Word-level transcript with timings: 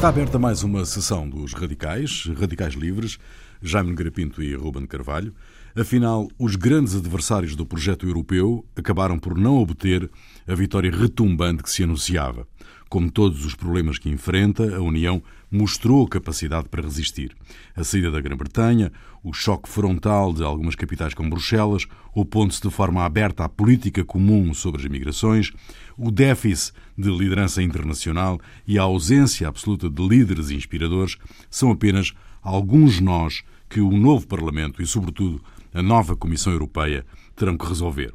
Está 0.00 0.08
aberta 0.08 0.38
mais 0.38 0.62
uma 0.62 0.82
sessão 0.86 1.28
dos 1.28 1.52
Radicais, 1.52 2.24
Radicais 2.34 2.72
Livres, 2.72 3.18
Jaime 3.60 3.90
Nogueira 3.90 4.10
Pinto 4.10 4.42
e 4.42 4.54
Ruben 4.54 4.86
Carvalho. 4.86 5.34
Afinal, 5.76 6.26
os 6.38 6.56
grandes 6.56 6.96
adversários 6.96 7.54
do 7.54 7.66
projeto 7.66 8.06
europeu 8.06 8.64
acabaram 8.74 9.18
por 9.18 9.36
não 9.36 9.58
obter 9.58 10.10
a 10.48 10.54
vitória 10.54 10.90
retumbante 10.90 11.62
que 11.62 11.70
se 11.70 11.84
anunciava. 11.84 12.48
Como 12.90 13.08
todos 13.08 13.44
os 13.44 13.54
problemas 13.54 14.00
que 14.00 14.10
enfrenta, 14.10 14.76
a 14.76 14.80
União 14.80 15.22
mostrou 15.48 16.08
capacidade 16.08 16.68
para 16.68 16.82
resistir. 16.82 17.36
A 17.76 17.84
saída 17.84 18.10
da 18.10 18.20
Grã-Bretanha, 18.20 18.90
o 19.22 19.32
choque 19.32 19.68
frontal 19.68 20.32
de 20.32 20.42
algumas 20.42 20.74
capitais 20.74 21.14
com 21.14 21.30
Bruxelas, 21.30 21.86
opondo-se 22.12 22.60
de 22.60 22.68
forma 22.68 23.04
aberta 23.04 23.44
à 23.44 23.48
política 23.48 24.04
comum 24.04 24.52
sobre 24.52 24.80
as 24.80 24.88
migrações, 24.88 25.52
o 25.96 26.10
déficit 26.10 26.74
de 26.98 27.08
liderança 27.16 27.62
internacional 27.62 28.40
e 28.66 28.76
a 28.76 28.82
ausência 28.82 29.46
absoluta 29.46 29.88
de 29.88 30.08
líderes 30.08 30.50
inspiradores 30.50 31.16
são 31.48 31.70
apenas 31.70 32.12
alguns 32.42 32.98
nós 32.98 33.44
que 33.68 33.80
o 33.80 33.92
novo 33.92 34.26
Parlamento 34.26 34.82
e, 34.82 34.86
sobretudo, 34.86 35.40
a 35.72 35.80
nova 35.80 36.16
Comissão 36.16 36.52
Europeia 36.52 37.06
terão 37.36 37.56
que 37.56 37.68
resolver. 37.68 38.12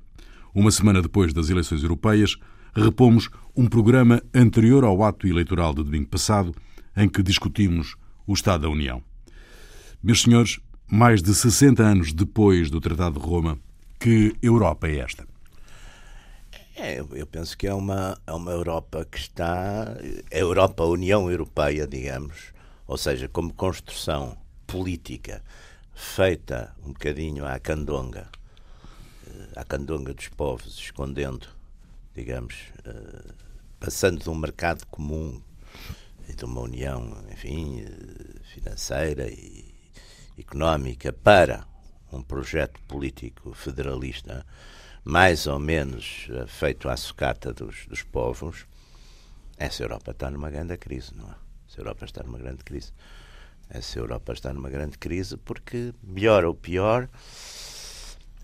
Uma 0.54 0.70
semana 0.70 1.02
depois 1.02 1.32
das 1.32 1.50
eleições 1.50 1.82
europeias, 1.82 2.38
repomos 2.82 3.30
um 3.56 3.68
programa 3.68 4.22
anterior 4.34 4.84
ao 4.84 5.04
ato 5.04 5.28
eleitoral 5.28 5.74
de 5.74 5.84
domingo 5.84 6.08
passado, 6.08 6.54
em 6.96 7.08
que 7.08 7.24
discutimos 7.24 7.96
o 8.28 8.34
Estado 8.34 8.64
da 8.64 8.70
União. 8.70 9.02
Meus 10.04 10.22
senhores, 10.22 10.60
mais 10.88 11.22
de 11.22 11.34
60 11.34 11.82
anos 11.82 12.14
depois 12.14 12.70
do 12.70 12.82
Tratado 12.82 13.20
de 13.20 13.26
Roma, 13.26 13.58
que 14.00 14.36
Europa 14.42 14.88
é 14.88 14.98
esta? 14.98 15.26
É, 16.76 17.00
eu 17.00 17.26
penso 17.26 17.58
que 17.58 17.66
é 17.66 17.74
uma, 17.74 18.18
é 18.28 18.34
uma 18.34 18.52
Europa 18.52 19.06
que 19.10 19.18
está. 19.18 19.96
A 20.32 20.38
Europa, 20.38 20.84
a 20.84 20.88
União 20.88 21.32
Europeia, 21.32 21.88
digamos, 21.88 22.54
ou 22.86 22.98
seja, 22.98 23.30
como 23.30 23.54
construção 23.54 24.38
política 24.68 25.42
feita 25.94 26.76
um 26.84 26.92
bocadinho 26.92 27.46
à 27.46 27.58
candonga, 27.60 28.28
eh, 29.26 29.48
à 29.56 29.64
candonga 29.64 30.14
dos 30.14 30.28
povos, 30.28 30.78
escondendo, 30.78 31.48
digamos, 32.16 32.56
eh, 32.86 33.34
passando 33.80 34.24
de 34.24 34.30
um 34.30 34.36
mercado 34.36 34.86
comum 34.88 35.42
e 36.28 36.34
de 36.34 36.46
uma 36.46 36.62
união, 36.62 37.24
enfim, 37.32 37.82
eh, 37.82 38.40
financeira 38.54 39.28
e 39.28 39.66
económica 40.38 41.12
para 41.12 41.66
um 42.12 42.22
projeto 42.22 42.82
político 42.84 43.54
federalista 43.54 44.46
mais 45.04 45.46
ou 45.46 45.60
menos 45.60 46.28
feito 46.48 46.90
à 46.90 46.98
sucata 46.98 47.54
dos, 47.54 47.86
dos 47.86 48.02
povos, 48.02 48.66
essa 49.58 49.84
Europa 49.84 50.12
está 50.12 50.32
numa 50.32 50.50
grande 50.50 50.78
crise, 50.78 51.14
não 51.16 51.30
é? 51.30 51.36
Essa 51.68 51.82
Europa 51.82 52.06
está 52.06 52.24
numa 52.24 52.38
grande 52.38 52.64
crise. 52.64 52.92
Essa 53.70 54.00
Europa 54.00 54.34
está 54.34 54.54
numa 54.54 54.70
grande 54.70 54.98
crise 54.98 55.38
porque, 55.38 55.94
melhor 56.04 56.46
ou 56.46 56.54
pior, 56.54 57.10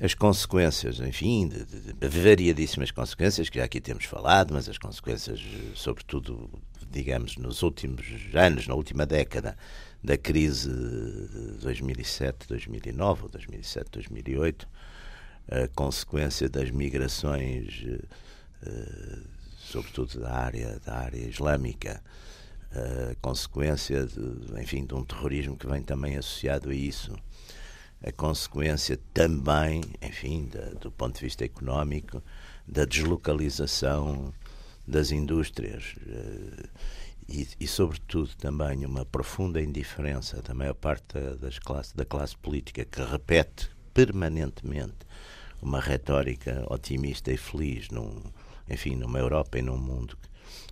as 0.01 0.15
consequências, 0.15 0.99
enfim, 0.99 1.47
de, 1.47 1.63
de, 1.63 1.93
de, 1.93 2.07
variadíssimas 2.07 2.89
consequências, 2.89 3.49
que 3.49 3.59
já 3.59 3.65
aqui 3.65 3.79
temos 3.79 4.05
falado, 4.05 4.51
mas 4.51 4.67
as 4.67 4.79
consequências, 4.79 5.39
sobretudo, 5.75 6.49
digamos, 6.89 7.37
nos 7.37 7.61
últimos 7.61 8.03
anos, 8.33 8.67
na 8.67 8.73
última 8.73 9.05
década, 9.05 9.55
da 10.03 10.17
crise 10.17 10.71
2007-2009 11.63 13.21
ou 13.21 13.29
2007-2008, 13.29 14.67
a 15.47 15.67
consequência 15.67 16.49
das 16.49 16.71
migrações, 16.71 17.85
eh, 18.65 19.19
sobretudo 19.59 20.19
da 20.19 20.33
área, 20.33 20.79
da 20.83 20.95
área 20.95 21.27
islâmica, 21.27 22.01
a 22.71 23.15
consequência 23.21 24.07
de, 24.07 24.59
enfim, 24.59 24.83
de 24.83 24.95
um 24.95 25.03
terrorismo 25.03 25.55
que 25.55 25.67
vem 25.67 25.83
também 25.83 26.17
associado 26.17 26.71
a 26.71 26.73
isso, 26.73 27.13
a 28.03 28.11
consequência 28.11 28.99
também, 29.13 29.81
enfim, 30.01 30.47
da, 30.47 30.69
do 30.79 30.91
ponto 30.91 31.15
de 31.15 31.21
vista 31.21 31.45
económico, 31.45 32.21
da 32.67 32.85
deslocalização 32.85 34.33
das 34.87 35.11
indústrias 35.11 35.95
eh, 36.07 36.69
e, 37.29 37.47
e, 37.59 37.67
sobretudo, 37.67 38.35
também 38.35 38.85
uma 38.85 39.05
profunda 39.05 39.61
indiferença 39.61 40.41
da 40.41 40.53
maior 40.53 40.73
parte 40.73 41.19
das 41.39 41.59
classe, 41.59 41.95
da 41.95 42.03
classe 42.03 42.35
política 42.35 42.83
que 42.83 43.01
repete 43.01 43.69
permanentemente 43.93 45.05
uma 45.61 45.79
retórica 45.79 46.65
otimista 46.69 47.31
e 47.31 47.37
feliz 47.37 47.89
num, 47.89 48.21
enfim, 48.69 48.95
numa 48.95 49.19
Europa 49.19 49.59
e 49.59 49.61
num 49.61 49.77
mundo 49.77 50.17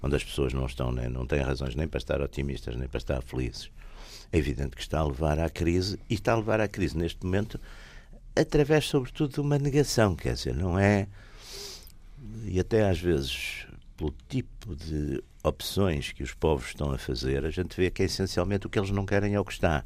onde 0.02 0.16
as 0.16 0.24
pessoas 0.24 0.54
não 0.54 0.66
estão, 0.66 0.92
nem, 0.92 1.10
não 1.10 1.26
têm 1.26 1.42
razões 1.42 1.76
nem 1.76 1.88
para 1.88 1.98
estar 1.98 2.22
otimistas, 2.22 2.76
nem 2.76 2.88
para 2.88 2.98
estar 2.98 3.22
felizes. 3.22 3.70
É 4.32 4.38
evidente 4.38 4.76
que 4.76 4.82
está 4.82 5.00
a 5.00 5.08
levar 5.08 5.40
à 5.40 5.50
crise, 5.50 6.00
e 6.10 6.14
está 6.14 6.34
a 6.34 6.38
levar 6.38 6.60
à 6.62 6.68
crise 6.68 6.98
neste 6.98 7.24
momento 7.26 7.60
através, 8.36 8.86
sobretudo, 8.86 9.34
de 9.34 9.42
uma 9.42 9.58
negação, 9.58 10.16
quer 10.16 10.34
dizer, 10.34 10.56
não 10.56 10.78
é. 10.78 11.08
E 12.46 12.60
até 12.60 12.88
às 12.90 13.00
vezes, 13.00 13.66
pelo 13.98 14.14
tipo 14.28 14.76
de 14.76 15.22
opções 15.44 16.12
que 16.12 16.24
os 16.24 16.34
povos 16.34 16.68
estão 16.68 16.92
a 16.92 16.98
fazer, 16.98 17.46
a 17.46 17.50
gente 17.50 17.76
vê 17.76 17.90
que 17.90 18.02
é 18.02 18.06
essencialmente 18.06 18.68
o 18.68 18.70
que 18.70 18.80
eles 18.80 18.92
não 18.92 19.06
querem 19.06 19.34
é 19.34 19.40
o 19.40 19.46
que 19.46 19.54
está. 19.54 19.84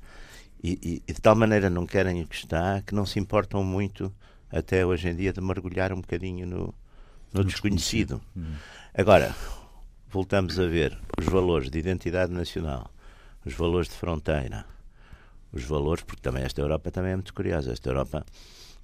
E, 0.64 0.80
e, 0.82 1.04
e 1.08 1.14
de 1.14 1.22
tal 1.22 1.36
maneira 1.36 1.70
não 1.70 1.86
querem 1.86 2.22
o 2.22 2.28
que 2.28 2.36
está 2.36 2.82
que 2.82 2.96
não 2.96 3.06
se 3.06 3.20
importam 3.20 3.64
muito, 3.64 4.14
até 4.52 4.86
hoje 4.86 5.10
em 5.10 5.16
dia, 5.16 5.34
de 5.34 5.42
mergulhar 5.42 5.92
um 5.92 6.02
bocadinho 6.02 6.46
no, 6.46 6.74
no 7.34 7.44
desconhecido. 7.44 8.22
Hum. 8.36 8.54
Agora, 8.94 9.36
voltamos 10.10 10.60
a 10.60 10.68
ver 10.68 10.98
os 11.18 11.26
valores 11.26 11.70
de 11.70 11.80
identidade 11.80 12.32
nacional, 12.32 12.93
os 13.46 13.54
valores 13.54 13.90
de 13.90 13.96
fronteira, 13.96 14.66
os 15.52 15.64
valores, 15.64 16.04
porque 16.04 16.22
também 16.22 16.44
esta 16.44 16.62
Europa 16.62 16.92
também 16.92 17.12
é 17.12 17.16
muito 17.16 17.34
curiosa. 17.34 17.72
Esta 17.72 17.90
Europa, 17.90 18.26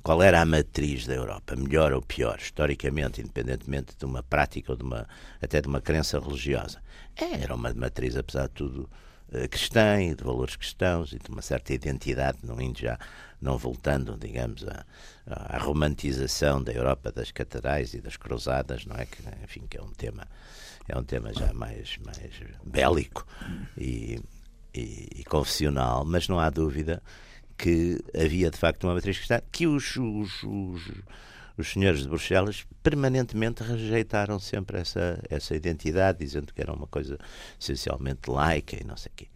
qual 0.03 0.21
era 0.21 0.41
a 0.41 0.45
matriz 0.45 1.07
da 1.07 1.15
Europa, 1.15 1.55
melhor 1.55 1.93
ou 1.93 2.01
pior, 2.01 2.37
historicamente, 2.39 3.21
independentemente 3.21 3.95
de 3.97 4.05
uma 4.05 4.21
prática 4.21 4.71
ou 4.71 4.77
de 4.77 4.83
uma, 4.83 5.07
até 5.41 5.61
de 5.61 5.67
uma 5.67 5.81
crença 5.81 6.19
religiosa? 6.19 6.81
É, 7.15 7.41
era 7.43 7.55
uma 7.55 7.73
matriz, 7.73 8.15
apesar 8.15 8.47
de 8.47 8.53
tudo, 8.53 8.89
eh, 9.31 9.47
cristã 9.47 10.01
e 10.01 10.13
de 10.13 10.23
valores 10.23 10.55
cristãos 10.55 11.11
e 11.11 11.19
de 11.19 11.29
uma 11.29 11.41
certa 11.41 11.73
identidade, 11.73 12.37
não 12.43 12.61
indo 12.61 12.79
já, 12.79 12.99
não 13.41 13.57
voltando, 13.57 14.15
digamos, 14.17 14.65
à, 14.67 14.85
à 15.25 15.57
romantização 15.57 16.61
da 16.61 16.71
Europa 16.71 17.11
das 17.11 17.31
catedrais 17.31 17.93
e 17.93 18.01
das 18.01 18.15
cruzadas, 18.15 18.85
não 18.85 18.95
é? 18.95 19.05
Que, 19.05 19.23
enfim, 19.43 19.65
que 19.67 19.77
é 19.77 19.81
um 19.81 19.91
tema 19.91 20.27
é 20.89 20.97
um 20.97 21.03
tema 21.03 21.31
já 21.33 21.53
mais, 21.53 21.97
mais 22.03 22.17
bélico 22.65 23.25
e, 23.77 24.19
e, 24.73 25.07
e 25.17 25.23
confessional, 25.23 26.05
mas 26.05 26.27
não 26.27 26.39
há 26.39 26.49
dúvida 26.49 27.01
que 27.57 27.99
havia 28.15 28.49
de 28.49 28.57
facto 28.57 28.85
uma 28.85 28.93
matriz 28.93 29.17
cristã 29.17 29.41
que 29.51 29.67
os, 29.67 29.97
os, 29.97 30.43
os, 30.43 30.91
os, 31.57 31.67
senhores 31.71 32.01
de 32.01 32.07
Bruxelas 32.07 32.65
permanentemente 32.81 33.63
rejeitaram 33.63 34.39
sempre 34.39 34.79
essa, 34.79 35.21
essa 35.29 35.55
identidade, 35.55 36.19
dizendo 36.19 36.53
que 36.53 36.61
era 36.61 36.71
uma 36.71 36.87
coisa 36.87 37.17
essencialmente 37.59 38.29
laica 38.29 38.77
e 38.81 38.85
não 38.85 38.95
sei 38.95 39.11
o 39.11 39.15
quê. 39.15 39.27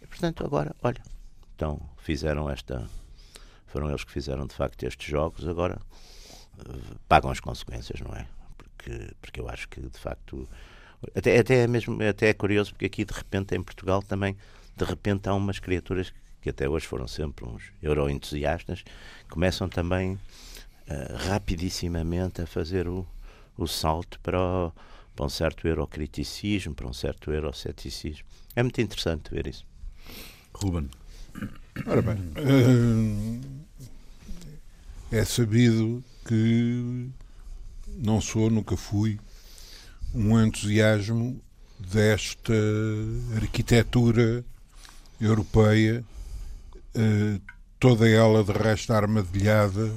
E, 0.00 0.06
portanto, 0.06 0.44
agora, 0.44 0.74
olha, 0.82 1.02
então 1.56 1.80
fizeram 1.98 2.48
esta. 2.48 2.88
Foram 3.66 3.88
eles 3.88 4.04
que 4.04 4.12
fizeram 4.12 4.46
de 4.46 4.54
facto 4.54 4.84
estes 4.84 5.08
jogos, 5.08 5.48
agora 5.48 5.80
uh, 6.60 6.98
pagam 7.08 7.28
as 7.28 7.40
consequências, 7.40 8.00
não 8.00 8.14
é? 8.14 8.24
Porque, 8.56 9.10
porque 9.20 9.40
eu 9.40 9.48
acho 9.48 9.68
que 9.68 9.80
de 9.80 9.98
facto 9.98 10.48
até, 11.14 11.38
até, 11.38 11.64
é 11.64 11.66
mesmo, 11.66 12.00
até 12.02 12.28
é 12.28 12.34
curioso 12.34 12.70
porque 12.72 12.86
aqui 12.86 13.04
de 13.04 13.12
repente 13.12 13.54
em 13.54 13.62
Portugal 13.62 14.00
também 14.02 14.36
de 14.76 14.84
repente 14.84 15.28
há 15.28 15.34
umas 15.34 15.58
criaturas 15.58 16.12
que 16.40 16.50
até 16.50 16.68
hoje 16.68 16.86
foram 16.86 17.08
sempre 17.08 17.46
uns 17.46 17.72
euro-entusiastas, 17.82 18.84
começam 19.30 19.66
também 19.66 20.12
uh, 20.12 21.16
rapidissimamente 21.28 22.42
a 22.42 22.46
fazer 22.46 22.86
o, 22.86 23.06
o 23.56 23.66
salto 23.66 24.20
para, 24.20 24.38
o, 24.38 24.72
para 25.16 25.24
um 25.24 25.28
certo 25.30 25.66
eurocriticismo, 25.66 26.74
para 26.74 26.86
um 26.86 26.92
certo 26.92 27.32
euroceticismo. 27.32 28.26
É 28.54 28.62
muito 28.62 28.78
interessante 28.80 29.30
ver 29.30 29.46
isso. 29.46 29.64
Ruben. 30.52 30.90
Ora 31.86 32.02
bem, 32.02 32.16
uh, 32.16 33.40
é 35.10 35.24
sabido 35.24 36.04
que 36.26 37.08
não 37.86 38.20
sou, 38.20 38.50
nunca 38.50 38.76
fui 38.76 39.18
um 40.14 40.38
entusiasmo 40.40 41.40
desta 41.78 42.52
arquitetura 43.34 44.44
europeia, 45.24 46.04
eh, 46.94 47.40
toda 47.78 48.08
ela 48.08 48.44
de 48.44 48.52
resto 48.52 48.92
armadilhada 48.92 49.90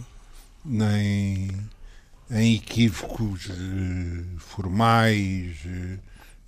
em, 0.65 1.49
em 2.31 2.55
equívocos 2.55 3.49
eh, 3.49 4.23
formais, 4.37 5.57
eh, 5.65 5.99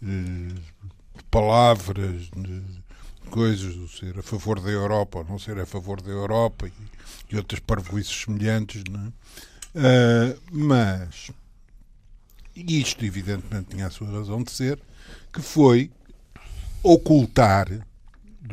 de 0.02 1.24
palavras, 1.30 2.30
de 2.36 2.64
coisas, 3.30 3.74
de 3.74 3.88
ser 3.98 4.18
a 4.18 4.24
favor 4.24 4.60
da 4.60 4.70
Europa 4.70 5.20
ou 5.20 5.26
não 5.26 5.38
ser 5.38 5.60
a 5.60 5.66
favor 5.66 6.02
da 6.02 6.10
Europa 6.10 6.68
e, 6.68 7.34
e 7.34 7.38
outras 7.38 7.60
parvoices 7.60 8.24
semelhantes, 8.24 8.84
não 8.90 9.08
é? 9.08 10.36
Mas 10.52 11.32
isto, 12.56 13.06
evidentemente, 13.06 13.70
tinha 13.70 13.88
a 13.88 13.92
sua 13.92 14.10
razão 14.10 14.42
de 14.42 14.52
ser, 14.52 14.80
que 15.32 15.42
foi 15.42 15.92
ocultar, 16.82 17.68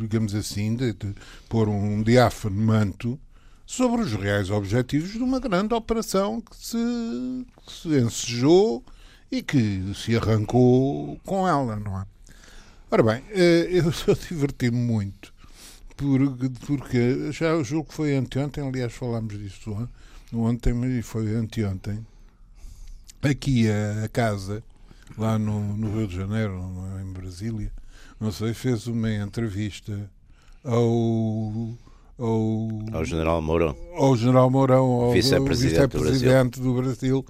digamos 0.00 0.34
assim, 0.34 0.75
de, 0.75 0.93
de 0.93 1.14
pôr 1.48 1.69
um 1.69 2.02
diáfano 2.02 2.56
manto 2.56 3.19
sobre 3.66 4.02
os 4.02 4.12
reais 4.12 4.50
objetivos 4.50 5.12
de 5.12 5.19
uma 5.19 5.40
grande 5.40 5.75
operação 5.75 6.40
que 6.40 6.56
se, 6.56 6.76
que 7.66 7.72
se 7.72 7.88
ensejou 8.00 8.84
e 9.31 9.43
que 9.43 9.93
se 9.94 10.16
arrancou 10.16 11.19
com 11.25 11.46
ela, 11.46 11.76
não 11.76 12.00
é? 12.00 12.06
Ora 12.90 13.02
bem, 13.02 13.25
eh, 13.31 13.69
eu, 13.72 13.84
eu 14.06 14.14
diverti-me 14.14 14.76
muito, 14.76 15.34
porque, 15.96 16.66
porque 16.66 17.32
já 17.32 17.54
o 17.56 17.64
jogo 17.64 17.93
foi 17.93 18.14
anteontem, 18.14 18.66
aliás 18.66 18.93
falámos 18.93 19.37
disso 19.37 19.88
ontem, 20.32 20.72
mas 20.72 21.04
foi 21.04 21.34
anteontem, 21.34 22.06
aqui 23.22 23.69
a, 23.69 24.04
a 24.04 24.08
casa, 24.08 24.62
lá 25.19 25.38
no, 25.38 25.76
no, 25.76 25.96
Rio 25.96 26.06
de 26.06 26.16
Janeiro, 26.16 26.62
em 27.02 27.12
Brasília, 27.12 27.72
não 28.20 28.32
sei, 28.32 28.54
fez 28.54 28.87
uma 28.87 29.12
entrevista 29.12 30.10
ao 30.64 31.76
ao, 32.19 32.69
ao 32.93 33.04
General 33.04 33.43
Mourão, 33.43 33.76
ao 33.94 34.16
General 34.16 34.50
Mourão, 34.50 34.84
ao 34.84 35.12
vice-presidente 35.12 35.98
vice 35.98 36.60
do, 36.60 36.62
do, 36.62 36.75
Brasil. 36.75 37.26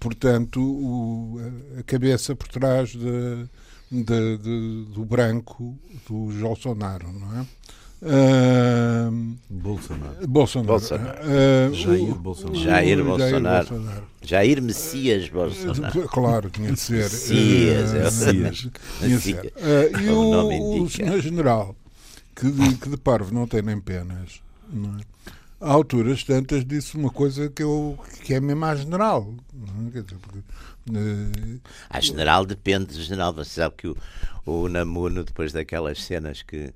Portanto, 0.00 0.60
o, 0.60 1.38
a 1.78 1.82
cabeça 1.84 2.34
por 2.34 2.48
trás 2.48 2.90
de, 2.90 3.46
de, 3.90 4.38
de, 4.38 4.84
do 4.92 5.04
branco 5.04 5.78
do 6.08 6.32
Bolsonaro, 6.40 7.12
não 7.12 7.40
é? 7.40 7.46
Uh, 8.04 9.34
Bolsonaro. 9.48 10.28
Bolsonaro. 10.28 10.66
Bolsonaro. 10.66 11.18
Uh, 11.24 11.74
Jair 11.74 12.14
Bolsonaro. 12.14 12.58
Jair 12.58 13.02
Bolsonaro. 13.04 14.04
Jair 14.20 14.62
Messias 14.62 15.28
Bolsonaro. 15.30 16.08
Claro, 16.12 16.50
tinha 16.50 16.70
de 16.70 16.78
ser. 16.78 17.04
Messias. 17.04 17.90
Uh, 17.92 17.94
Messias. 17.94 18.68
Tinha 18.98 19.16
de 19.16 19.22
ser. 19.22 19.46
Uh, 19.56 20.00
e 20.00 20.08
o, 20.10 20.82
o 20.82 20.90
senhor 20.90 21.18
general, 21.20 21.74
que 22.36 22.50
de, 22.50 22.74
que 22.76 22.90
de 22.90 22.96
parvo 22.98 23.32
não 23.32 23.46
tem 23.46 23.62
nem 23.62 23.80
penas, 23.80 24.42
não 24.70 24.98
é? 24.98 25.14
a 25.58 25.72
alturas 25.72 26.22
tantas 26.24 26.62
disse 26.62 26.94
uma 26.98 27.10
coisa 27.10 27.48
que, 27.48 27.62
eu, 27.62 27.98
que 28.22 28.34
é 28.34 28.40
mesmo 28.40 28.66
à 28.66 28.76
general. 28.76 29.32
Não 29.54 29.88
é? 29.88 29.90
Quer 29.92 30.02
dizer, 30.02 30.18
porque, 30.20 30.38
uh, 30.40 31.60
a 31.88 32.00
general 32.00 32.44
depende 32.44 32.86
do 32.86 33.02
general. 33.02 33.32
Você 33.32 33.62
sabe 33.62 33.74
que 33.78 33.88
o, 33.88 33.96
o 34.44 34.68
Namuno, 34.68 35.24
depois 35.24 35.54
daquelas 35.54 36.04
cenas 36.04 36.42
que 36.42 36.70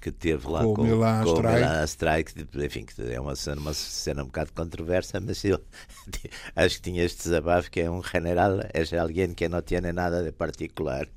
que 0.00 0.10
teve 0.10 0.48
lá 0.48 0.62
com, 0.62 0.74
com, 0.74 0.82
o 0.82 0.84
Milan 0.84 1.22
com 1.24 1.34
Strike. 1.34 1.54
Milan 1.54 1.84
Strike, 1.84 2.48
enfim, 2.64 2.84
que 2.84 3.12
é 3.12 3.20
uma 3.20 3.34
cena, 3.36 3.60
uma 3.60 3.74
cena 3.74 4.22
um 4.22 4.26
bocado 4.26 4.52
controversa, 4.54 5.20
mas 5.24 5.44
eu 5.44 5.60
acho 6.54 6.76
que 6.76 6.82
tinha 6.82 7.04
este 7.04 7.24
desabafo 7.24 7.70
que 7.70 7.80
é 7.80 7.90
um 7.90 8.02
general, 8.02 8.60
é 8.60 8.98
alguém 8.98 9.32
que 9.34 9.48
não 9.48 9.62
tem 9.62 9.80
nada 9.80 10.22
de 10.22 10.32
particular. 10.32 11.08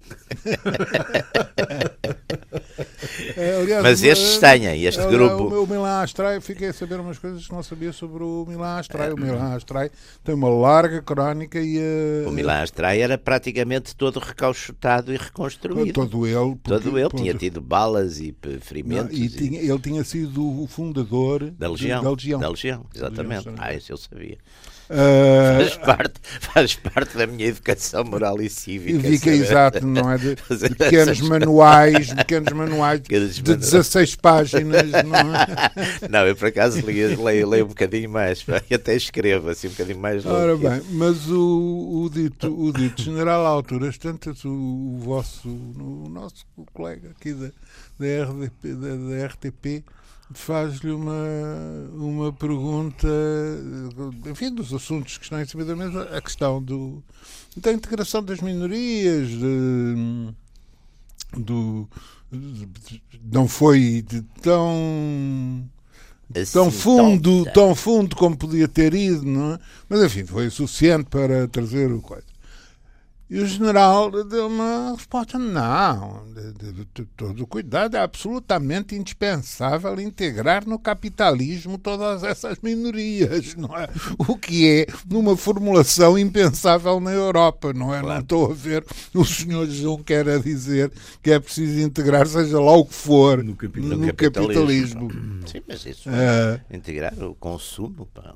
É, 3.38 3.62
aliás, 3.62 3.84
mas 3.84 4.04
este 4.04 4.40
tenha, 4.40 4.76
este 4.76 5.06
grupo. 5.08 5.56
O, 5.56 5.64
o 5.64 5.68
Milan 5.68 6.02
Astray, 6.02 6.40
fiquei 6.42 6.70
a 6.70 6.74
saber 6.74 7.00
umas 7.00 7.18
coisas 7.18 7.46
que 7.48 7.54
não 7.54 7.64
sabia 7.64 7.92
sobre 7.94 8.24
o 8.24 8.46
Milan 8.48 8.78
Astray. 8.78 9.12
O 9.12 9.18
Milan 9.18 9.56
Astray 9.56 9.90
tem 10.24 10.36
uma 10.36 10.50
larga 10.50 11.02
crónica 11.02 11.60
e 11.60 11.80
a... 11.80 12.30
O 12.30 12.32
Milan 12.32 12.62
Astray 12.62 13.02
era 13.02 13.18
praticamente 13.18 13.96
todo 13.96 14.20
recauchutado 14.20 15.14
e 15.14 15.18
reconstruído. 15.18 15.94
Todo 15.94 16.26
ele. 16.26 16.56
Porque, 16.56 16.84
todo 16.84 16.98
ele, 16.98 17.10
tinha 17.10 17.34
tido 17.34 17.62
balas 17.62 18.20
e 18.20 18.32
ferimentos. 18.72 19.18
Não, 19.18 19.26
e, 19.26 19.30
tinha, 19.30 19.60
ele 19.60 19.80
tinha 19.80 20.04
sido 20.04 20.62
o 20.62 20.66
fundador 20.66 21.52
da 21.52 21.70
Legião. 21.70 22.02
Da 22.02 22.10
Legião, 22.10 22.40
da 22.40 22.50
Legião 22.50 22.86
exatamente. 22.96 23.50
Legião, 23.50 23.56
ah, 23.58 23.74
isso 23.74 23.92
eu 23.92 23.98
sabia. 23.98 24.38
Uh, 24.92 25.58
faz, 25.58 25.78
parte, 25.78 26.14
faz 26.42 26.76
parte 26.76 27.18
da 27.18 27.26
minha 27.26 27.48
educação 27.48 28.04
moral 28.04 28.42
e 28.42 28.50
cívica. 28.50 29.08
E 29.08 29.18
fica 29.18 29.30
exato, 29.30 29.88
não 29.88 30.12
é? 30.12 30.18
De, 30.18 30.36
de 30.36 30.76
pequenos 30.76 31.22
manuais, 31.22 32.14
pequenos 32.14 32.52
manuais 32.52 33.02
de 33.02 33.16
manuais. 33.16 33.40
16 33.40 34.16
páginas, 34.16 34.92
não 35.06 35.34
é? 35.34 36.10
Não, 36.10 36.28
eu 36.28 36.36
por 36.36 36.50
acaso 36.50 36.86
leio, 36.86 37.24
leio, 37.24 37.48
leio 37.48 37.66
um 37.66 37.70
bocadinho 37.70 38.10
mais, 38.10 38.46
e 38.70 38.76
até 38.76 38.94
escrevo 38.94 39.50
assim 39.50 39.68
um 39.68 39.72
bocadinho 39.72 40.00
mais 40.00 40.26
longo. 40.26 40.38
Ora 40.38 40.58
bem, 40.58 40.82
mas 40.92 41.30
o, 41.30 42.04
o, 42.04 42.10
dito, 42.10 42.54
o 42.54 42.74
dito 42.74 43.02
general 43.02 43.46
Alturas, 43.46 43.98
tanto 43.98 44.36
o, 44.46 44.96
o 44.96 45.00
vosso, 45.00 45.48
o 45.48 46.10
nosso 46.10 46.46
colega 46.74 47.12
aqui 47.18 47.34
da, 47.34 47.50
da, 47.98 48.26
RDP, 48.26 48.74
da, 48.74 48.96
da 48.96 49.28
RTP 49.28 49.86
faz-lhe 50.34 50.92
uma, 50.92 51.14
uma 51.94 52.34
pergunta, 52.34 53.08
enfim, 54.30 54.54
dos 54.54 54.74
assuntos 54.74 55.18
que 55.18 55.24
estão 55.24 55.42
em 55.42 55.46
cima 55.46 55.66
da 55.66 55.76
mesa, 55.76 56.04
a 56.16 56.22
questão 56.22 56.62
do, 56.62 57.04
da 57.58 57.72
integração 57.72 58.24
das 58.24 58.40
minorias, 58.40 59.30
de, 59.30 60.34
do, 61.38 61.88
de, 62.32 62.70
não 63.32 63.48
foi 63.48 64.06
tão 64.42 65.70
assim, 66.36 66.54
tão 66.54 66.72
fundo, 66.72 67.44
tão, 67.46 67.54
tão 67.54 67.76
fundo 67.76 68.16
como 68.16 68.38
podia 68.38 68.68
ter 68.68 68.94
ido, 68.94 69.26
não 69.26 69.54
é? 69.54 69.60
Mas 69.90 70.04
enfim, 70.04 70.26
foi 70.26 70.50
suficiente 70.50 71.06
para 71.10 71.48
trazer 71.48 71.92
o 71.92 72.02
coisa. 72.02 72.31
E 73.32 73.40
o 73.40 73.48
general 73.48 74.12
deu 74.26 74.48
uma 74.48 74.92
resposta: 74.92 75.40
não, 75.40 76.22
todo 77.16 77.48
cuidado, 77.48 77.96
é 77.96 78.02
absolutamente 78.02 78.94
indispensável 78.94 79.98
integrar 80.02 80.68
no 80.68 80.78
capitalismo 80.78 81.78
todas 81.78 82.26
essas 82.26 82.60
minorias, 82.62 83.56
não 83.56 83.74
é? 83.78 83.88
O 84.18 84.36
que 84.36 84.68
é 84.70 84.88
numa 85.10 85.38
formulação 85.38 86.20
impensável 86.20 87.00
na 87.00 87.14
Europa, 87.14 87.72
não 87.72 87.96
é? 87.96 88.02
Claro. 88.02 88.16
Não 88.16 88.22
estou 88.22 88.52
a 88.52 88.54
ver 88.54 88.86
o 89.14 89.24
senhor 89.24 89.66
Juncker 89.66 90.28
a 90.28 90.38
dizer 90.38 90.92
que 91.24 91.32
é 91.32 91.40
preciso 91.40 91.80
integrar, 91.80 92.28
seja 92.28 92.60
lá 92.60 92.74
o 92.74 92.84
que 92.84 92.94
for, 92.94 93.42
no, 93.42 93.56
capitalismo. 93.56 94.06
No 94.08 94.14
capitalismo. 94.14 95.10
Sim, 95.46 95.62
mas 95.66 95.86
isso 95.86 96.10
é 96.10 96.60
integrar 96.70 97.14
o 97.24 97.34
consumo. 97.36 98.10
Pá. 98.14 98.36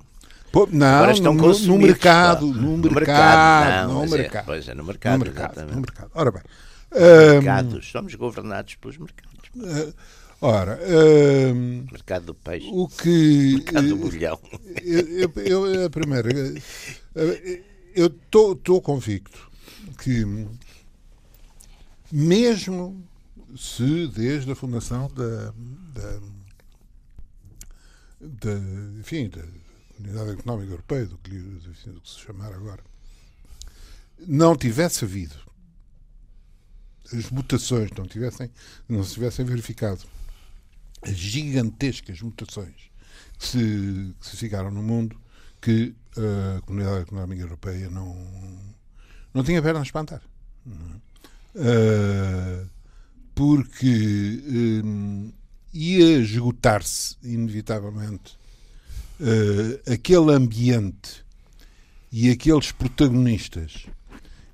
Pô, 0.55 0.65
não, 0.71 1.13
no, 1.33 1.33
no, 1.33 1.77
mercado, 1.77 2.47
no, 2.47 2.77
no 2.77 2.89
mercado, 2.89 3.91
no 3.91 4.03
é, 4.05 4.07
mercado. 4.07 4.45
Pois 4.45 4.69
é, 4.69 4.73
no 4.73 4.85
mercado, 4.85 5.17
no 5.19 5.25
mercado, 5.25 5.65
no 5.65 5.81
mercado. 5.81 6.11
Ora 6.15 6.31
bem, 6.31 6.41
mercados, 7.33 7.91
somos 7.91 8.15
governados 8.15 8.75
pelos 8.75 8.97
mercados. 8.97 9.33
Uh, 9.53 9.93
ora, 10.39 10.79
uh, 10.81 11.53
mercado 11.91 12.27
do 12.27 12.33
peixe, 12.33 12.69
o 12.71 12.87
que 12.87 13.55
mercado 13.55 13.89
do 13.89 13.97
bolhão. 13.97 14.39
Eu, 14.81 15.29
eu, 15.35 15.67
eu 15.67 15.85
a 15.87 15.89
primeira, 15.89 16.29
eu 17.93 18.05
estou 18.05 18.81
convicto 18.81 19.51
que 20.01 20.23
mesmo 22.09 23.03
se 23.57 24.07
desde 24.07 24.53
a 24.53 24.55
fundação 24.55 25.11
da, 25.13 25.51
da, 25.93 26.19
da 28.21 28.53
enfim, 29.01 29.27
da, 29.27 29.41
Unidade 29.99 30.31
Económica 30.31 30.71
Europeia, 30.71 31.05
do 31.05 31.17
que, 31.17 31.37
do 31.37 31.71
que 31.71 32.09
se 32.09 32.19
chamar 32.19 32.53
agora, 32.53 32.83
não 34.27 34.55
tivesse 34.55 35.05
havido 35.05 35.35
as 37.13 37.29
mutações, 37.29 37.91
não, 37.91 38.07
tivessem, 38.07 38.49
não 38.89 39.03
se 39.03 39.13
tivessem 39.13 39.45
verificado 39.45 40.01
as 41.01 41.15
gigantescas 41.15 42.21
mutações 42.21 42.89
que 43.37 43.47
se, 43.47 44.15
que 44.19 44.27
se 44.27 44.37
ficaram 44.37 44.71
no 44.71 44.81
mundo, 44.81 45.19
que 45.61 45.95
a 46.57 46.61
Comunidade 46.61 47.01
Económica 47.03 47.41
Europeia 47.41 47.89
não, 47.89 48.15
não 49.33 49.43
tinha 49.43 49.61
pernas 49.61 49.81
a 49.81 49.85
espantar. 49.85 50.21
Uh, 51.55 52.69
porque 53.33 54.41
um, 54.83 55.31
ia 55.73 56.19
esgotar-se, 56.19 57.17
inevitavelmente, 57.21 58.37
uh, 59.19 59.91
aquele 59.91 60.33
ambiente 60.33 61.23
e 62.11 62.29
aqueles 62.29 62.71
protagonistas 62.71 63.85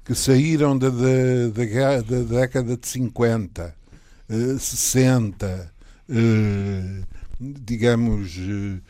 que 0.04 0.16
saíram 0.16 0.78
da, 0.78 0.90
da, 0.90 1.48
da, 1.54 2.02
da 2.02 2.40
década 2.40 2.78
de 2.78 2.88
50, 2.88 3.76
uh, 4.30 4.60
60, 4.60 5.74
uh, 6.10 7.06
digamos, 7.40 8.38
uh, 8.38 8.82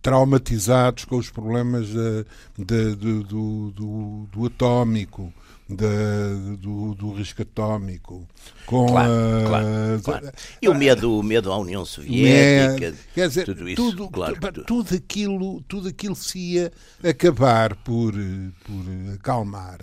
traumatizados 0.00 1.04
com 1.04 1.16
os 1.16 1.30
problemas 1.30 1.88
do, 1.88 2.96
do, 2.96 3.70
do, 3.72 4.28
do 4.32 4.46
atómico, 4.46 5.32
da, 5.68 6.56
do, 6.58 6.94
do 6.94 7.12
risco 7.12 7.42
atómico, 7.42 8.28
com 8.66 8.86
claro, 8.86 9.12
a, 9.12 9.46
claro, 9.48 10.02
claro. 10.04 10.32
E 10.60 10.68
o 10.68 10.74
medo, 10.74 11.18
o 11.18 11.22
medo 11.22 11.50
à 11.50 11.58
União 11.58 11.84
Soviética, 11.84 12.94
quer 13.14 13.28
dizer, 13.28 13.44
tudo 13.44 13.68
isso, 13.68 13.76
tudo, 13.76 14.08
claro, 14.10 14.36
tudo, 14.40 14.64
tudo, 14.64 14.94
aquilo, 14.94 15.62
tudo 15.62 15.88
aquilo 15.88 16.14
se 16.14 16.38
ia 16.38 16.72
acabar 17.02 17.74
por, 17.76 18.12
por 18.12 19.14
acalmar. 19.14 19.80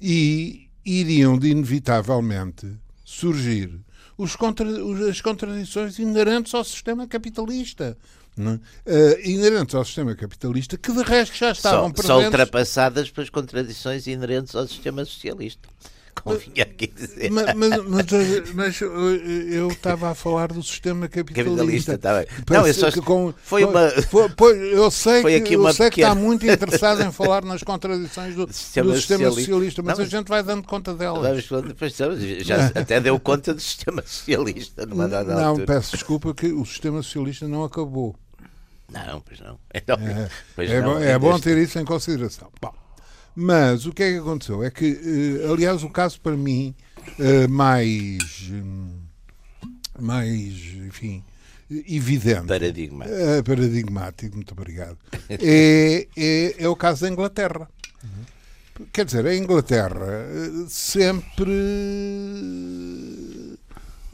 E 0.00 0.68
iriam 0.84 1.38
de 1.38 1.48
inevitavelmente 1.48 2.70
surgir 3.04 3.80
os 4.16 4.36
contra, 4.36 4.66
as 5.08 5.20
contradições 5.20 5.98
inerentes 5.98 6.54
ao 6.54 6.62
sistema 6.62 7.06
capitalista 7.06 7.96
uh, 8.38 9.20
inerentes 9.22 9.74
ao 9.74 9.84
sistema 9.84 10.14
capitalista, 10.14 10.76
que 10.76 10.92
de 10.92 11.02
resto 11.02 11.36
já 11.36 11.52
estavam 11.52 11.88
só, 11.88 11.92
presentes. 11.92 12.06
São 12.06 12.24
ultrapassadas 12.24 13.10
pelas 13.10 13.30
contradições 13.30 14.06
inerentes 14.06 14.54
ao 14.54 14.66
sistema 14.66 15.04
socialista. 15.04 15.68
convinha 16.22 16.62
aqui 16.62 16.86
dizer. 16.86 17.30
Mas, 17.30 17.54
mas, 17.54 17.84
mas, 17.84 18.06
mas 18.54 18.80
eu 18.80 19.68
estava 19.68 20.10
a 20.10 20.14
falar 20.14 20.48
do 20.48 20.62
sistema 20.62 21.08
capitalista. 21.08 21.96
capitalista 21.96 21.98
tá. 21.98 22.24
Não, 22.50 22.66
eu 22.66 22.74
só, 22.74 22.90
com, 23.02 23.34
foi 23.42 23.64
uma. 23.64 23.90
Foi, 23.90 24.28
foi, 24.36 24.74
eu 24.74 24.90
sei, 24.90 25.22
Foi 25.22 25.40
que, 25.40 25.54
eu 25.54 25.68
está 25.68 26.14
muito 26.14 26.46
interessado 26.46 27.02
em 27.02 27.12
falar 27.12 27.44
nas 27.44 27.62
contradições 27.62 28.34
do, 28.34 28.46
do 28.46 28.52
Sistema 28.52 28.94
sistema, 28.94 29.24
socialista. 29.24 29.52
socialista, 29.52 29.82
mas 29.82 29.98
Não, 29.98 30.04
a 30.04 30.08
gente 30.08 30.28
vai 30.28 30.42
dando 30.42 30.62
conta 30.62 30.94
delas. 30.94 31.44
Vamos- 31.46 32.44
já 32.44 32.66
até 32.66 33.00
deu 33.00 33.18
conta 33.18 33.52
do 33.54 33.60
sistema 33.60 34.02
socialista 34.06 34.86
Não, 34.86 35.48
altura. 35.48 35.66
peço 35.66 35.92
desculpa 35.92 36.34
que 36.34 36.46
o 36.46 36.64
sistema 36.64 37.02
socialista 37.02 37.48
não 37.48 37.64
acabou. 37.64 38.16
Não, 38.90 39.20
pois 39.20 39.40
não. 39.40 39.58
Então, 39.74 39.96
É, 39.96 40.28
pois 40.54 40.70
é 40.70 40.80
não, 40.80 40.94
bom, 40.94 40.98
é 41.00 41.18
bom 41.18 41.30
este- 41.36 41.42
ter 41.44 41.58
isso 41.58 41.78
em 41.78 41.84
consideração. 41.84 42.50
Bom, 42.60 42.72
mas 43.34 43.86
o 43.86 43.92
que 43.92 44.02
é 44.02 44.12
que 44.12 44.18
aconteceu? 44.18 44.62
É 44.62 44.70
que, 44.70 45.40
eh, 45.44 45.50
aliás, 45.52 45.82
o 45.82 45.90
caso 45.90 46.20
para 46.20 46.36
mim 46.36 46.74
eh, 47.18 47.46
mais, 47.48 48.48
hum, 48.52 49.00
mais, 49.98 50.52
enfim, 50.86 51.24
evidente, 51.70 52.46
Paradigma. 52.46 53.04
eh, 53.06 53.42
paradigmático, 53.42 54.36
muito 54.36 54.52
obrigado, 54.52 54.96
é, 55.28 56.06
é, 56.16 56.54
é 56.64 56.68
o 56.68 56.76
caso 56.76 57.02
da 57.02 57.08
Inglaterra. 57.08 57.68
Quer 58.92 59.04
dizer, 59.04 59.24
a 59.26 59.36
Inglaterra 59.36 60.28
sempre. 60.68 61.50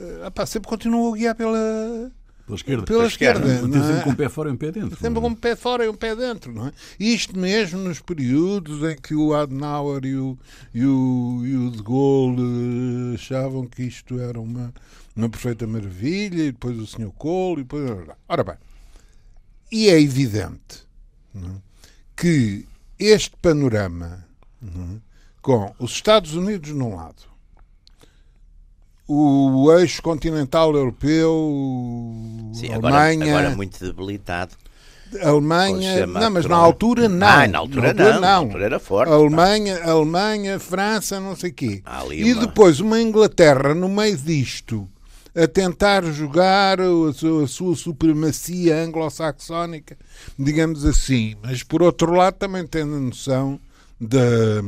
eh, 0.00 0.30
ah 0.36 0.46
sempre 0.46 0.68
continuou 0.68 1.14
a 1.14 1.16
guiar 1.16 1.34
pela, 1.34 2.10
Pela 2.50 2.56
esquerda. 2.56 2.84
pela 2.84 3.06
esquerda. 3.06 3.48
esquerda. 3.48 3.78
É? 3.78 3.82
sempre 3.82 4.02
com 4.02 4.10
um 4.10 4.14
pé 4.14 4.28
fora 4.28 4.48
e 4.48 4.52
um 4.52 4.56
pé 4.56 4.72
dentro. 4.72 4.98
Sempre 4.98 5.20
com 5.20 5.28
um 5.28 5.34
pé 5.34 5.56
fora 5.56 5.84
e 5.84 5.88
um 5.88 5.94
pé 5.94 6.16
dentro, 6.16 6.52
não 6.52 6.66
é? 6.66 6.72
Isto 6.98 7.38
mesmo 7.38 7.78
nos 7.80 8.00
períodos 8.00 8.82
em 8.90 8.96
que 8.96 9.14
o 9.14 9.34
Adenauer 9.34 10.04
e 10.04 10.16
o, 10.16 10.38
e 10.74 10.84
o, 10.84 11.42
e 11.44 11.56
o 11.56 11.70
de 11.70 11.82
Gaulle 11.82 13.12
eh, 13.12 13.14
achavam 13.14 13.66
que 13.66 13.82
isto 13.82 14.18
era 14.18 14.40
uma, 14.40 14.72
uma 15.14 15.28
perfeita 15.28 15.66
maravilha, 15.66 16.44
e 16.44 16.52
depois 16.52 16.78
o 16.78 16.86
Sr. 16.86 17.10
Kohl, 17.16 17.60
e 17.60 17.62
depois... 17.62 18.08
Ora 18.28 18.44
bem, 18.44 18.56
e 19.70 19.88
é 19.88 20.00
evidente 20.00 20.86
não 21.32 21.50
é, 21.50 21.62
que 22.16 22.66
este 22.98 23.36
panorama 23.40 24.26
não 24.60 24.96
é, 24.96 25.00
com 25.40 25.72
os 25.78 25.92
Estados 25.92 26.34
Unidos 26.34 26.70
num 26.70 26.96
lado, 26.96 27.22
o 29.12 29.78
eixo 29.78 30.00
continental 30.00 30.74
europeu, 30.74 31.32
Sim, 32.52 32.72
a 32.72 32.76
agora, 32.76 33.06
Alemanha... 33.06 33.38
agora 33.38 33.56
muito 33.56 33.84
debilitado. 33.84 34.52
Alemanha, 35.20 36.06
não, 36.06 36.30
mas 36.30 36.46
na 36.46 36.54
altura 36.54 37.08
não. 37.08 37.26
Ah, 37.26 37.48
na 37.48 37.58
altura 37.58 37.92
não, 37.92 38.20
na 38.20 38.32
altura 38.32 38.64
era 38.64 38.78
forte, 38.78 39.12
Alemanha, 39.12 39.80
a 39.82 39.90
Alemanha, 39.90 40.60
França, 40.60 41.18
não 41.18 41.34
sei 41.34 41.50
o 41.50 41.54
quê. 41.54 41.82
Ali 41.84 42.30
E 42.30 42.34
depois 42.34 42.78
uma 42.78 43.00
Inglaterra 43.00 43.74
no 43.74 43.88
meio 43.88 44.16
disto 44.16 44.88
a 45.34 45.48
tentar 45.48 46.04
jogar 46.04 46.80
a 46.80 47.12
sua, 47.12 47.44
a 47.44 47.48
sua 47.48 47.74
supremacia 47.74 48.76
anglo-saxónica, 48.76 49.96
digamos 50.38 50.84
assim. 50.84 51.34
Mas 51.42 51.64
por 51.64 51.82
outro 51.82 52.12
lado 52.12 52.34
também 52.34 52.64
tendo 52.64 52.94
a 52.94 53.00
noção 53.00 53.58
da 54.00 54.62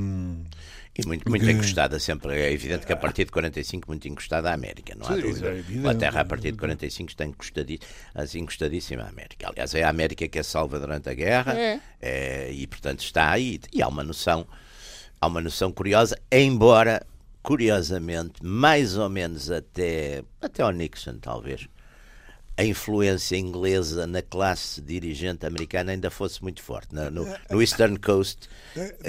E 0.99 1.07
muito, 1.07 1.29
muito 1.29 1.49
encostada 1.49 1.99
sempre. 1.99 2.39
É 2.39 2.53
evidente 2.53 2.85
que 2.87 2.93
a 2.93 2.97
partir 2.97 3.25
de 3.25 3.31
45, 3.33 3.89
muito 3.89 4.07
encostada 4.07 4.51
à 4.51 4.53
América, 4.55 4.95
não 4.95 5.07
há 5.07 5.15
Sim, 5.15 5.23
dúvida. 5.23 5.49
é 5.49 5.59
evidente. 5.59 5.89
a 5.89 5.95
Terra, 5.95 6.21
a 6.21 6.25
partir 6.25 6.53
de 6.53 6.59
45, 6.59 7.11
está 7.11 7.25
assim, 8.15 8.41
encostadíssima 8.41 9.05
à 9.05 9.09
América. 9.09 9.49
Aliás, 9.49 9.75
é 9.75 9.83
a 9.85 9.89
América 9.89 10.29
que 10.29 10.39
é 10.39 10.43
salva 10.43 10.79
durante 10.79 11.09
a 11.09 11.15
guerra 11.15 11.55
É. 11.59 11.81
eh, 12.01 12.51
e, 12.53 12.67
portanto, 12.67 13.01
está 13.01 13.31
aí. 13.31 13.59
E 13.73 13.81
há 13.83 13.89
uma 13.89 14.05
noção, 14.05 14.47
há 15.19 15.27
uma 15.27 15.41
noção 15.41 15.73
curiosa, 15.73 16.15
embora, 16.31 17.01
curiosamente, 17.43 18.45
mais 18.45 18.97
ou 18.99 19.09
menos 19.09 19.51
até, 19.51 20.23
até 20.43 20.63
ao 20.63 20.71
Nixon, 20.73 21.19
talvez, 21.21 21.69
a 22.55 22.65
influência 22.65 23.35
inglesa 23.37 24.07
na 24.07 24.21
classe 24.21 24.81
dirigente 24.83 25.47
americana 25.47 25.93
ainda 25.93 26.11
fosse 26.11 26.43
muito 26.43 26.63
forte. 26.63 26.95
Na- 26.95 27.11
no, 27.11 27.27
no 27.51 27.61
Eastern 27.63 27.99
Coast, 27.99 28.41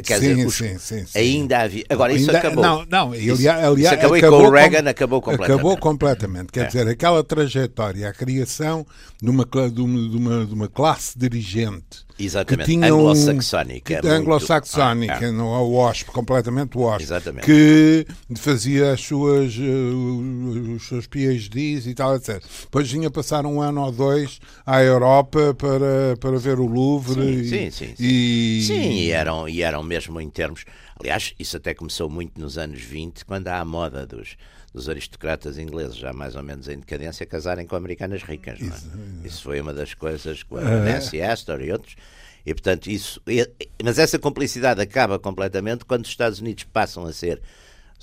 quer 0.04 0.20
Sim, 0.20 0.36
dizer, 0.36 0.46
os- 0.48 0.56
sim, 0.56 0.78
sim, 0.80 1.06
sim. 1.06 1.20
ainda 1.20 1.60
havia. 1.60 1.84
Agora, 1.90 2.14
isso 2.14 2.28
Ainda- 2.30 2.40
acabou. 2.40 2.64
Não, 2.64 2.86
não, 2.90 3.14
Isso- 3.14 3.34
aliás, 3.34 3.64
aliás, 3.66 3.80
isso 3.80 3.94
acabou, 3.94 4.18
acabou 4.18 4.40
com 4.40 4.46
o 4.46 4.50
com- 4.50 4.56
Reagan 4.56 4.90
acabou 4.90 5.22
completamente. 5.22 5.54
Acabou 5.54 5.78
completamente. 5.78 6.52
Quer 6.54 6.64
É. 6.64 6.68
dizer, 6.68 6.88
aquela 6.88 7.24
trajetória, 7.24 8.08
a 8.08 8.14
criação 8.14 8.88
de 9.22 9.30
uma, 9.30 9.46
de 9.46 9.82
uma, 9.82 10.10
de 10.10 10.18
uma, 10.18 10.46
de 10.46 10.54
uma 10.54 10.68
classe 10.70 11.18
dirigente 11.20 12.06
Exatamente. 12.20 12.66
que 12.68 12.72
tinha 12.74 12.94
um- 12.96 13.00
Anglo-saxónica. 13.10 13.82
que- 14.02 14.08
muito- 14.08 14.08
anglo-saxónica, 14.10 15.14
Ah, 15.26 15.28
ah. 15.30 15.32
não 15.32 15.54
a 15.56 15.62
WASP, 15.62 16.06
completamente 16.12 16.78
WASP, 16.78 17.04
Exatamente. 17.04 17.46
que 17.46 18.06
fazia 18.38 18.92
as 18.94 19.02
suas, 19.02 19.54
eh, 19.58 20.74
os 20.76 20.88
seus 20.88 21.06
PhDs 21.08 21.88
e 21.88 21.94
tal, 21.94 22.16
etc. 22.16 22.42
Depois 22.62 22.92
vinha 22.92 23.10
passar 23.10 23.46
um 23.46 23.62
ano 23.62 23.82
ou 23.84 23.92
dois 23.92 24.40
à 24.66 24.82
Europa 24.84 25.54
para, 25.58 26.16
para 26.20 26.38
ver 26.38 26.60
o 26.60 26.66
Louvre 26.66 27.22
Sim, 27.22 27.30
e, 27.42 27.46
sim, 27.50 27.72
sim, 27.72 27.96
sim. 27.96 28.04
e- 28.04 28.64
Sim, 28.68 28.92
e 28.92 29.12
eram, 29.12 29.48
e 29.50 29.62
eram 29.62 29.84
mesmo 29.84 30.20
em 30.22 30.30
termos. 30.30 30.66
Aliás, 31.00 31.34
isso 31.40 31.58
até 31.58 31.74
começou 31.74 32.10
muito 32.10 32.40
nos 32.40 32.58
anos 32.58 32.82
20, 32.82 33.26
quando 33.26 33.48
há 33.48 33.60
a 33.60 33.66
moda 33.66 34.06
dos, 34.06 34.36
dos 34.74 34.90
aristocratas 34.90 35.58
ingleses, 35.58 35.96
já 35.96 36.12
mais 36.12 36.36
ou 36.36 36.42
menos 36.42 36.68
em 36.68 36.80
decadência, 36.80 37.26
casarem 37.26 37.68
com 37.68 37.76
americanas 37.76 38.24
ricas. 38.24 38.60
Não 38.60 38.74
é? 38.74 39.28
Isso 39.28 39.44
foi 39.44 39.62
uma 39.62 39.74
das 39.74 39.94
coisas 39.94 40.42
com 40.42 40.58
a 40.58 40.62
Nancy 40.62 41.22
Astor 41.22 41.62
e 41.62 41.72
outros. 41.72 41.96
E, 42.46 42.54
portanto, 42.54 42.88
isso. 42.88 43.22
Mas 43.84 44.00
essa 44.00 44.20
complicidade 44.20 44.82
acaba 44.82 45.20
completamente 45.20 45.86
quando 45.86 46.04
os 46.04 46.10
Estados 46.10 46.40
Unidos 46.40 46.64
passam 46.66 47.06
a 47.06 47.14
ser. 47.14 47.42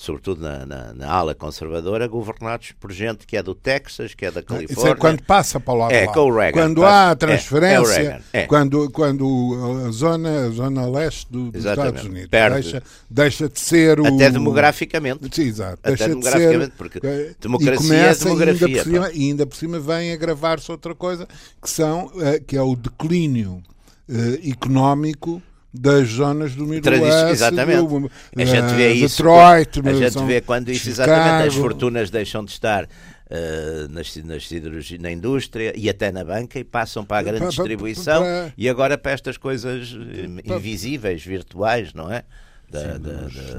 Sobretudo 0.02 0.40
na, 0.40 0.64
na, 0.64 0.94
na 0.94 1.12
ala 1.12 1.34
conservadora, 1.34 2.08
governados 2.08 2.72
por 2.80 2.90
gente 2.90 3.26
que 3.26 3.36
é 3.36 3.42
do 3.42 3.54
Texas, 3.54 4.14
que 4.14 4.24
é 4.24 4.30
da 4.30 4.40
Isso 4.40 4.46
é 4.50 4.56
Califórnia. 4.56 4.96
quando 4.96 5.22
passa 5.24 5.60
para 5.60 5.74
o 5.74 5.76
lado 5.76 5.92
É, 5.92 6.06
lá. 6.06 6.12
com 6.14 6.20
o 6.20 6.34
Reagan, 6.34 6.52
Quando 6.58 6.80
passa- 6.80 6.94
há 6.94 7.08
a 7.08 7.10
é, 7.10 7.14
transferência, 7.16 7.76
é 7.76 7.80
o 7.80 7.84
Reagan, 7.84 8.20
é. 8.32 8.46
quando, 8.46 8.90
quando 8.92 9.84
a 9.86 9.90
zona, 9.90 10.46
a 10.46 10.48
zona 10.48 10.86
leste 10.88 11.26
do- 11.30 11.50
dos 11.50 11.60
Exatamente, 11.60 11.88
Estados 11.96 12.10
Unidos 12.10 12.30
perde. 12.30 12.62
deixa, 12.62 12.82
deixa 13.10 13.48
de 13.50 13.60
ser 13.60 14.00
o. 14.00 14.06
Até 14.06 14.30
demograficamente. 14.30 15.36
Sim, 15.36 15.42
exato. 15.42 15.74
Até 15.82 15.88
Deixa 15.90 16.04
de 16.04 16.08
demograficamente, 16.10 16.64
ser, 16.64 16.72
porque 16.78 17.00
democracia 17.38 17.74
e 17.74 17.76
começa, 17.76 18.22
é 18.22 18.24
demografia, 18.24 18.66
Ainda 18.66 18.78
por 18.78 18.84
cima, 18.90 19.00
pá. 19.02 19.10
e 19.12 19.18
ainda 19.28 19.46
por 19.46 19.56
cima 19.56 19.78
vem 19.80 20.12
agravar-se 20.14 20.70
outra 20.72 20.94
coisa, 20.94 21.28
que, 21.62 21.68
são, 21.68 22.10
eh, 22.22 22.40
que 22.40 22.56
é 22.56 22.62
o 22.62 22.74
declínio 22.74 23.62
eh, 24.08 24.48
económico 24.48 25.42
das 25.72 26.08
zonas 26.08 26.54
do 26.54 26.66
Midwest. 26.66 27.30
Exatamente. 27.30 27.86
do, 27.86 28.10
A 28.36 28.44
gente 28.44 28.74
vê 28.74 28.88
eh, 28.88 28.92
isso. 28.94 29.18
Detroit, 29.18 29.80
a 29.88 29.92
gente 29.94 30.24
vê 30.26 30.40
quando 30.40 30.68
isso, 30.70 30.90
Chicago. 30.90 31.10
exatamente, 31.12 31.48
as 31.48 31.54
fortunas 31.54 32.10
deixam 32.10 32.44
de 32.44 32.50
estar 32.50 32.88
eh, 33.30 33.86
nas, 33.88 34.16
nas 34.16 34.48
siderurgia, 34.48 34.98
na 34.98 35.12
indústria 35.12 35.72
e 35.76 35.88
até 35.88 36.10
na 36.10 36.24
banca 36.24 36.58
e 36.58 36.64
passam 36.64 37.04
para 37.04 37.18
a 37.18 37.22
grande 37.22 37.38
Pa- 37.38 37.44
pa- 37.44 37.50
distribuição 37.50 38.24
e 38.58 38.68
agora 38.68 38.98
para 38.98 39.12
estas 39.12 39.36
coisas 39.36 39.96
eh, 39.96 40.42
Pa- 40.48 40.56
invisíveis, 40.56 41.24
virtuais, 41.24 41.94
não 41.94 42.10
é? 42.12 42.24
Da, 42.68 42.96
da- 42.98 43.22
Dos, 43.22 43.34
da- 43.34 43.54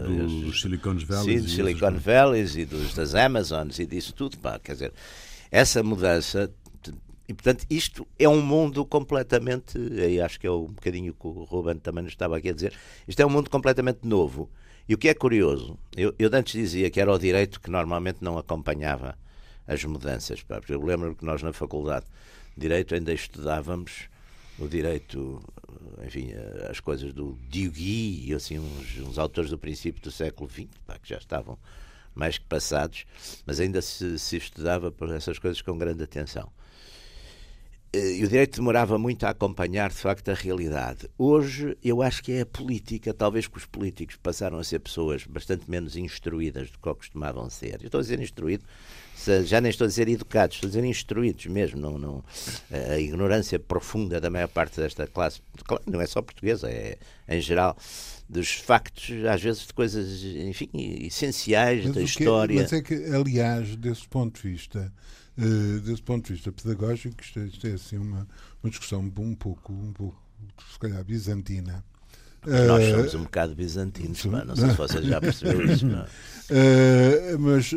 dos 0.45 0.61
Silicon 0.61 0.99
Sim, 0.99 1.05
Valley. 1.05 1.39
dos 1.41 1.51
Silicon 1.53 1.93
Valleys 1.97 2.55
e 2.55 2.65
dos, 2.65 2.93
das 2.93 3.13
Amazons 3.15 3.79
e 3.79 3.85
disso 3.85 4.13
tudo, 4.13 4.37
pá, 4.37 4.59
quer 4.61 4.73
dizer, 4.73 4.91
essa 5.49 5.81
mudança, 5.83 6.49
e 7.27 7.33
portanto 7.33 7.65
isto 7.69 8.07
é 8.17 8.27
um 8.27 8.41
mundo 8.41 8.85
completamente, 8.85 9.77
aí 9.77 10.19
acho 10.19 10.39
que 10.39 10.47
é 10.47 10.51
um 10.51 10.67
bocadinho 10.67 11.13
que 11.13 11.27
o 11.27 11.43
Ruben 11.43 11.77
também 11.77 12.03
nos 12.03 12.13
estava 12.13 12.37
aqui 12.37 12.49
a 12.49 12.53
dizer, 12.53 12.73
isto 13.07 13.19
é 13.19 13.25
um 13.25 13.29
mundo 13.29 13.49
completamente 13.49 13.99
novo. 14.03 14.49
E 14.89 14.93
o 14.93 14.97
que 14.97 15.07
é 15.07 15.13
curioso, 15.13 15.77
eu, 15.95 16.13
eu 16.19 16.29
antes 16.33 16.53
dizia 16.53 16.89
que 16.89 16.99
era 16.99 17.13
o 17.13 17.17
direito 17.17 17.61
que 17.61 17.69
normalmente 17.69 18.17
não 18.21 18.37
acompanhava 18.37 19.17
as 19.65 19.83
mudanças, 19.85 20.43
pá, 20.43 20.59
eu 20.67 20.83
lembro 20.83 21.15
que 21.15 21.23
nós 21.23 21.41
na 21.41 21.53
faculdade 21.53 22.05
de 22.57 22.61
Direito 22.61 22.93
ainda 22.93 23.13
estudávamos 23.13 24.09
o 24.59 24.67
direito, 24.67 25.41
enfim, 26.05 26.31
as 26.69 26.79
coisas 26.79 27.13
do 27.13 27.37
Dewey 27.49 28.27
e 28.27 28.33
assim, 28.33 28.59
uns, 28.59 28.97
uns 28.99 29.17
autores 29.17 29.49
do 29.49 29.57
princípio 29.57 30.01
do 30.01 30.11
século 30.11 30.49
XX, 30.49 30.67
pá, 30.85 30.99
que 30.99 31.09
já 31.09 31.17
estavam 31.17 31.57
mais 32.13 32.37
que 32.37 32.45
passados, 32.45 33.05
mas 33.45 33.59
ainda 33.59 33.81
se, 33.81 34.19
se 34.19 34.37
estudava 34.37 34.91
por 34.91 35.09
essas 35.11 35.39
coisas 35.39 35.61
com 35.61 35.77
grande 35.77 36.03
atenção. 36.03 36.51
Eh, 37.93 38.17
E 38.19 38.23
o 38.23 38.27
direito 38.29 38.55
demorava 38.55 38.97
muito 38.97 39.25
a 39.25 39.29
acompanhar, 39.31 39.89
de 39.89 39.97
facto, 39.97 40.29
a 40.29 40.33
realidade. 40.33 41.09
Hoje, 41.17 41.77
eu 41.83 42.01
acho 42.01 42.23
que 42.23 42.31
é 42.31 42.41
a 42.41 42.45
política, 42.45 43.13
talvez 43.13 43.47
que 43.47 43.57
os 43.57 43.65
políticos 43.65 44.15
passaram 44.15 44.57
a 44.59 44.63
ser 44.63 44.79
pessoas 44.79 45.25
bastante 45.25 45.69
menos 45.69 45.95
instruídas 45.97 46.69
do 46.71 46.77
que 46.79 46.93
costumavam 46.93 47.49
ser. 47.49 47.79
Eu 47.81 47.87
estou 47.87 47.99
a 47.99 48.01
dizer 48.01 48.19
instruído, 48.21 48.63
já 49.45 49.59
nem 49.59 49.69
estou 49.69 49.85
a 49.85 49.87
dizer 49.89 50.07
educados, 50.07 50.55
estou 50.57 50.67
a 50.67 50.71
dizer 50.71 50.85
instruídos 50.85 51.45
mesmo. 51.47 51.81
Não, 51.81 51.97
não, 51.97 52.23
a 52.71 52.97
ignorância 52.97 53.59
profunda 53.59 54.21
da 54.21 54.29
maior 54.29 54.47
parte 54.47 54.79
desta 54.79 55.05
classe, 55.05 55.41
não 55.85 55.99
é 55.99 56.05
só 56.07 56.21
portuguesa, 56.21 56.69
é 56.71 56.97
em 57.27 57.41
geral, 57.41 57.75
dos 58.29 58.51
factos, 58.53 59.09
às 59.25 59.41
vezes, 59.41 59.67
de 59.67 59.73
coisas, 59.73 60.23
enfim, 60.23 60.69
essenciais 60.73 61.83
Mas 61.85 61.93
da 61.95 61.99
que- 62.01 62.05
história. 62.05 62.61
mas 62.61 62.71
é 62.71 62.81
que, 62.81 62.93
aliás, 63.13 63.75
desse 63.75 64.07
ponto 64.07 64.41
de 64.41 64.49
vista, 64.49 64.93
eh, 65.41 65.79
desse 65.79 66.03
ponto 66.03 66.27
de 66.27 66.33
vista 66.33 66.51
pedagógico, 66.51 67.19
isto 67.19 67.39
é, 67.39 67.45
isto 67.45 67.67
é 67.67 67.71
assim 67.71 67.97
uma, 67.97 68.27
uma 68.61 68.69
discussão 68.69 68.99
um 68.99 69.09
pouco, 69.09 69.73
um 69.73 69.91
pouco, 69.91 70.21
se 70.71 70.77
calhar, 70.77 71.03
bizantina. 71.03 71.83
Nós 72.45 72.89
somos 72.89 73.15
um 73.15 73.23
bocado 73.23 73.55
bizantinos, 73.55 74.23
pá. 74.23 74.45
não 74.45 74.55
sei 74.55 74.69
se 74.69 74.75
você 74.75 75.01
já 75.01 75.19
percebeu 75.19 75.65
isso. 75.71 75.85
Não. 75.87 76.03
Uh, 76.03 77.39
mas, 77.39 77.71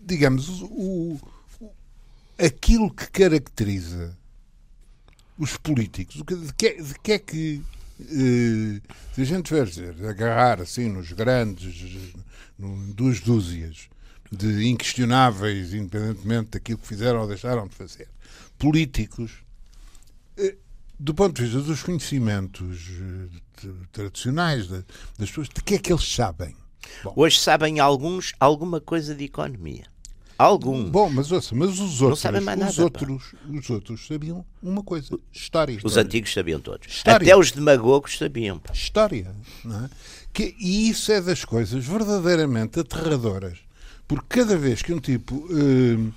digamos, 0.00 0.48
o, 0.62 1.20
o, 1.60 1.70
aquilo 2.38 2.92
que 2.92 3.10
caracteriza 3.10 4.16
os 5.36 5.56
políticos, 5.56 6.16
de 6.16 6.54
que, 6.54 6.82
de 6.82 6.94
que 7.00 7.12
é 7.12 7.18
que, 7.18 7.62
uh, 8.00 8.94
se 9.14 9.22
a 9.22 9.24
gente 9.24 9.46
tiver 9.46 9.66
dizer, 9.66 10.06
agarrar 10.06 10.60
assim 10.60 10.88
nos 10.88 11.10
grandes, 11.12 12.14
no, 12.56 12.92
duas 12.92 13.20
dúzias 13.20 13.88
de 14.36 14.68
inquestionáveis, 14.68 15.74
independentemente 15.74 16.50
daquilo 16.50 16.78
que 16.78 16.86
fizeram 16.86 17.20
ou 17.20 17.26
deixaram 17.26 17.66
de 17.66 17.74
fazer, 17.74 18.08
políticos 18.58 19.46
do 20.98 21.14
ponto 21.14 21.36
de 21.36 21.42
vista 21.42 21.60
dos 21.60 21.82
conhecimentos 21.82 22.88
eh, 23.64 23.68
tradicionais 23.92 24.68
das 24.68 24.84
pessoas, 25.28 25.48
de 25.48 25.62
que 25.62 25.74
é 25.74 25.78
que 25.78 25.92
eles 25.92 26.14
sabem? 26.14 26.56
Bom, 27.04 27.12
Hoje 27.16 27.38
sabem 27.38 27.80
alguns 27.80 28.32
alguma 28.40 28.80
coisa 28.80 29.14
de 29.14 29.24
economia. 29.24 29.84
Algum. 30.38 30.90
Bom, 30.90 31.08
mas 31.08 31.32
ouça, 31.32 31.54
mas 31.54 31.80
os 31.80 32.02
outros, 32.02 32.22
os, 32.22 32.44
nada, 32.44 32.82
outros 32.82 33.34
os 33.48 33.70
outros 33.70 34.06
sabiam 34.06 34.44
uma 34.62 34.82
coisa, 34.82 35.18
história. 35.32 35.78
Os 35.82 35.96
antigos 35.96 36.32
sabiam 36.32 36.60
todos. 36.60 36.88
História. 36.88 37.26
Até 37.26 37.36
os 37.36 37.52
demagogos 37.52 38.18
sabiam. 38.18 38.58
Pá. 38.58 38.72
História, 38.74 39.34
não 39.64 39.86
é? 39.86 39.90
Que, 40.34 40.54
e 40.58 40.90
isso 40.90 41.10
é 41.10 41.22
das 41.22 41.42
coisas 41.42 41.82
verdadeiramente 41.82 42.78
aterradoras. 42.80 43.65
Porque 44.08 44.40
cada 44.40 44.56
vez 44.56 44.82
que 44.82 44.92
um 44.92 45.00
tipo 45.00 45.46
eh, 45.50 46.12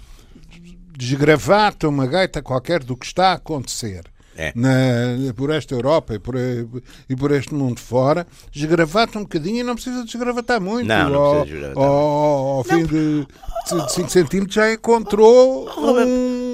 desgravata 0.96 1.88
uma 1.88 2.05
gaita 2.05 2.41
qualquer 2.41 2.84
do 2.84 2.96
que 2.96 3.05
está 3.05 3.31
a 3.31 3.34
acontecer 3.34 4.03
é. 4.39 4.53
na, 4.55 5.34
por 5.34 5.50
esta 5.50 5.74
Europa 5.75 6.15
e 6.15 6.19
por, 6.19 6.36
e 6.38 7.15
por 7.15 7.31
este 7.31 7.53
mundo 7.53 7.79
fora, 7.79 8.25
desgravata 8.51 9.19
um 9.19 9.24
bocadinho 9.24 9.58
e 9.58 9.63
não 9.63 9.75
precisa 9.75 10.03
desgravatar 10.05 10.62
muito. 10.62 10.88
Não, 10.88 11.10
não 11.10 11.31
precisa 11.31 11.46
desgravatar. 11.46 11.84
Ao, 11.84 11.93
ao, 11.93 12.48
ao 12.58 12.63
fim 12.63 12.86
de, 12.86 13.25
de 13.25 13.93
5 13.93 14.10
centímetros 14.10 14.55
já 14.55 14.72
encontrou 14.72 15.69
um, 15.77 16.48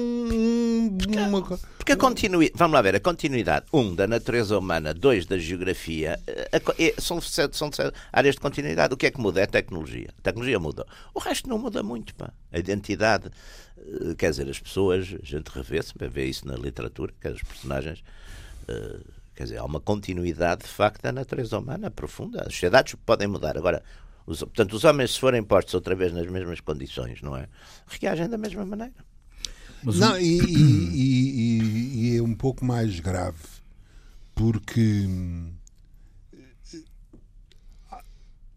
uma 1.28 1.58
porque 1.76 1.92
a 1.92 1.96
continuidade, 1.96 2.52
vamos 2.56 2.74
lá 2.74 2.82
ver, 2.82 2.96
a 2.96 3.00
continuidade, 3.00 3.66
um, 3.72 3.94
da 3.94 4.06
natureza 4.06 4.58
humana, 4.58 4.92
dois, 4.92 5.26
da 5.26 5.38
geografia, 5.38 6.18
a, 6.52 6.56
a, 6.56 7.00
são, 7.00 7.20
são 7.20 7.70
áreas 8.12 8.34
de 8.34 8.40
continuidade. 8.40 8.92
O 8.92 8.96
que 8.96 9.06
é 9.06 9.10
que 9.10 9.20
muda? 9.20 9.40
É 9.40 9.44
a 9.44 9.46
tecnologia. 9.46 10.08
A 10.18 10.22
tecnologia 10.22 10.58
muda. 10.58 10.86
O 11.14 11.20
resto 11.20 11.48
não 11.48 11.58
muda 11.58 11.82
muito, 11.82 12.14
pá. 12.14 12.32
A 12.52 12.58
identidade, 12.58 13.30
eh, 13.78 14.14
quer 14.16 14.30
dizer, 14.30 14.48
as 14.48 14.58
pessoas, 14.58 15.14
a 15.22 15.24
gente 15.24 15.48
revê-se, 15.48 15.92
vê 15.96 16.26
isso 16.26 16.46
na 16.46 16.56
literatura, 16.56 17.12
que 17.20 17.28
os 17.28 17.42
personagens. 17.42 18.02
Quer 19.36 19.44
dizer, 19.44 19.58
há 19.58 19.64
uma 19.64 19.78
continuidade 19.78 20.62
de 20.62 20.68
facto 20.68 21.02
da 21.02 21.12
natureza 21.12 21.58
humana 21.58 21.90
profunda. 21.90 22.40
As 22.40 22.54
sociedades 22.54 22.96
podem 23.04 23.28
mudar. 23.28 23.56
Agora, 23.56 23.82
os, 24.26 24.40
portanto, 24.40 24.72
os 24.72 24.82
homens, 24.82 25.12
se 25.12 25.20
forem 25.20 25.42
postos 25.42 25.74
outra 25.74 25.94
vez 25.94 26.12
nas 26.12 26.26
mesmas 26.26 26.58
condições, 26.60 27.22
não 27.22 27.36
é? 27.36 27.46
Reagem 27.86 28.28
da 28.28 28.36
mesma 28.36 28.64
maneira. 28.64 28.94
Mas 29.86 30.00
não, 30.00 30.18
e, 30.20 30.40
e, 30.40 30.92
e, 30.92 32.12
e, 32.12 32.16
é 32.16 32.22
um 32.22 32.34
pouco 32.34 32.64
mais 32.64 32.98
grave, 32.98 33.38
porque 34.34 35.06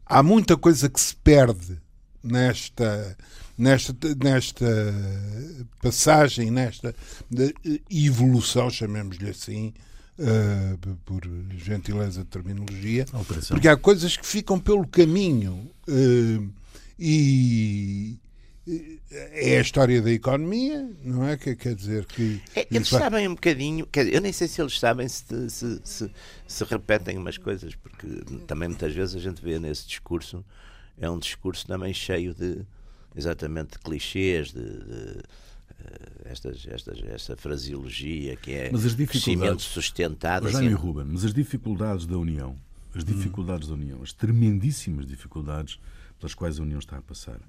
há 0.08 0.24
muita 0.24 0.58
coisa 0.58 0.90
que 0.90 1.00
se 1.00 1.16
perde 1.16 1.80
nesta 2.24 3.16
nesta, 3.56 3.94
nesta 4.24 4.66
passagem, 5.84 6.50
nesta 6.50 6.96
evolução, 7.92 8.70
chamemos-lhe 8.72 9.30
assim, 9.30 9.74
uh, 10.18 10.96
por 11.06 11.22
gentileza 11.58 12.22
de 12.24 12.28
terminologia, 12.28 13.06
porque 13.50 13.68
há 13.68 13.78
coisas 13.78 14.18
que 14.18 14.26
ficam 14.26 14.60
pelo 14.60 14.88
caminho 14.88 15.70
uh, 15.88 16.50
e 16.98 18.18
é 19.10 19.58
a 19.58 19.62
história 19.62 20.02
da 20.02 20.12
economia, 20.12 20.88
não 21.04 21.26
é? 21.26 21.38
Que 21.38 21.56
quer 21.56 21.76
dizer 21.76 22.06
que. 22.06 22.42
É, 22.56 22.68
eles 22.70 22.88
sabem 22.88 23.28
um 23.28 23.34
bocadinho, 23.34 23.88
dizer, 23.92 24.14
eu 24.14 24.22
nem 24.22 24.32
sei 24.32 24.48
se 24.48 24.62
eles 24.62 24.80
sabem 24.80 25.08
se, 25.08 25.50
se, 25.50 25.82
se, 25.84 26.12
se, 26.48 26.64
repetem 26.66 27.18
umas 27.18 27.38
coisas, 27.38 27.76
porque 27.76 28.08
também 28.46 28.70
muitas 28.70 28.94
vezes 28.94 29.16
a 29.16 29.20
gente 29.20 29.42
vê 29.42 29.58
nesse 29.60 29.88
discurso, 29.88 30.46
é 31.00 31.10
um 31.10 31.18
discurso 31.18 31.66
também 31.66 31.94
cheio 31.94 32.34
de 32.34 32.66
exatamente 33.16 33.72
de 33.72 33.80
clichês, 33.80 34.52
de, 34.52 34.62
de 34.62 35.20
uh, 35.20 35.24
estas, 36.26 36.68
estas, 36.68 37.02
esta 37.04 37.36
fraseologia 37.36 38.36
que 38.36 38.52
é 38.52 38.70
mas 38.72 38.86
as 38.86 38.94
crescimento 38.94 39.62
sustentado. 39.62 40.44
Mas, 40.44 40.56
assim, 40.56 40.72
Ruben, 40.74 41.06
mas 41.06 41.26
as 41.26 41.34
dificuldades 41.34 42.06
da 42.06 42.18
União, 42.18 42.56
as 42.94 43.04
dificuldades 43.04 43.68
hum. 43.68 43.72
da 43.72 43.82
União, 43.82 44.04
as 44.04 44.14
tremendíssimas 44.14 45.08
dificuldades 45.08 45.80
pelas 46.20 46.34
quais 46.34 46.60
a 46.60 46.64
União 46.64 46.80
está 46.80 46.98
a 46.98 47.02
passar, 47.02 47.40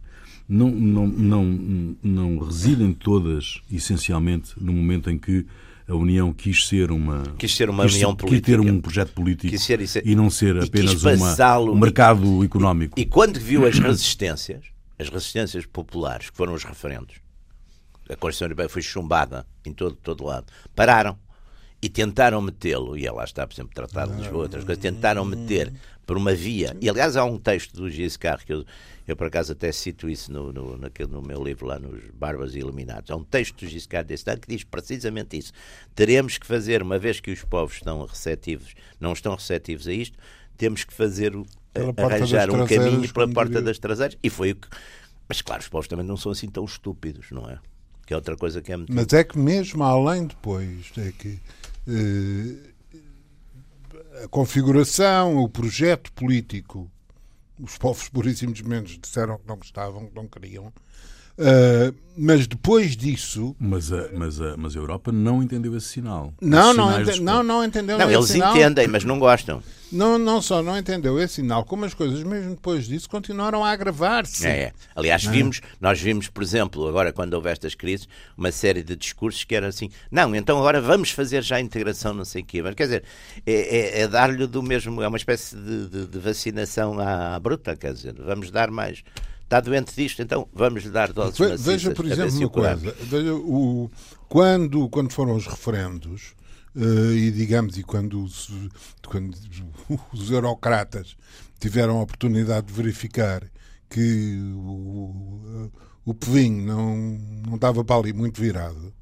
não, 0.49 0.71
não, 0.71 1.07
não, 1.07 1.97
não 2.03 2.39
residem 2.39 2.93
todas, 2.93 3.61
essencialmente, 3.71 4.53
no 4.57 4.73
momento 4.73 5.11
em 5.11 5.19
que 5.19 5.47
a 5.87 5.95
União 5.95 6.33
quis 6.33 6.69
ser 6.69 6.93
uma 6.93 7.25
quis 7.37 7.55
ser 7.55 7.69
uma 7.69 7.85
quis, 7.85 7.95
união 7.95 8.15
política, 8.15 8.57
quis 8.57 8.65
ter 8.65 8.73
um 8.73 8.81
projeto 8.81 9.13
político 9.13 9.59
ser, 9.59 9.81
e 10.07 10.15
não 10.15 10.31
ser 10.31 10.57
apenas 10.63 11.03
uma, 11.03 11.59
um 11.59 11.79
mercado 11.79 12.45
económico. 12.45 12.99
E 12.99 13.05
quando 13.05 13.41
viu 13.41 13.67
as 13.67 13.77
resistências, 13.79 14.67
as 14.99 15.09
resistências 15.09 15.67
populares, 15.67 16.31
que 16.31 16.37
foram 16.37 16.55
os 16.55 16.63
referendos, 16.63 17.17
a 18.09 18.17
Constituição 18.17 18.47
Europeia 18.47 18.69
foi 18.69 18.83
chumbada 18.83 19.47
em 19.65 19.73
todo, 19.73 19.97
todo 19.97 20.25
lado, 20.25 20.47
pararam 20.77 21.19
e 21.83 21.89
tentaram 21.89 22.41
metê-lo, 22.43 22.97
e 22.97 23.09
lá 23.09 23.25
está, 23.25 23.47
por 23.47 23.55
exemplo, 23.55 23.75
Tratado 23.75 24.13
de 24.13 24.23
Lisboa, 24.23 24.43
outras 24.43 24.65
coisas, 24.65 24.83
tentaram 24.83 25.25
meter 25.25 25.73
por 26.11 26.17
uma 26.17 26.35
via, 26.35 26.77
e 26.81 26.91
aliás 26.91 27.17
há 27.17 27.25
um 27.25 27.39
texto 27.39 27.73
do 27.77 27.89
Giscard, 27.89 28.45
que 28.45 28.53
eu, 28.53 28.65
eu 29.07 29.15
por 29.15 29.29
acaso 29.29 29.53
até 29.53 29.71
cito 29.71 30.11
isso 30.11 30.33
no, 30.33 30.53
no, 30.53 30.77
naquele, 30.77 31.09
no 31.09 31.23
meu 31.23 31.41
livro 31.41 31.67
lá 31.67 31.79
nos 31.79 32.03
Bárbaros 32.13 32.57
Iluminados, 32.57 33.13
há 33.13 33.15
um 33.15 33.23
texto 33.23 33.65
do 33.65 33.71
Giscard 33.71 34.09
d'Estaing 34.09 34.41
que 34.41 34.49
diz 34.49 34.65
precisamente 34.65 35.39
isso. 35.39 35.53
Teremos 35.95 36.37
que 36.37 36.45
fazer, 36.45 36.83
uma 36.83 36.99
vez 36.99 37.21
que 37.21 37.31
os 37.31 37.45
povos 37.45 37.77
estão 37.77 38.05
receptivos, 38.05 38.75
não 38.99 39.13
estão 39.13 39.37
receptivos 39.37 39.87
a 39.87 39.93
isto, 39.93 40.19
temos 40.57 40.83
que 40.83 40.93
fazer 40.93 41.33
arranjar 41.97 42.51
um 42.51 42.67
caminho 42.67 43.13
pela 43.13 43.29
porta 43.29 43.63
das 43.63 43.79
traseiras. 43.79 44.19
E 44.21 44.29
foi 44.29 44.51
o 44.51 44.57
que. 44.57 44.67
Mas 45.29 45.41
claro, 45.41 45.63
os 45.63 45.69
povos 45.69 45.87
também 45.87 46.05
não 46.05 46.17
são 46.17 46.33
assim 46.33 46.49
tão 46.49 46.65
estúpidos, 46.65 47.31
não 47.31 47.49
é? 47.49 47.61
Que 48.05 48.15
é 48.15 48.17
outra 48.17 48.37
coisa 48.37 48.61
que 48.61 48.73
é 48.73 48.77
muito. 48.77 48.93
Mas 48.93 49.13
é 49.13 49.23
que 49.23 49.39
mesmo 49.39 49.85
além 49.85 50.27
depois, 50.27 50.91
é 50.99 51.13
que 51.13 51.39
eh, 51.87 52.70
a 54.25 54.29
configuração, 54.29 55.39
o 55.39 55.49
projeto 55.49 56.13
político, 56.13 56.91
os 57.59 57.79
povos 57.79 58.09
por 58.09 58.27
e 58.27 58.37
simplesmente 58.37 58.99
disseram 58.99 59.39
que 59.39 59.47
não 59.47 59.57
gostavam, 59.57 60.07
que 60.07 60.15
não 60.15 60.29
queriam. 60.29 60.73
Uh, 61.41 61.95
mas 62.23 62.47
depois 62.47 62.95
disso. 62.95 63.57
Mas 63.59 63.91
a, 63.91 64.09
mas, 64.13 64.39
a, 64.39 64.55
mas 64.55 64.77
a 64.77 64.79
Europa 64.79 65.11
não 65.11 65.43
entendeu 65.43 65.75
esse 65.75 65.87
sinal. 65.87 66.35
Não, 66.39 66.75
não, 66.75 67.01
ente, 67.01 67.19
não, 67.19 67.43
não 67.43 67.65
entendeu 67.65 67.97
Não, 67.97 68.11
eles 68.11 68.27
sinal. 68.27 68.55
entendem, 68.55 68.87
mas 68.87 69.05
não 69.05 69.19
gostam. 69.19 69.63
Não, 69.91 70.19
não 70.19 70.43
só 70.43 70.63
não 70.63 70.77
entendeu 70.77 71.19
esse 71.19 71.37
sinal, 71.37 71.65
como 71.65 71.87
as 71.87 71.95
coisas, 71.95 72.23
mesmo 72.23 72.51
depois 72.51 72.87
disso, 72.87 73.09
continuaram 73.09 73.65
a 73.65 73.71
agravar-se. 73.71 74.47
É, 74.47 74.51
é. 74.51 74.73
Aliás, 74.95 75.25
é? 75.25 75.31
vimos, 75.31 75.63
nós 75.81 75.99
vimos, 75.99 76.29
por 76.29 76.43
exemplo, 76.43 76.87
agora 76.87 77.11
quando 77.11 77.33
houve 77.33 77.49
estas 77.49 77.75
crises, 77.75 78.07
uma 78.37 78.53
série 78.53 78.83
de 78.83 78.95
discursos 78.95 79.43
que 79.43 79.55
eram 79.55 79.69
assim: 79.69 79.89
não, 80.11 80.35
então 80.37 80.59
agora 80.59 80.79
vamos 80.79 81.11
fazer 81.11 81.43
já 81.43 81.57
a 81.57 81.61
integração, 81.61 82.13
não 82.13 82.27
sei 82.27 82.43
o 82.43 82.45
quê. 82.45 82.61
Mas 82.61 82.75
quer 82.75 82.85
dizer, 82.85 83.05
é, 83.47 83.53
é, 83.53 84.01
é 84.03 84.09
dar-lhe 84.09 84.47
do 84.47 84.63
mesmo, 84.63 85.01
é 85.01 85.09
uma 85.09 85.17
espécie 85.17 85.57
de, 85.57 85.89
de, 85.89 86.07
de 86.07 86.19
vacinação 86.19 87.01
à, 87.01 87.35
à 87.35 87.41
bruta, 87.41 87.75
quer 87.75 87.95
dizer, 87.95 88.15
vamos 88.15 88.51
dar 88.51 88.71
mais 88.71 89.03
está 89.51 89.61
doente 89.61 89.93
disto, 89.97 90.23
então 90.23 90.49
vamos 90.53 90.85
lhe 90.85 90.91
dar 90.91 91.13
doses 91.13 91.37
Ve, 91.37 91.57
Veja, 91.57 91.91
por 91.91 92.05
exemplo, 92.05 92.39
uma 92.39 92.49
coisa. 92.49 92.97
Veja, 93.03 93.35
o, 93.35 93.91
quando, 94.29 94.89
quando 94.89 95.13
foram 95.13 95.35
os 95.35 95.47
referendos, 95.47 96.35
uh, 96.77 97.13
e 97.13 97.33
digamos, 97.33 97.77
e 97.77 97.83
quando 97.83 98.23
os, 98.23 98.49
quando 99.05 99.37
os 100.15 100.31
eurocratas 100.31 101.17
tiveram 101.59 101.99
a 101.99 102.03
oportunidade 102.03 102.69
de 102.69 102.73
verificar 102.73 103.43
que 103.89 104.39
o, 104.55 105.69
o 106.07 106.15
não, 106.65 106.97
não 107.45 107.57
estava 107.57 107.85
para 107.85 107.97
ali 107.97 108.13
muito 108.13 108.41
virado, 108.41 108.95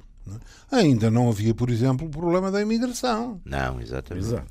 é? 0.72 0.76
ainda 0.76 1.10
não 1.10 1.28
havia, 1.28 1.54
por 1.54 1.68
exemplo, 1.68 2.06
o 2.06 2.10
problema 2.10 2.50
da 2.50 2.62
imigração. 2.62 3.38
Não, 3.44 3.80
exatamente. 3.82 4.26
Exato. 4.26 4.46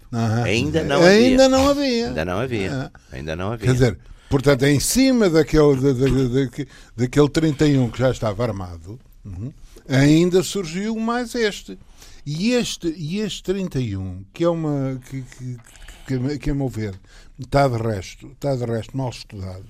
Ainda 0.46 0.84
não 0.84 0.98
havia. 0.98 1.10
Ainda 1.10 1.50
não 1.50 1.70
havia. 1.70 2.08
Ainda 2.08 2.26
não 2.26 2.40
havia. 2.40 2.92
Ainda 3.12 3.36
não 3.36 3.52
havia. 3.52 3.68
Quer 3.68 3.74
dizer, 3.74 4.00
Portanto, 4.30 4.63
em 4.63 4.80
cima 4.80 5.30
daquele, 5.30 5.76
da, 5.76 5.94
da, 5.94 6.06
da, 6.06 6.66
daquele 6.98 7.30
31 7.30 7.90
que 7.90 8.00
já 8.00 8.12
estava 8.12 8.44
armado, 8.44 9.00
uhum, 9.24 9.54
ainda 9.88 10.44
surgiu 10.44 10.96
mais 10.98 11.34
este. 11.34 11.78
E 12.26 12.52
este, 12.52 12.90
e 12.90 13.20
este 13.20 13.44
31, 13.44 14.26
que 14.34 14.44
é 14.44 14.50
uma. 14.50 15.00
que, 15.10 15.22
que, 15.22 15.58
que, 16.06 16.40
que 16.40 16.50
a 16.50 16.56
meu 16.56 16.68
ver 16.68 17.00
está 17.40 17.68
de 17.68 17.78
resto, 17.78 18.28
está 18.32 18.56
de 18.56 18.66
resto 18.66 18.98
mal 18.98 19.10
estudado, 19.10 19.66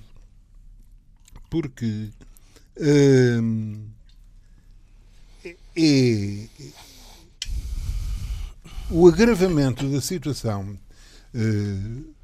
porque 1.48 2.10
hum, 2.80 3.86
é, 5.76 6.48
o 8.90 9.06
agravamento 9.06 9.88
da 9.88 10.00
situação, 10.00 10.78
uh, 11.34 12.14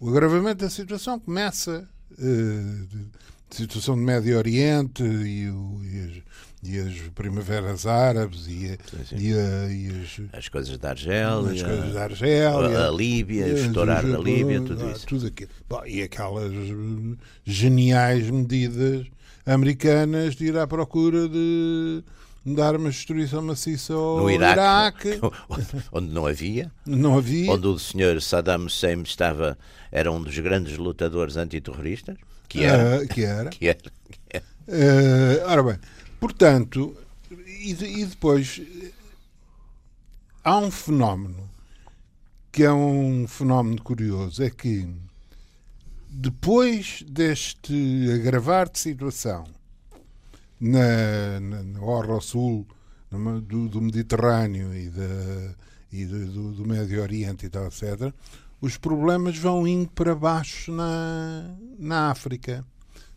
o 0.00 0.08
agravamento 0.10 0.64
da 0.64 0.70
situação 0.70 1.18
começa 1.18 1.88
uh, 2.12 2.86
de, 2.86 3.06
situação 3.50 3.96
do 3.96 4.02
Médio 4.02 4.36
Oriente 4.36 5.02
e, 5.02 5.48
o, 5.50 5.80
e, 5.82 6.00
as, 6.00 6.22
e, 6.62 6.78
as, 6.78 7.08
primaveras 7.14 7.86
árabes 7.86 8.46
e, 8.46 8.68
sim, 8.68 9.04
sim. 9.08 9.16
e, 9.18 9.32
a, 9.32 10.02
as, 10.02 10.38
as, 10.38 10.48
coisas 10.48 10.78
da 10.78 10.90
Argélia, 10.90 11.50
as 11.50 11.62
coisas 11.62 11.94
da 11.94 12.04
Argélia, 12.04 12.78
a, 12.78 12.88
a 12.88 12.90
Líbia, 12.90 13.46
o 13.46 13.58
estourar 13.58 14.06
da 14.06 14.18
Líbia, 14.18 14.60
tudo 14.60 14.86
ah, 14.86 14.92
isso. 14.92 15.06
Tudo 15.06 15.26
aquilo. 15.26 15.50
Bom, 15.68 15.84
e 15.86 16.02
aquelas 16.02 16.52
geniais 17.44 18.30
medidas 18.30 19.06
americanas 19.46 20.36
de 20.36 20.46
ir 20.46 20.58
à 20.58 20.66
procura 20.66 21.28
de 21.28 22.04
dar 22.54 22.76
uma 22.76 22.90
destruição 22.90 23.42
maciça 23.42 23.94
ao 23.94 24.20
no 24.20 24.30
Iraque, 24.30 25.08
Iraque, 25.08 25.20
onde 25.92 26.08
não 26.12 26.26
havia, 26.26 26.70
não 26.86 27.18
havia, 27.18 27.50
onde 27.50 27.66
o 27.66 27.78
senhor 27.78 28.20
Saddam 28.20 28.66
Hussein 28.66 29.02
estava 29.02 29.58
era 29.90 30.10
um 30.10 30.22
dos 30.22 30.38
grandes 30.38 30.76
lutadores 30.76 31.36
antiterroristas, 31.36 32.16
que 32.48 32.64
era, 32.64 33.02
uh, 33.02 33.08
que 33.08 33.24
era, 33.24 33.50
que 33.50 33.68
era, 33.68 33.78
que 33.78 34.20
era. 34.30 34.44
Uh, 34.68 35.46
ora 35.46 35.62
bem, 35.62 35.78
portanto, 36.20 36.96
e, 37.30 37.70
e 37.70 38.04
depois 38.06 38.60
há 40.44 40.56
um 40.58 40.70
fenómeno 40.70 41.48
que 42.50 42.62
é 42.64 42.72
um 42.72 43.26
fenómeno 43.28 43.80
curioso, 43.82 44.42
é 44.42 44.50
que 44.50 44.88
depois 46.10 47.04
deste 47.06 48.10
agravar 48.12 48.68
de 48.68 48.78
situação 48.78 49.44
na, 50.60 51.40
na, 51.40 51.62
no 51.62 51.84
Orla 51.84 52.20
Sul 52.20 52.66
do, 53.10 53.68
do, 53.68 53.80
Mediterrâneo 53.80 54.74
e, 54.74 54.88
da, 54.88 55.54
e 55.92 56.04
do, 56.04 56.52
do, 56.52 56.66
Médio 56.66 57.00
Oriente 57.00 57.46
e 57.46 57.48
tal, 57.48 57.66
etc., 57.66 58.12
os 58.60 58.76
problemas 58.76 59.38
vão 59.38 59.66
indo 59.66 59.88
para 59.90 60.14
baixo 60.14 60.72
na, 60.72 61.54
na 61.78 62.10
África. 62.10 62.64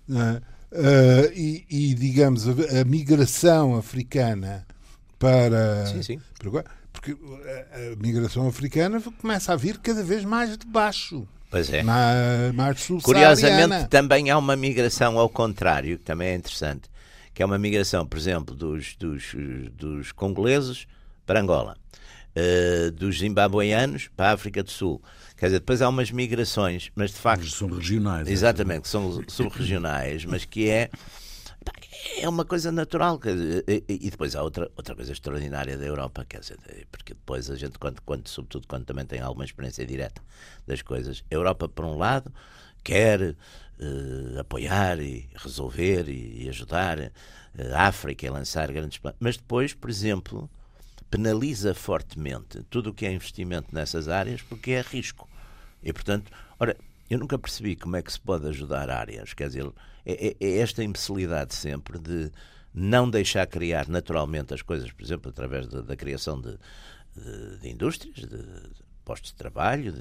Uh, 0.08 1.32
e, 1.34 1.66
e, 1.70 1.94
digamos, 1.96 2.48
a, 2.48 2.82
a, 2.82 2.86
migração 2.86 3.76
africana 3.76 4.66
para. 5.18 5.86
Sim, 5.88 6.04
sim. 6.04 6.22
para 6.38 6.64
porque 6.92 7.12
a, 7.12 7.94
a 7.94 7.96
migração 7.96 8.48
africana 8.48 9.02
começa 9.20 9.54
a 9.54 9.56
vir 9.56 9.80
cada 9.80 10.04
vez 10.04 10.24
mais 10.24 10.58
de 10.58 10.66
baixo. 10.66 11.28
Pois 11.50 11.72
é. 11.72 11.84
Mais, 11.84 12.54
mais 12.54 12.88
Curiosamente, 13.04 13.90
também 13.90 14.30
há 14.30 14.38
uma 14.38 14.56
migração 14.56 15.20
ao 15.20 15.28
contrário, 15.28 15.98
que 15.98 16.06
também 16.06 16.30
é 16.30 16.36
interessante, 16.36 16.90
que 17.34 17.42
é 17.42 17.46
uma 17.46 17.58
migração, 17.58 18.06
por 18.06 18.18
exemplo, 18.18 18.56
dos, 18.56 18.96
dos, 18.96 19.34
dos 19.74 20.12
congoleses 20.12 20.88
para 21.26 21.40
Angola, 21.40 21.78
uh, 22.36 22.92
dos 22.92 23.20
zimbabueanos 23.20 24.10
para 24.16 24.30
a 24.30 24.34
África 24.34 24.64
do 24.64 24.72
Sul. 24.72 25.02
Quer 25.38 25.48
dizer, 25.48 25.60
depois 25.60 25.82
há 25.82 25.90
umas 25.90 26.12
migrações, 26.12 26.92
mas 26.96 27.12
de 27.12 27.18
facto. 27.18 27.48
São 27.48 27.68
regionais. 27.70 28.28
É. 28.28 28.32
Exatamente, 28.32 28.82
que 28.82 28.90
são 28.90 29.24
subregionais, 29.28 30.26
mas 30.26 30.46
que 30.46 30.70
é 30.70 30.90
é 32.18 32.28
uma 32.28 32.44
coisa 32.46 32.72
natural. 32.72 33.20
E 33.88 34.10
depois 34.10 34.36
há 34.36 34.44
outra, 34.44 34.70
outra 34.76 34.96
coisa 34.96 35.12
extraordinária 35.12 35.78
da 35.78 35.86
Europa, 35.86 36.26
quer 36.28 36.40
dizer, 36.40 36.58
porque 36.92 37.14
depois 37.14 37.50
a 37.50 37.56
gente, 37.56 37.78
quando, 37.78 38.02
quando, 38.02 38.28
sobretudo 38.28 38.68
quando 38.68 38.86
também 38.86 39.06
tem 39.06 39.20
alguma 39.22 39.46
experiência 39.46 39.86
direta 39.86 40.22
das 40.66 40.82
coisas, 40.82 41.24
a 41.30 41.34
Europa, 41.34 41.70
por 41.70 41.86
um 41.86 41.98
lado, 41.98 42.34
quer 42.84 43.22
uh, 43.22 44.40
apoiar 44.40 45.00
e 45.00 45.30
resolver 45.36 46.10
e, 46.10 46.44
e 46.44 46.50
ajudar 46.50 47.00
uh, 47.00 47.12
a 47.74 47.88
África 47.88 48.28
a 48.28 48.32
lançar 48.32 48.72
grandes 48.72 48.98
planos, 48.98 49.18
mas 49.20 49.38
depois, 49.38 49.74
por 49.74 49.90
exemplo, 49.90 50.50
penaliza 51.10 51.74
fortemente 51.74 52.64
tudo 52.70 52.92
o 52.92 52.94
que 52.94 53.06
é 53.06 53.12
investimento 53.12 53.74
nessas 53.74 54.08
áreas 54.08 54.42
porque 54.42 54.72
é 54.72 54.82
risco. 54.82 55.30
E, 55.84 55.92
portanto, 55.92 56.32
ora, 56.60 56.78
eu 57.10 57.20
nunca 57.20 57.38
percebi 57.38 57.76
como 57.76 57.98
é 57.98 58.02
que 58.02 58.12
se 58.12 58.20
pode 58.20 58.48
ajudar 58.48 58.90
áreas, 58.90 59.34
quer 59.34 59.48
dizer 59.48 59.70
é, 60.06 60.28
é, 60.28 60.36
é 60.40 60.58
esta 60.60 60.84
imbecilidade 60.84 61.54
sempre 61.54 62.00
de 62.00 62.32
não 62.74 63.10
deixar 63.10 63.46
criar 63.48 63.88
naturalmente 63.90 64.54
as 64.54 64.62
coisas, 64.62 64.90
por 64.92 65.04
exemplo, 65.04 65.30
através 65.30 65.68
de, 65.68 65.82
da 65.82 65.96
criação 65.96 66.40
de, 66.40 66.58
de, 67.16 67.58
de 67.58 67.70
indústrias, 67.70 68.16
de, 68.16 68.28
de, 68.28 68.70
postos 69.04 69.32
de 69.32 69.38
trabalho, 69.38 69.94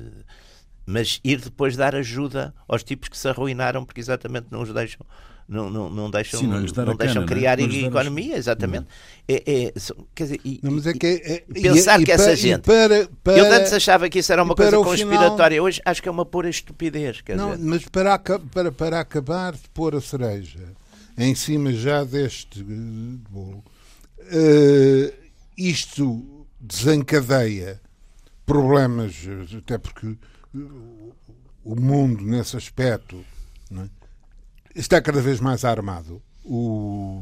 mas 0.86 1.20
ir 1.22 1.40
depois 1.40 1.76
dar 1.76 1.94
ajuda 1.94 2.54
aos 2.66 2.82
tipos 2.82 3.08
que 3.08 3.16
se 3.16 3.28
arruinaram 3.28 3.84
porque 3.84 4.00
exatamente 4.00 4.46
não 4.50 4.62
os 4.62 4.72
deixam 4.72 5.06
não, 5.50 5.68
não, 5.68 5.90
não 5.90 6.08
deixam, 6.08 6.38
Sim, 6.38 6.46
não, 6.46 6.60
não 6.60 6.96
deixam 6.96 7.24
cana, 7.24 7.26
criar 7.26 7.58
né? 7.58 7.64
economia, 7.64 8.36
exatamente. 8.36 8.86
É, 9.26 9.34
é, 9.34 9.72
quer 10.14 10.22
dizer, 10.22 10.40
e, 10.44 10.60
não, 10.62 10.78
é 10.78 10.92
que 10.92 11.06
é, 11.06 11.32
é, 11.32 11.40
pensar 11.40 12.00
e, 12.00 12.04
que 12.04 12.12
essa 12.12 12.36
gente. 12.36 12.62
Para, 12.62 13.08
para, 13.24 13.36
eu 13.36 13.52
antes 13.52 13.72
achava 13.72 14.08
que 14.08 14.20
isso 14.20 14.32
era 14.32 14.44
uma 14.44 14.54
coisa 14.54 14.76
conspiratória, 14.76 15.56
final, 15.56 15.66
hoje 15.66 15.82
acho 15.84 16.00
que 16.00 16.08
é 16.08 16.12
uma 16.12 16.24
pura 16.24 16.48
estupidez. 16.48 17.20
não, 17.36 17.56
dizer. 17.56 17.64
mas 17.64 17.84
para, 17.86 18.16
para, 18.16 18.70
para 18.70 19.00
acabar 19.00 19.52
de 19.54 19.68
pôr 19.74 19.96
a 19.96 20.00
cereja 20.00 20.60
em 21.18 21.34
cima 21.34 21.72
já 21.72 22.04
deste 22.04 22.62
bolo, 22.62 23.64
uh, 24.20 25.12
isto 25.58 26.46
desencadeia 26.60 27.80
problemas, 28.46 29.16
até 29.58 29.78
porque 29.78 30.16
o 30.52 31.76
mundo 31.76 32.24
nesse 32.24 32.56
aspecto. 32.56 33.24
É? 33.72 33.88
está 34.74 35.00
cada 35.00 35.20
vez 35.20 35.40
mais 35.40 35.64
armado. 35.64 36.22
O, 36.44 37.20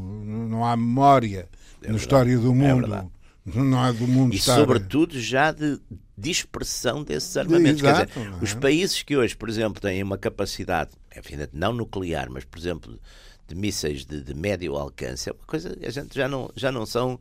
não 0.49 0.65
há 0.65 0.77
memória 0.77 1.49
é 1.83 1.91
na 1.91 1.97
história 1.97 2.39
do 2.39 2.51
é 2.53 2.55
mundo. 2.55 2.95
É 2.95 3.07
não 3.45 3.81
há 3.81 3.93
do 3.93 4.07
mundo 4.07 4.35
e 4.35 4.37
estar... 4.37 4.57
sobretudo 4.57 5.19
já 5.19 5.53
de 5.53 5.81
dispersão 6.17 7.03
desses 7.03 7.37
armamentos. 7.37 7.83
Exato, 7.83 8.13
Quer 8.13 8.21
dizer, 8.21 8.35
é? 8.35 8.45
os 8.45 8.55
países 8.55 9.03
que 9.03 9.17
hoje, 9.17 9.37
por 9.37 9.49
exemplo, 9.49 9.81
têm 9.81 10.03
uma 10.03 10.19
capacidade, 10.19 10.91
enfim, 11.17 11.37
não 11.53 11.73
nuclear, 11.73 12.29
mas 12.31 12.45
por 12.45 12.59
exemplo 12.59 12.99
de 13.47 13.55
mísseis 13.55 14.05
de, 14.05 14.23
de 14.23 14.35
médio 14.35 14.77
alcance, 14.77 15.31
é 15.31 15.33
uma 15.33 15.47
coisa 15.47 15.77
a 15.83 15.91
gente 15.91 16.15
já 16.15 16.29
não, 16.29 16.51
já 16.55 16.71
não 16.71 16.85
são 16.85 17.19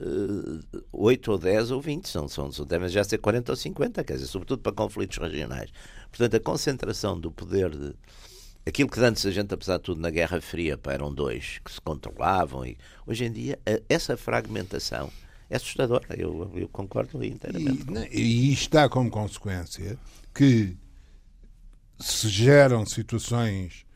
uh, 0.00 0.60
eh, 0.74 0.80
8 0.92 1.32
ou 1.32 1.38
10 1.38 1.70
ou 1.70 1.80
20, 1.80 2.08
são, 2.08 2.28
são, 2.28 2.50
devem 2.66 2.88
já 2.88 3.04
ser 3.04 3.18
40 3.18 3.52
ou 3.52 3.56
50, 3.56 4.04
quer 4.04 4.14
dizer, 4.14 4.26
sobretudo 4.26 4.62
para 4.62 4.72
conflitos 4.72 5.18
regionais. 5.18 5.70
Portanto, 6.10 6.36
a 6.36 6.40
concentração 6.40 7.18
do 7.18 7.30
poder 7.30 7.70
de, 7.70 7.94
aquilo 8.66 8.88
que 8.88 9.00
antes 9.00 9.24
a 9.26 9.30
gente, 9.30 9.52
apesar 9.52 9.78
de 9.78 9.84
tudo, 9.84 10.00
na 10.00 10.10
Guerra 10.10 10.40
Fria 10.40 10.78
eram 10.86 11.12
dois 11.12 11.60
que 11.64 11.72
se 11.72 11.80
controlavam, 11.80 12.64
e 12.64 12.76
hoje 13.06 13.24
em 13.24 13.32
dia 13.32 13.58
essa 13.88 14.16
fragmentação 14.16 15.10
é 15.50 15.56
assustadora. 15.56 16.06
Eu, 16.16 16.50
eu 16.54 16.68
concordo 16.68 17.24
inteiramente. 17.24 17.86
E, 18.12 18.20
e 18.20 18.52
isto 18.52 18.70
dá 18.72 18.88
como 18.88 19.10
consequência 19.10 19.98
que 20.34 20.76
se 21.98 22.28
geram 22.28 22.86
situações 22.86 23.86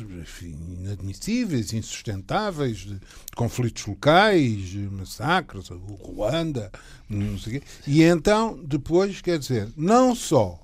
eh, 0.00 0.44
inadmissíveis, 0.44 1.72
insustentáveis, 1.72 2.78
de 2.78 3.00
conflitos 3.34 3.86
locais, 3.86 4.74
massacres, 4.90 5.70
o 5.70 5.76
Ruanda, 5.76 6.70
não 7.08 7.38
sei 7.38 7.60
quê. 7.60 7.66
E 7.86 8.02
então, 8.02 8.58
depois, 8.64 9.20
quer 9.20 9.38
dizer, 9.38 9.68
não 9.76 10.14
só 10.14 10.60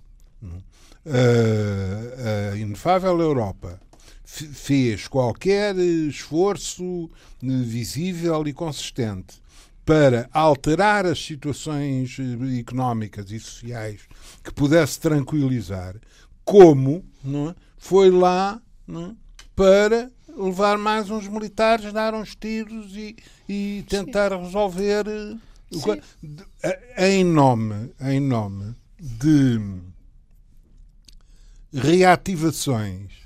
a 2.53 2.57
inefável 2.57 3.21
Europa 3.21 3.81
fez 4.25 5.09
qualquer 5.09 5.77
esforço 5.77 7.11
visível 7.43 8.47
e 8.47 8.53
consistente 8.53 9.43
para 9.85 10.29
alterar 10.33 11.05
as 11.07 11.23
situações 11.23 12.17
eh, 12.19 12.59
económicas 12.59 13.31
e 13.31 13.41
sociais 13.41 14.01
que 14.43 14.53
pudesse 14.53 15.01
tranquilizar, 15.01 15.97
como 16.45 17.05
é? 17.51 17.55
foi 17.77 18.11
lá 18.11 18.61
é? 19.01 19.15
para 19.55 20.11
levar 20.37 20.79
mais 20.79 21.11
uns 21.11 21.29
militares, 21.29 21.93
dar 21.93 22.15
uns 22.15 22.35
tiros 22.35 22.95
e, 22.97 23.17
e 23.49 23.85
tentar 23.89 24.31
Sim. 24.31 24.45
resolver 24.45 25.05
Sim. 25.71 26.01
em 26.99 27.25
nome, 27.25 27.93
em 28.01 28.21
nome 28.21 28.75
de 28.99 29.61
reativações 31.73 33.23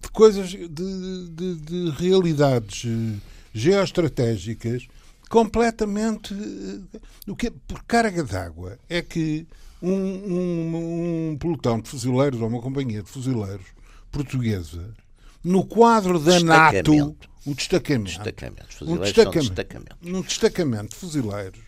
de 0.00 0.08
coisas, 0.10 0.48
de, 0.50 0.68
de, 0.68 1.54
de 1.56 1.90
realidades 1.90 2.84
eh, 2.86 3.18
geoestratégicas 3.52 4.86
completamente. 5.28 6.34
Eh, 6.34 7.00
o 7.26 7.36
que 7.36 7.48
é, 7.48 7.52
por 7.68 7.82
carga 7.84 8.24
d'água 8.24 8.78
é 8.88 9.02
que 9.02 9.46
um, 9.82 9.92
um, 9.92 11.30
um, 11.30 11.38
pelotão 11.38 11.80
de 11.80 11.88
fuzileiros 11.88 12.40
ou 12.40 12.48
uma 12.48 12.60
companhia 12.60 13.02
de 13.02 13.10
fuzileiros 13.10 13.66
portuguesa, 14.10 14.94
no 15.42 15.64
quadro 15.64 16.18
da 16.18 16.40
NATO, 16.40 17.16
um 17.46 17.52
destacamento, 17.54 18.04
destacamento. 18.04 18.84
Um 18.84 18.98
destacamento, 18.98 19.40
destacamento. 19.40 19.96
um 20.02 20.20
destacamento 20.20 20.88
de 20.90 20.96
fuzileiros, 20.96 21.60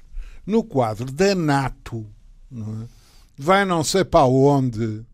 no 0.46 0.62
quadro 0.62 1.10
da 1.10 1.34
NATO, 1.34 2.06
não 2.50 2.82
é? 2.82 2.86
vai 3.36 3.64
não 3.64 3.82
sei 3.82 4.04
para 4.04 4.26
onde 4.26 5.04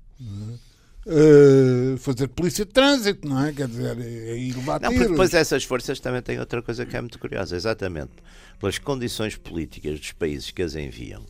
uh, 1.08 1.96
fazer 1.98 2.28
polícia 2.28 2.64
de 2.64 2.72
trânsito, 2.72 3.28
não 3.28 3.44
é? 3.44 3.52
Quer 3.52 3.68
dizer, 3.68 3.98
é 3.98 4.36
ir 4.36 4.54
levar 4.56 4.80
Não, 4.80 4.92
porque 4.92 5.08
depois 5.08 5.32
essas 5.34 5.64
forças 5.64 6.00
também 6.00 6.22
têm 6.22 6.38
outra 6.38 6.60
coisa 6.60 6.84
que 6.84 6.96
é 6.96 7.00
muito 7.00 7.18
curiosa, 7.18 7.56
exatamente 7.56 8.12
pelas 8.58 8.78
condições 8.78 9.36
políticas 9.36 10.00
dos 10.00 10.12
países 10.12 10.50
que 10.50 10.62
as 10.62 10.74
enviam, 10.74 11.24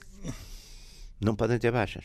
não 1.20 1.36
podem 1.36 1.58
ter 1.58 1.70
baixas. 1.70 2.04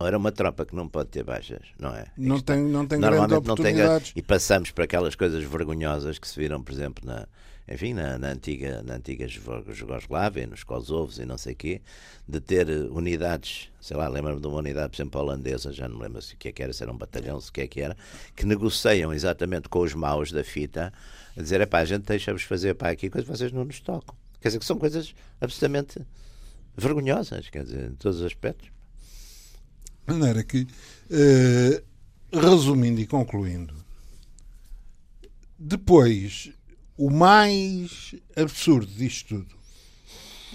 Ora, 0.00 0.16
uma 0.16 0.30
tropa 0.30 0.64
que 0.64 0.76
não 0.76 0.88
pode 0.88 1.10
ter 1.10 1.24
baixas, 1.24 1.62
não 1.78 1.94
é? 1.94 2.06
Não 2.16 2.40
tem, 2.40 2.62
não 2.62 2.86
tem 2.86 2.98
Normalmente 2.98 3.46
não 3.46 3.56
tem. 3.56 3.74
E 4.14 4.22
passamos 4.22 4.70
para 4.70 4.84
aquelas 4.84 5.16
coisas 5.16 5.42
vergonhosas 5.42 6.18
que 6.18 6.28
se 6.28 6.38
viram, 6.38 6.62
por 6.62 6.72
exemplo, 6.72 7.04
na, 7.04 7.26
enfim, 7.68 7.92
na, 7.92 8.16
na, 8.16 8.28
antiga, 8.28 8.82
na 8.82 8.94
antiga 8.94 9.26
Jugoslávia, 9.28 10.46
nos 10.46 10.62
Kosovos 10.62 11.18
e 11.18 11.26
não 11.26 11.36
sei 11.36 11.52
o 11.52 11.56
quê, 11.56 11.82
de 12.26 12.40
ter 12.40 12.68
unidades, 12.68 13.70
sei 13.80 13.96
lá, 13.96 14.08
lembro-me 14.08 14.40
de 14.40 14.46
uma 14.46 14.58
unidade, 14.58 14.90
por 14.90 14.96
exemplo, 14.96 15.20
holandesa, 15.20 15.72
já 15.72 15.88
não 15.88 15.98
lembro 15.98 16.22
se 16.22 16.34
o 16.34 16.38
que 16.38 16.48
é 16.48 16.52
que 16.52 16.62
era, 16.62 16.72
se 16.72 16.82
era 16.82 16.90
um 16.92 16.96
batalhão, 16.96 17.40
se 17.40 17.50
o 17.50 17.52
que 17.52 17.60
é 17.60 17.66
que 17.66 17.80
era, 17.80 17.96
que 18.34 18.46
negociam 18.46 19.12
exatamente 19.12 19.68
com 19.68 19.80
os 19.80 19.94
maus 19.94 20.30
da 20.30 20.44
fita, 20.44 20.92
a 21.36 21.42
dizer, 21.42 21.60
é 21.60 21.66
pá, 21.66 21.80
a 21.80 21.84
gente 21.84 22.04
deixa-vos 22.04 22.42
fazer 22.42 22.74
para 22.74 22.90
aqui 22.90 23.10
coisas 23.10 23.28
vocês 23.28 23.52
não 23.52 23.64
nos 23.64 23.80
tocam. 23.80 24.14
Quer 24.40 24.48
dizer, 24.48 24.60
que 24.60 24.64
são 24.64 24.78
coisas 24.78 25.14
absolutamente 25.40 26.00
vergonhosas, 26.76 27.50
quer 27.50 27.64
dizer, 27.64 27.90
em 27.90 27.94
todos 27.96 28.20
os 28.20 28.26
aspectos. 28.26 28.77
De 30.08 30.14
maneira 30.14 30.42
que, 30.42 30.66
eh, 31.10 31.82
resumindo 32.32 32.98
e 32.98 33.06
concluindo, 33.06 33.74
depois, 35.58 36.50
o 36.96 37.10
mais 37.10 38.14
absurdo 38.34 38.90
disto 38.90 39.44
tudo 39.44 39.54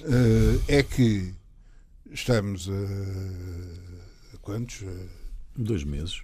eh, 0.05 0.79
é 0.79 0.81
que 0.81 1.35
estamos 2.11 2.67
a, 2.67 4.33
a 4.33 4.37
quantos? 4.41 4.83
Dois 5.55 5.83
meses. 5.83 6.23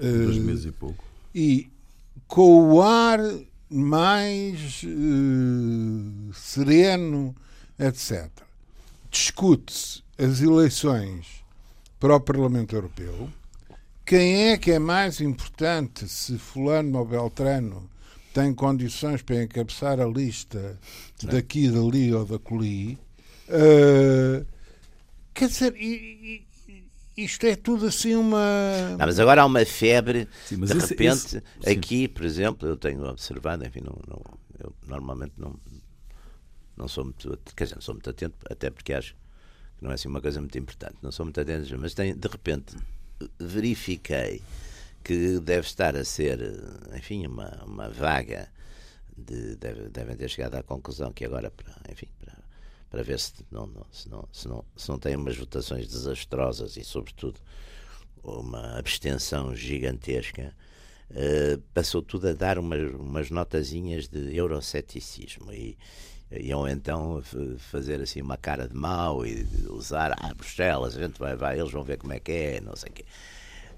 Dois 0.00 0.38
meses 0.38 0.66
e 0.66 0.70
pouco. 0.70 1.04
E 1.34 1.68
com 2.28 2.74
o 2.74 2.80
ar 2.80 3.18
mais 3.68 4.84
uh, 4.84 6.32
sereno, 6.32 7.34
etc. 7.76 8.30
Discute-se 9.10 10.04
as 10.16 10.40
eleições 10.40 11.38
para 11.98 12.14
o 12.14 12.20
Parlamento 12.20 12.74
Europeu. 12.74 13.28
Quem 14.04 14.50
é 14.50 14.56
que 14.56 14.70
é 14.70 14.78
mais 14.78 15.20
importante 15.20 16.08
se 16.08 16.38
Fulano 16.38 16.98
ou 16.98 17.04
Beltrano 17.04 17.90
tem 18.32 18.54
condições 18.54 19.20
para 19.20 19.42
encabeçar 19.42 20.00
a 20.00 20.06
lista 20.06 20.78
Sim. 21.16 21.26
daqui, 21.26 21.68
dali 21.68 22.14
ou 22.14 22.24
da 22.24 22.38
coli? 22.38 22.98
Uh, 23.48 24.46
quer 25.34 25.48
dizer, 25.48 25.74
e, 25.76 26.46
isto 27.18 27.44
é 27.46 27.56
tudo 27.56 27.86
assim 27.86 28.14
uma. 28.14 28.38
Não, 28.90 28.98
mas 29.06 29.18
agora 29.18 29.42
há 29.42 29.46
uma 29.46 29.64
febre. 29.66 30.28
Sim, 30.46 30.60
de 30.60 30.64
esse, 30.76 30.86
repente, 30.90 31.42
esse, 31.60 31.70
aqui, 31.70 32.06
por 32.06 32.24
exemplo, 32.24 32.68
eu 32.68 32.76
tenho 32.76 33.04
observado, 33.04 33.66
enfim, 33.66 33.80
não, 33.80 33.98
não, 34.06 34.22
eu 34.58 34.72
normalmente 34.86 35.32
não, 35.36 35.54
não 36.76 36.86
sou 36.86 37.04
muito. 37.04 37.36
Quer 37.56 37.64
dizer, 37.64 37.74
não 37.74 37.82
sou 37.82 37.94
muito 37.94 38.08
atento, 38.08 38.36
até 38.48 38.70
porque 38.70 38.92
acho 38.92 39.16
que 39.78 39.84
não 39.84 39.90
é 39.90 39.94
assim 39.94 40.08
uma 40.08 40.20
coisa 40.20 40.40
muito 40.40 40.58
importante. 40.58 40.96
Não 41.02 41.12
sou 41.12 41.24
muito 41.24 41.40
atento, 41.40 41.78
mas 41.78 41.94
tenho, 41.94 42.16
de 42.16 42.28
repente 42.28 42.76
verifiquei 43.38 44.42
que 45.02 45.38
deve 45.40 45.66
estar 45.66 45.96
a 45.96 46.04
ser, 46.04 46.38
enfim, 46.94 47.26
uma, 47.26 47.64
uma 47.64 47.88
vaga. 47.88 48.48
De, 49.16 49.56
deve, 49.56 49.88
devem 49.88 50.16
ter 50.16 50.28
chegado 50.28 50.54
à 50.54 50.62
conclusão 50.62 51.12
que 51.12 51.24
agora, 51.24 51.52
enfim, 51.90 52.06
para 52.20 52.38
para 52.90 53.02
ver 53.02 53.18
se 53.18 53.32
não, 53.50 53.66
não, 53.66 53.86
se, 53.92 54.08
não, 54.08 54.28
se, 54.32 54.48
não, 54.48 54.64
se 54.76 54.88
não 54.88 54.98
tem 54.98 55.14
umas 55.14 55.36
votações 55.36 55.86
desastrosas 55.86 56.76
e, 56.76 56.84
sobretudo, 56.84 57.38
uma 58.22 58.78
abstenção 58.78 59.54
gigantesca, 59.54 60.54
uh, 61.10 61.60
passou 61.74 62.02
tudo 62.02 62.28
a 62.28 62.32
dar 62.32 62.58
umas, 62.58 62.90
umas 62.94 63.30
notazinhas 63.30 64.08
de 64.08 64.34
euroceticismo 64.34 65.52
e 65.52 65.76
iam 66.30 66.68
então 66.68 67.22
fazer 67.58 68.00
assim 68.00 68.20
uma 68.20 68.36
cara 68.36 68.68
de 68.68 68.74
mau 68.74 69.26
e 69.26 69.46
usar 69.70 70.14
ah, 70.18 70.34
Bruxelas, 70.34 70.96
a 70.96 71.00
gente 71.00 71.18
vai, 71.18 71.34
vai, 71.36 71.58
eles 71.58 71.72
vão 71.72 71.82
ver 71.82 71.98
como 71.98 72.12
é 72.12 72.20
que 72.20 72.32
é, 72.32 72.60
não 72.60 72.76
sei 72.76 72.90
o 72.90 72.92
quê. 72.92 73.04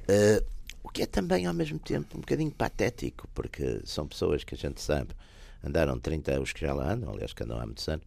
Uh, 0.08 0.44
o 0.82 0.88
que 0.88 1.02
é 1.02 1.06
também 1.06 1.46
ao 1.46 1.54
mesmo 1.54 1.78
tempo 1.78 2.16
um 2.16 2.20
bocadinho 2.20 2.50
patético, 2.50 3.28
porque 3.34 3.80
são 3.84 4.06
pessoas 4.08 4.42
que 4.42 4.54
a 4.54 4.58
gente 4.58 4.80
sabe 4.80 5.14
andaram 5.62 5.98
30, 5.98 6.40
os 6.40 6.52
que 6.52 6.60
já 6.60 6.72
lá 6.72 6.92
andam, 6.92 7.12
aliás, 7.12 7.32
que 7.32 7.42
andam 7.42 7.60
há 7.60 7.66
muitos 7.66 7.86
anos, 7.88 8.04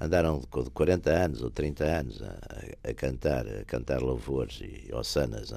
andaram 0.00 0.40
de 0.40 0.70
40 0.70 1.10
anos 1.10 1.42
ou 1.42 1.50
30 1.50 1.84
anos 1.84 2.22
a, 2.22 2.90
a 2.90 2.94
cantar, 2.94 3.46
a 3.46 3.64
cantar 3.64 4.00
louvores 4.00 4.60
e 4.60 4.92
ossanas 4.92 5.52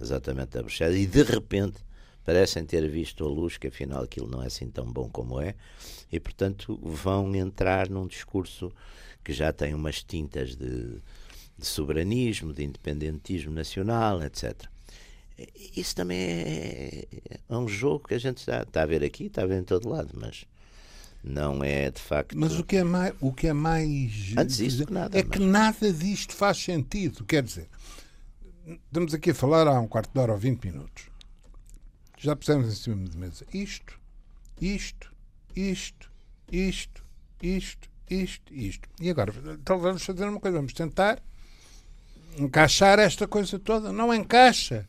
exatamente 0.00 0.58
a 0.58 0.62
Bruxelas 0.62 0.96
e 0.96 1.06
de 1.06 1.22
repente 1.22 1.78
parecem 2.24 2.64
ter 2.64 2.88
visto 2.88 3.24
a 3.24 3.28
luz 3.28 3.56
que 3.56 3.68
afinal 3.68 4.02
aquilo 4.02 4.28
não 4.28 4.42
é 4.42 4.46
assim 4.46 4.68
tão 4.68 4.86
bom 4.86 5.08
como 5.08 5.40
é 5.40 5.54
e 6.10 6.20
portanto 6.20 6.78
vão 6.82 7.34
entrar 7.34 7.88
num 7.88 8.06
discurso 8.06 8.72
que 9.24 9.32
já 9.32 9.52
tem 9.52 9.74
umas 9.74 10.02
tintas 10.02 10.56
de, 10.56 11.00
de 11.58 11.66
soberanismo, 11.66 12.52
de 12.52 12.64
independentismo 12.64 13.52
nacional, 13.52 14.22
etc. 14.22 14.64
Isso 15.76 15.94
também 15.94 16.18
é, 16.18 17.06
é 17.48 17.56
um 17.56 17.68
jogo 17.68 18.08
que 18.08 18.14
a 18.14 18.18
gente 18.18 18.38
está, 18.38 18.62
está 18.62 18.82
a 18.82 18.86
ver 18.86 19.02
aqui, 19.02 19.26
está 19.26 19.42
a 19.42 19.46
ver 19.46 19.60
em 19.60 19.64
todo 19.64 19.88
lado, 19.88 20.10
mas 20.14 20.44
não 21.22 21.62
é 21.62 21.90
de 21.90 22.00
facto. 22.00 22.36
Mas 22.36 22.58
o 22.58 22.64
que 22.64 22.76
é 22.76 22.84
mais. 22.84 23.14
O 23.20 23.32
que 23.32 23.46
é 23.46 23.52
mais 23.52 24.34
Antes 24.36 24.56
disso, 24.56 24.86
que 24.86 24.92
nada, 24.92 25.18
é 25.18 25.22
mas... 25.22 25.32
que 25.32 25.44
nada 25.44 25.92
disto 25.92 26.34
faz 26.34 26.58
sentido. 26.58 27.24
Quer 27.24 27.42
dizer, 27.42 27.68
estamos 28.66 29.14
aqui 29.14 29.30
a 29.30 29.34
falar 29.34 29.66
há 29.66 29.80
um 29.80 29.86
quarto 29.86 30.12
de 30.12 30.18
hora 30.18 30.32
ou 30.32 30.38
20 30.38 30.64
minutos. 30.64 31.11
Já 32.22 32.36
pusemos 32.36 32.68
em 32.68 32.76
cima 32.76 33.08
de 33.08 33.18
mesa 33.18 33.44
isto, 33.52 33.98
isto, 34.60 35.12
isto, 35.56 36.08
isto, 36.52 37.02
isto, 37.42 37.90
isto, 38.08 38.54
isto. 38.54 38.88
E 39.00 39.10
agora, 39.10 39.34
então 39.60 39.76
vamos 39.80 40.04
fazer 40.04 40.24
uma 40.26 40.38
coisa, 40.38 40.56
vamos 40.56 40.72
tentar 40.72 41.20
encaixar 42.38 43.00
esta 43.00 43.26
coisa 43.26 43.58
toda. 43.58 43.92
Não 43.92 44.14
encaixa. 44.14 44.86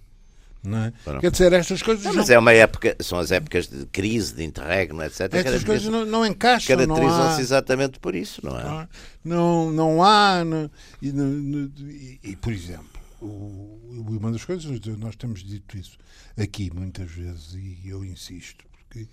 Não 0.64 0.78
é? 0.78 0.94
Quer 1.20 1.32
dizer, 1.32 1.54
estas 1.54 1.82
coisas. 1.82 2.06
Não, 2.06 2.14
mas 2.14 2.30
é 2.30 2.38
uma 2.38 2.54
época, 2.54 2.96
são 3.02 3.18
as 3.18 3.32
épocas 3.32 3.68
de 3.68 3.88
crise, 3.88 4.36
de 4.36 4.44
interregno, 4.44 5.04
etc. 5.04 5.34
Estas 5.34 5.64
coisas 5.64 5.88
não, 5.88 6.06
não 6.06 6.24
encaixam. 6.24 6.78
Caracterizam-se 6.78 7.42
exatamente 7.42 8.00
por 8.00 8.14
isso, 8.14 8.46
não 8.46 8.60
é? 8.60 8.88
Não, 9.26 9.72
não 9.72 10.04
há. 10.04 10.46
Não, 10.46 10.70
e, 11.02 11.10
e, 11.10 12.20
e, 12.24 12.36
por 12.36 12.54
exemplo, 12.54 13.02
uma 13.24 14.32
das 14.32 14.44
coisas, 14.44 14.80
nós 14.98 15.16
temos 15.16 15.44
dito 15.44 15.78
isso 15.78 15.98
aqui 16.38 16.72
muitas 16.74 17.10
vezes, 17.12 17.54
e 17.54 17.88
eu 17.88 18.04
insisto, 18.04 18.66
porque 18.72 19.08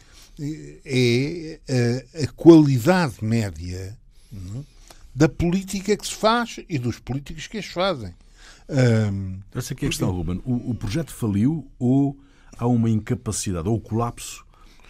é 0.85 1.61
a, 1.69 2.25
a 2.25 2.27
qualidade 2.33 3.23
média 3.23 3.97
não, 4.33 4.61
é? 4.61 4.65
da 5.15 5.29
política 5.29 5.97
que 5.97 6.07
se 6.07 6.15
faz 6.15 6.61
e 6.69 6.79
dos 6.79 6.99
políticos 6.99 7.47
que 7.47 7.59
as 7.59 7.67
fazem. 7.67 8.15
Um, 8.69 9.41
Essa 9.53 9.75
aqui 9.75 9.85
é 9.85 9.89
a 9.89 9.91
questão, 9.91 10.11
Ruben. 10.11 10.41
O, 10.45 10.71
o, 10.71 10.75
projeto 10.75 11.13
faliu 11.13 11.69
ou 11.79 12.19
há 12.57 12.67
uma 12.67 12.89
incapacidade, 12.89 13.69
ou 13.69 13.77
o 13.77 13.81
colapso, 13.81 14.45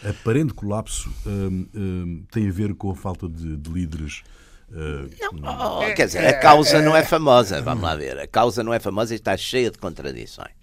aparente 0.05 0.53
colapso, 0.53 1.11
um, 1.27 1.67
um, 1.75 2.25
tem 2.31 2.49
a 2.49 2.53
ver 2.53 2.75
com 2.75 2.91
a 2.91 2.95
falta 2.95 3.29
de, 3.29 3.57
de 3.57 3.71
líderes? 3.71 4.23
Uh, 4.71 5.11
não, 5.41 5.79
oh, 5.79 5.95
quer 5.95 6.07
dizer, 6.07 6.25
a 6.25 6.39
causa 6.39 6.81
não 6.81 6.97
é 6.97 7.03
famosa, 7.03 7.61
vamos 7.61 7.83
lá 7.83 7.97
ver. 7.97 8.19
A 8.19 8.27
causa 8.27 8.63
não 8.63 8.73
é 8.73 8.79
famosa 8.79 9.15
e 9.15 9.17
está 9.17 9.37
cheia 9.37 9.71
de 9.71 9.79
contradições. 9.79 10.61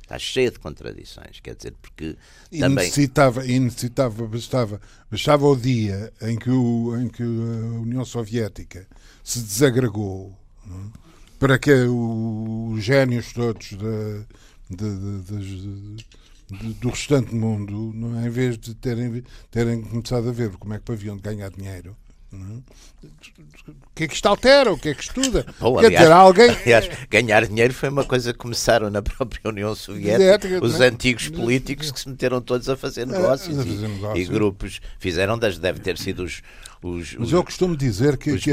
Está 0.00 0.18
cheia 0.18 0.50
de 0.50 0.58
contradições, 0.58 1.38
quer 1.40 1.54
dizer, 1.54 1.74
porque 1.82 2.16
e 2.50 2.60
também... 2.60 2.86
necessitava, 2.86 3.44
e 3.44 3.60
necessitava 3.60 4.26
bastava, 4.26 4.80
bastava 5.10 5.46
o 5.46 5.54
dia 5.54 6.10
em 6.22 6.38
que, 6.38 6.48
o, 6.48 6.96
em 6.98 7.08
que 7.08 7.22
a 7.22 7.26
União 7.26 8.06
Soviética 8.06 8.86
se 9.22 9.40
desagregou, 9.40 10.34
não? 10.64 10.92
É? 11.04 11.08
para 11.38 11.58
que 11.58 11.70
os 11.72 12.82
génios 12.82 13.32
todos 13.32 13.68
de, 13.68 14.24
de, 14.70 16.04
de, 16.50 16.74
do 16.80 16.88
restante 16.88 17.34
mundo, 17.34 17.92
não 17.94 18.18
é? 18.18 18.26
em 18.26 18.30
vez 18.30 18.56
de 18.58 18.74
terem, 18.74 19.22
terem 19.50 19.82
começado 19.82 20.28
a 20.28 20.32
ver 20.32 20.50
como 20.56 20.72
é 20.72 20.78
que 20.78 20.90
haviam 20.90 21.16
de 21.16 21.22
ganhar 21.22 21.50
dinheiro, 21.50 21.94
é? 21.94 22.07
O 22.30 23.94
que 23.94 24.04
é 24.04 24.08
que 24.08 24.14
isto 24.14 24.26
altera? 24.26 24.72
O 24.72 24.78
que 24.78 24.90
é 24.90 24.94
que 24.94 25.02
estuda? 25.02 25.46
Bom, 25.58 25.78
Quer 25.78 25.86
aliás, 25.86 26.04
dizer, 26.04 26.12
alguém... 26.12 26.50
aliás, 26.50 26.90
ganhar 27.10 27.46
dinheiro 27.46 27.72
foi 27.72 27.88
uma 27.88 28.04
coisa 28.04 28.32
que 28.32 28.38
começaram 28.38 28.90
na 28.90 29.00
própria 29.02 29.40
União 29.46 29.74
Soviética. 29.74 30.62
Os 30.62 30.80
antigos 30.80 31.28
políticos 31.28 31.90
que 31.90 32.00
se 32.00 32.08
meteram 32.08 32.40
todos 32.40 32.68
a 32.68 32.76
fazer 32.76 33.06
negócios, 33.06 33.56
é, 33.56 33.64
negócios. 33.88 34.16
E, 34.16 34.20
e, 34.20 34.24
grupos 34.24 34.80
fizeram, 34.98 35.38
das, 35.38 35.58
deve 35.58 35.80
ter 35.80 35.96
sido 35.96 36.22
os, 36.24 36.42
os, 36.82 37.16
Mas 37.18 37.32
eu 37.32 37.42
costumo 37.42 37.76
dizer 37.76 38.16
que, 38.18 38.36
que, 38.38 38.52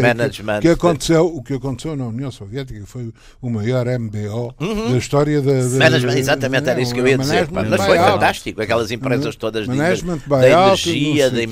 que, 0.61 0.69
aconteceu, 0.69 1.25
o 1.27 1.43
que 1.43 1.53
aconteceu 1.53 1.95
na 1.95 2.07
União 2.07 2.31
Soviética 2.31 2.83
foi 2.85 3.13
o 3.41 3.49
maior 3.49 3.85
MBO 3.88 4.55
uhum. 4.59 4.91
da 4.91 4.97
história 4.97 5.41
da. 5.41 5.51
da 5.51 6.17
exatamente, 6.17 6.69
era 6.69 6.81
isso 6.81 6.93
que 6.93 7.01
eu 7.01 7.07
ia 7.07 7.17
dizer. 7.17 7.49
Mas 7.51 7.85
foi 7.85 7.97
fantástico, 7.97 8.61
aquelas 8.61 8.89
empresas 8.89 9.35
todas 9.35 9.67
de, 9.67 9.75
da 9.75 10.49
energia, 10.49 11.29
da 11.29 11.45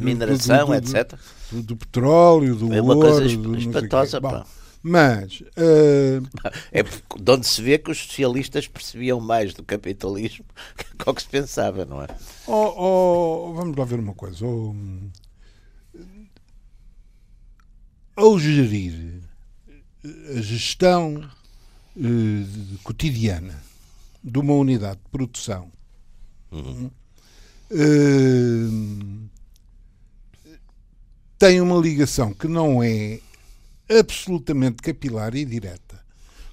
mineração, 0.00 0.74
etc. 0.74 1.14
Do, 1.50 1.62
do, 1.62 1.76
petróleo, 1.76 2.56
do 2.56 2.68
foi 2.68 2.80
uma 2.80 2.94
coisa 2.94 3.24
espantosa, 3.24 4.20
pá. 4.20 4.46
Mas. 4.82 5.40
Uh... 5.40 6.26
É 6.70 6.82
de 6.82 7.30
onde 7.30 7.46
se 7.46 7.62
vê 7.62 7.78
que 7.78 7.90
os 7.90 7.98
socialistas 7.98 8.68
percebiam 8.68 9.20
mais 9.20 9.54
do 9.54 9.62
capitalismo 9.62 10.44
que 10.98 11.08
o 11.10 11.14
que 11.14 11.22
se 11.22 11.28
pensava, 11.28 11.84
não 11.84 12.02
é? 12.02 12.06
Oh, 12.46 13.50
oh, 13.50 13.54
vamos 13.54 13.76
lá 13.76 13.84
ver 13.84 13.98
uma 13.98 14.14
coisa. 14.14 14.44
Oh, 14.44 14.74
ao 18.16 18.38
gerir 18.38 19.20
a 20.36 20.40
gestão 20.40 21.28
uh, 21.96 22.78
cotidiana 22.82 23.62
de 24.24 24.38
uma 24.38 24.54
unidade 24.54 24.96
de 24.96 25.10
produção. 25.10 25.70
Uhum. 26.50 26.90
Uh, 27.70 29.28
tem 31.38 31.60
uma 31.60 31.78
ligação 31.78 32.32
que 32.32 32.48
não 32.48 32.82
é 32.82 33.20
absolutamente 33.88 34.82
capilar 34.82 35.34
e 35.34 35.44
direta 35.44 36.04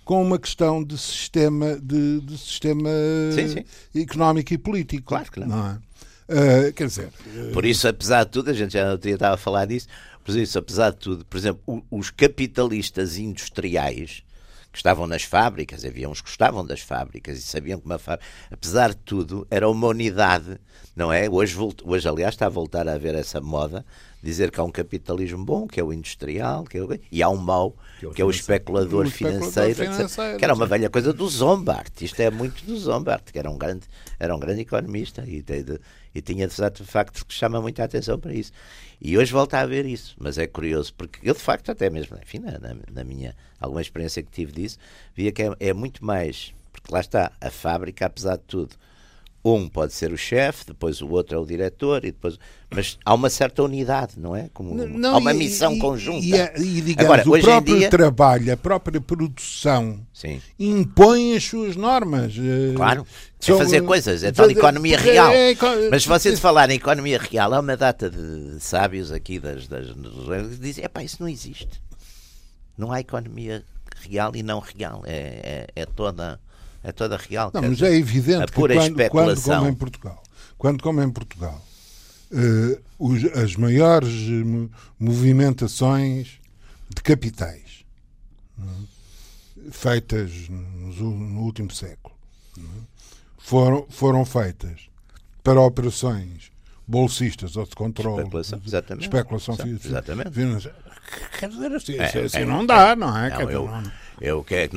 com 0.04 0.22
uma 0.22 0.38
questão 0.38 0.84
de 0.84 0.98
sistema 0.98 1.78
de, 1.82 2.20
de 2.22 2.38
sistema 2.38 2.90
sim, 3.34 3.48
sim. 3.48 4.02
económico 4.02 4.54
e 4.54 4.58
político. 4.58 5.04
Claro, 5.08 5.32
claro. 5.32 5.50
Não 5.50 5.68
é? 5.68 5.80
Uh, 6.24 6.74
quer 6.74 6.88
dizer, 6.88 7.10
por 7.54 7.66
isso, 7.66 7.88
apesar 7.88 8.24
de 8.24 8.32
tudo, 8.32 8.50
a 8.50 8.54
gente 8.54 8.74
já 8.74 8.96
estava 8.96 9.36
a 9.36 9.38
falar 9.38 9.66
disso. 9.66 9.88
Por 10.24 10.36
isso, 10.38 10.58
apesar 10.58 10.92
de 10.92 10.98
tudo, 10.98 11.26
por 11.26 11.38
exemplo, 11.38 11.86
os 11.92 12.10
capitalistas 12.10 13.18
industriais 13.18 14.24
que 14.72 14.78
estavam 14.78 15.06
nas 15.06 15.24
fábricas, 15.24 15.86
havia 15.86 16.10
uns 16.10 16.22
que 16.22 16.30
gostavam 16.30 16.66
das 16.66 16.80
fábricas 16.80 17.38
e 17.38 17.42
sabiam 17.42 17.80
que 17.80 17.86
uma 17.86 18.00
fábrica, 18.00 18.26
apesar 18.50 18.90
de 18.90 18.98
tudo, 18.98 19.46
era 19.52 19.70
uma 19.70 19.88
unidade, 19.88 20.60
não 20.96 21.12
é? 21.14 21.30
Hoje, 21.30 21.56
hoje 21.84 22.08
aliás, 22.08 22.34
está 22.34 22.48
a 22.48 22.50
voltar 22.50 22.88
a 22.88 22.94
haver 22.94 23.14
essa 23.16 23.40
moda, 23.40 23.86
dizer 24.24 24.50
que 24.50 24.60
há 24.60 24.64
um 24.64 24.72
capitalismo 24.72 25.44
bom, 25.44 25.68
que 25.68 25.80
é 25.80 25.84
o 25.84 25.92
industrial, 25.92 26.64
que 26.64 26.78
é 26.78 26.82
o... 26.82 26.88
e 27.12 27.22
há 27.22 27.30
um 27.30 27.36
mau, 27.36 27.76
que 28.00 28.06
é 28.06 28.08
o, 28.08 28.12
que 28.14 28.22
é 28.22 28.26
o 28.26 28.30
especulador, 28.30 29.08
financeiro, 29.08 29.76
financeiro 29.76 30.38
que 30.38 30.46
era 30.46 30.54
uma 30.54 30.66
velha 30.66 30.90
coisa 30.90 31.12
do 31.12 31.28
Zombart. 31.28 32.02
Isto 32.02 32.22
é 32.22 32.32
muito 32.32 32.64
do 32.66 32.78
Zombart, 32.78 33.32
que 33.32 33.38
era 33.38 33.52
um 33.52 33.58
grande, 33.58 33.86
era 34.18 34.34
um 34.34 34.40
grande 34.40 34.62
economista 34.62 35.26
e, 35.28 35.42
de, 35.42 35.78
e 36.16 36.22
tinha 36.22 36.48
de 36.48 36.84
facto 36.86 37.26
que 37.26 37.34
chama 37.34 37.62
muita 37.62 37.84
atenção 37.84 38.18
para 38.18 38.34
isso. 38.34 38.54
E 39.02 39.18
hoje 39.18 39.34
volta 39.34 39.58
a 39.58 39.62
haver 39.62 39.86
isso, 39.86 40.16
mas 40.18 40.38
é 40.38 40.48
curioso, 40.48 40.94
porque 40.94 41.20
eu 41.22 41.34
de 41.34 41.42
facto, 41.42 41.70
até 41.70 41.90
mesmo, 41.90 42.18
enfim, 42.22 42.40
na, 42.40 42.58
na 42.90 43.04
minha 43.04 43.36
alguma 43.60 43.82
experiência 43.82 44.24
que 44.24 44.32
tive 44.32 44.54
disso, 44.54 44.78
via 45.14 45.34
que 45.34 45.44
é, 45.44 45.52
é 45.60 45.74
muito 45.74 46.04
mais, 46.06 46.54
porque 46.72 46.94
lá 46.94 47.02
está, 47.02 47.32
a 47.42 47.50
fábrica, 47.50 48.06
apesar 48.06 48.38
de 48.38 48.44
tudo, 48.44 48.76
um 49.46 49.68
pode 49.68 49.94
ser 49.94 50.14
o 50.14 50.18
chefe, 50.18 50.68
depois 50.68 51.02
o 51.02 51.10
outro 51.10 51.36
é 51.36 51.40
o 51.40 51.46
diretor, 51.46 52.06
e 52.06 52.12
depois... 52.12 52.40
mas 52.74 52.98
há 53.04 53.14
uma 53.14 53.30
certa 53.30 53.62
unidade, 53.62 54.14
não 54.18 54.34
é? 54.34 54.50
Como, 54.54 54.74
não, 54.74 55.16
há 55.16 55.18
uma 55.18 55.34
missão 55.34 55.76
e, 55.76 55.80
conjunta. 55.80 56.54
E, 56.58 56.62
e, 56.62 56.82
digamos, 56.82 57.12
Agora, 57.12 57.30
o 57.30 57.42
próprio 57.42 57.78
dia... 57.78 57.90
trabalho, 57.90 58.54
a 58.54 58.58
própria 58.58 59.02
produção 59.02 60.00
Sim. 60.14 60.42
impõe 60.58 61.36
as 61.36 61.44
suas 61.44 61.76
normas. 61.76 62.34
Eh, 62.38 62.74
claro, 62.74 63.06
é 63.46 63.58
fazer 63.58 63.82
coisas, 63.82 64.24
é 64.24 64.32
tal 64.32 64.50
economia 64.50 64.98
real. 64.98 65.32
É, 65.32 65.52
é, 65.52 65.58
mas 65.92 66.04
se 66.04 66.10
você 66.10 66.38
falar 66.38 66.70
em 66.70 66.76
economia 66.76 67.20
real, 67.20 67.54
há 67.54 67.60
uma 67.60 67.76
data 67.76 68.10
de 68.10 68.62
sábios 68.62 69.12
aqui 69.12 69.40
das, 69.40 69.68
das, 69.68 69.88
que 69.88 70.58
dizem, 70.58 70.86
epá, 70.86 71.04
isso 71.04 71.18
não 71.20 71.28
existe. 71.28 71.82
Não 72.78 72.94
há 72.94 73.02
economia 73.02 73.66
real 74.10 74.34
e 74.36 74.42
não 74.42 74.60
real, 74.60 75.04
é, 75.06 75.68
é, 75.76 75.86
é 76.84 76.92
toda 76.92 77.18
real. 77.18 77.52
Não, 77.54 77.62
mas 77.62 77.82
é 77.82 77.96
evidente 77.96 78.52
que 78.52 78.54
quando, 78.54 79.10
quando, 79.10 79.42
como 79.42 79.68
em 79.68 79.74
Portugal, 79.74 80.24
quando 80.58 80.84
como 80.84 81.02
em 81.02 81.10
Portugal, 81.10 81.66
uh, 82.32 82.82
os, 83.00 83.24
as 83.38 83.56
maiores 83.56 84.12
movimentações 85.00 86.40
de 86.90 87.02
capitais 87.02 87.86
é? 88.60 89.72
feitas 89.72 90.50
no, 90.50 91.12
no, 91.12 91.42
último 91.42 91.72
século 91.72 92.16
é? 92.58 92.62
foram, 93.38 93.88
foram 93.90 94.26
feitas 94.26 94.90
para 95.44 95.60
operações 95.60 96.52
bolsistas 96.86 97.56
ou 97.56 97.66
de 97.66 97.76
controle, 97.76 98.24
especulação, 98.24 98.62
exatamente. 98.66 99.04
especulação 99.04 99.56
exatamente. 99.66 100.30
Quer 101.40 101.50
dizer, 101.50 101.72
assim, 101.74 101.96
é, 101.98 102.06
assim 102.06 102.38
é, 102.38 102.46
não 102.46 102.66
dá, 102.66 102.96
não 102.96 103.18
é? 103.18 103.30
Não, 103.30 103.52
eu, 103.52 103.70
eu, 104.22 104.44
que, 104.44 104.70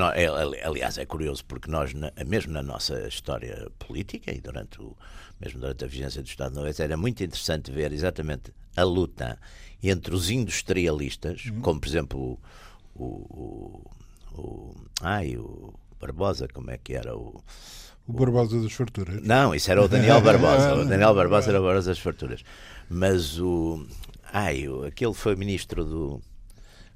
aliás, 0.65 0.99
é 0.99 1.07
curioso 1.07 1.45
porque 1.45 1.71
nós, 1.71 1.93
mesmo 2.27 2.53
na 2.53 2.63
nossa 2.63 3.07
história 3.07 3.69
política 3.79 4.33
e 4.33 4.41
durante 4.41 4.81
o, 4.81 4.97
mesmo 5.41 5.61
durante 5.61 5.85
a 5.85 5.89
vigência 5.89 6.23
do 6.23 6.29
Estado 6.29 6.55
Novo, 6.55 6.71
era 6.79 6.97
muito 6.97 7.23
interessante 7.23 7.71
ver 7.71 7.93
exatamente 7.93 8.53
a 8.77 8.83
luta 8.83 9.39
entre 9.83 10.15
os 10.15 10.31
industrialistas, 10.31 11.47
uhum. 11.47 11.61
como 11.61 11.81
por 11.81 11.89
exemplo 11.89 12.39
o, 12.95 13.05
o, 13.05 13.91
o, 14.33 14.75
ai, 15.03 15.37
o 15.37 15.75
Barbosa, 16.01 16.49
como 16.49 16.71
é 16.71 16.79
que 16.79 16.95
era 16.95 17.17
o 17.17 17.43
o 18.09 18.13
Barbosa 18.13 18.61
das 18.61 18.73
Farturas. 18.73 19.21
Não, 19.23 19.53
isso 19.53 19.71
era 19.71 19.83
o 19.83 19.89
Daniel 19.89 20.21
Barbosa. 20.21 20.75
o 20.75 20.85
Daniel 20.87 21.13
Barbosa 21.13 21.51
era 21.51 21.61
o 21.61 21.65
Barbosa 21.65 21.91
das 21.91 21.99
Farturas. 21.99 22.45
Mas 22.89 23.41
o. 23.41 23.85
Ai, 24.33 24.65
aquele 24.87 25.13
foi 25.13 25.35
ministro 25.35 25.85
do 25.85 26.23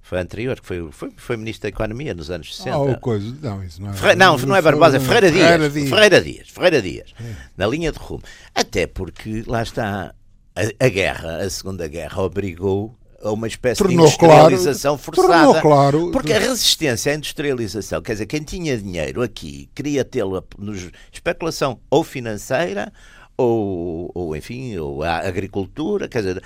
foi 0.02 0.18
anterior, 0.18 0.60
que 0.60 0.66
foi, 0.66 0.90
foi, 0.90 1.10
foi 1.16 1.36
Ministro 1.36 1.62
da 1.62 1.68
Economia 1.68 2.14
nos 2.14 2.30
anos 2.30 2.56
60. 2.56 2.92
Ah, 2.92 2.98
coisa, 2.98 3.36
não, 3.40 3.62
isso 3.62 3.80
não 3.80 3.90
é. 3.90 3.92
Ferre, 3.92 4.14
não, 4.16 4.36
não 4.38 4.56
é 4.56 4.62
Barbosa, 4.62 4.96
é 4.96 5.00
Ferreira 5.00 5.30
Dias. 5.30 5.44
Ferreira 5.46 5.70
Dias. 5.70 5.88
Ferreira 5.88 6.20
Dias, 6.20 6.48
Ferreira 6.48 6.82
Dias 6.82 7.14
é. 7.20 7.34
na 7.56 7.66
linha 7.66 7.92
de 7.92 7.98
rumo. 7.98 8.22
Até 8.54 8.86
porque 8.86 9.44
lá 9.46 9.62
está 9.62 10.14
a, 10.56 10.84
a, 10.84 10.88
guerra, 10.88 11.36
a 11.36 11.50
Segunda 11.50 11.86
Guerra, 11.86 12.22
obrigou 12.22 12.96
a 13.22 13.30
uma 13.30 13.46
espécie 13.46 13.78
tornou 13.78 14.06
de 14.06 14.14
industrialização 14.14 14.96
claro, 14.96 15.16
forçada. 15.16 15.60
Claro. 15.60 16.10
Porque 16.10 16.32
a 16.32 16.38
resistência 16.38 17.12
à 17.12 17.14
industrialização, 17.14 18.00
quer 18.00 18.12
dizer, 18.12 18.26
quem 18.26 18.42
tinha 18.42 18.76
dinheiro 18.76 19.22
aqui 19.22 19.68
queria 19.74 20.04
tê-lo 20.04 20.42
nos 20.58 20.90
especulação 21.12 21.78
ou 21.90 22.02
financeira 22.02 22.92
ou, 23.40 24.10
ou 24.14 24.36
enfim, 24.36 24.76
ou 24.76 25.02
a 25.02 25.18
agricultura, 25.18 26.08
quer 26.08 26.18
dizer, 26.18 26.42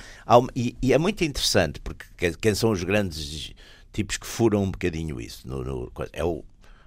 e, 0.54 0.76
e, 0.80 0.92
é 0.92 0.98
muito 0.98 1.24
interessante, 1.24 1.80
porque 1.80 2.32
quem 2.40 2.54
são 2.54 2.70
os 2.70 2.84
grandes 2.84 3.52
tipos 3.92 4.16
que 4.16 4.26
furam 4.26 4.62
um 4.62 4.70
bocadinho 4.70 5.20
isso? 5.20 5.46
No, 5.46 5.64
no, 5.64 5.92
é 6.12 6.22
o, 6.22 6.44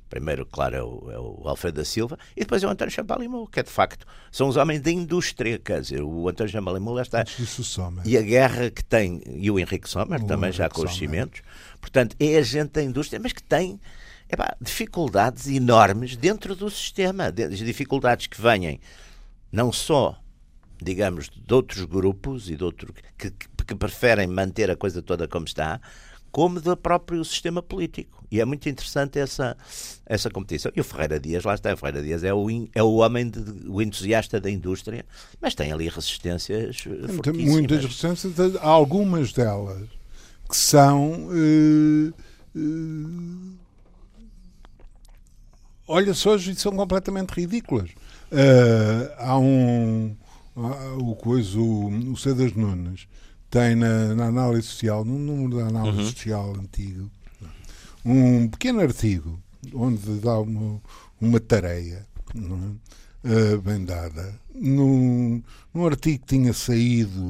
primeiro, 0.09 0.45
claro, 0.45 0.75
é 0.75 0.81
o, 0.81 1.11
é 1.11 1.19
o, 1.19 1.41
Alfredo 1.49 1.77
da 1.77 1.85
Silva, 1.85 2.17
e 2.35 2.41
depois 2.41 2.63
é 2.63 2.67
o 2.67 2.69
António 2.69 2.93
Champalimau, 2.93 3.47
que 3.47 3.59
é 3.59 3.63
de 3.63 3.69
facto, 3.69 4.07
são 4.31 4.47
os 4.47 4.55
homens 4.55 4.79
da 4.81 4.91
indústria, 4.91 5.59
quer 5.59 5.81
dizer, 5.81 6.01
o 6.01 6.29
António 6.29 6.53
Champalimau 6.53 6.93
lá 6.93 7.01
está. 7.01 7.25
E 8.05 8.17
a 8.17 8.21
guerra 8.21 8.69
que 8.71 8.83
tem, 8.83 9.21
e 9.25 9.51
o 9.51 9.59
Henrique 9.59 9.89
Sommer, 9.89 10.23
o 10.23 10.25
também 10.25 10.47
Henrique 10.47 10.57
já 10.57 10.69
com 10.69 10.83
os 10.83 10.95
cimentos, 10.95 11.41
portanto, 11.81 12.15
é 12.17 12.37
a 12.37 12.41
gente 12.41 12.71
da 12.71 12.81
indústria, 12.81 13.19
mas 13.21 13.33
que 13.33 13.43
tem 13.43 13.77
epá, 14.29 14.55
dificuldades 14.61 15.47
enormes 15.47 16.15
dentro 16.15 16.55
do 16.55 16.69
sistema, 16.69 17.29
dificuldades 17.29 18.27
que 18.27 18.39
vêm 18.41 18.79
não 19.51 19.71
só, 19.71 20.19
digamos, 20.81 21.29
de 21.29 21.53
outros 21.53 21.85
grupos 21.85 22.49
e 22.49 22.55
de 22.55 22.63
outros 22.63 22.91
que, 23.17 23.31
que, 23.31 23.47
que 23.65 23.75
preferem 23.75 24.27
manter 24.27 24.69
a 24.69 24.75
coisa 24.75 25.01
toda 25.01 25.27
como 25.27 25.45
está, 25.45 25.79
como 26.31 26.61
do 26.61 26.75
próprio 26.77 27.23
sistema 27.25 27.61
político. 27.61 28.23
E 28.29 28.41
é 28.41 28.45
muito 28.45 28.67
interessante 28.67 29.17
essa, 29.17 29.57
essa 30.05 30.29
competição. 30.29 30.71
E 30.75 30.81
o 30.81 30.83
Ferreira 30.83 31.19
Dias, 31.19 31.43
lá 31.43 31.55
está, 31.55 31.73
o 31.73 31.77
Ferreira 31.77 32.03
Dias 32.03 32.23
é 32.23 32.33
o, 32.33 32.47
é 32.75 32.83
o 32.83 32.95
homem, 32.95 33.29
de, 33.29 33.39
o 33.67 33.81
entusiasta 33.81 34.39
da 34.39 34.51
indústria, 34.51 35.05
mas 35.41 35.55
tem 35.55 35.71
ali 35.71 35.87
resistências 35.87 36.83
eh, 36.85 37.21
Tem 37.23 37.33
muitas 37.33 37.83
resistências, 37.83 38.33
algumas 38.61 39.31
delas 39.33 39.87
que 40.49 40.55
são... 40.55 41.27
Uh, 41.27 42.13
uh, 42.55 43.57
olha 45.87 46.13
só, 46.13 46.37
são 46.37 46.75
completamente 46.75 47.31
ridículas. 47.31 47.89
Uh, 48.31 49.13
há 49.17 49.37
um. 49.37 50.15
o 50.99 51.15
coisa, 51.15 51.57
o, 51.59 52.11
o 52.11 52.17
Cedas 52.17 52.53
Nunes 52.53 53.07
tem 53.49 53.75
na, 53.75 54.15
na, 54.15 54.25
análise 54.25 54.67
social, 54.67 55.05
no 55.05 55.17
número 55.17 55.57
da 55.57 55.67
análise 55.67 55.99
uhum. 55.99 56.05
social 56.05 56.55
antigo, 56.57 57.09
um 58.03 58.49
pequeno 58.49 58.81
artigo 58.81 59.39
onde 59.73 60.19
dá 60.19 60.39
uma, 60.39 60.81
uma 61.19 61.39
tarefa 61.39 62.05
é? 62.35 63.55
uh, 63.55 63.61
bem 63.61 63.83
dada. 63.85 64.39
Num, 64.53 65.41
num 65.73 65.85
artigo 65.85 66.19
que 66.19 66.35
tinha 66.35 66.53
saído 66.53 67.21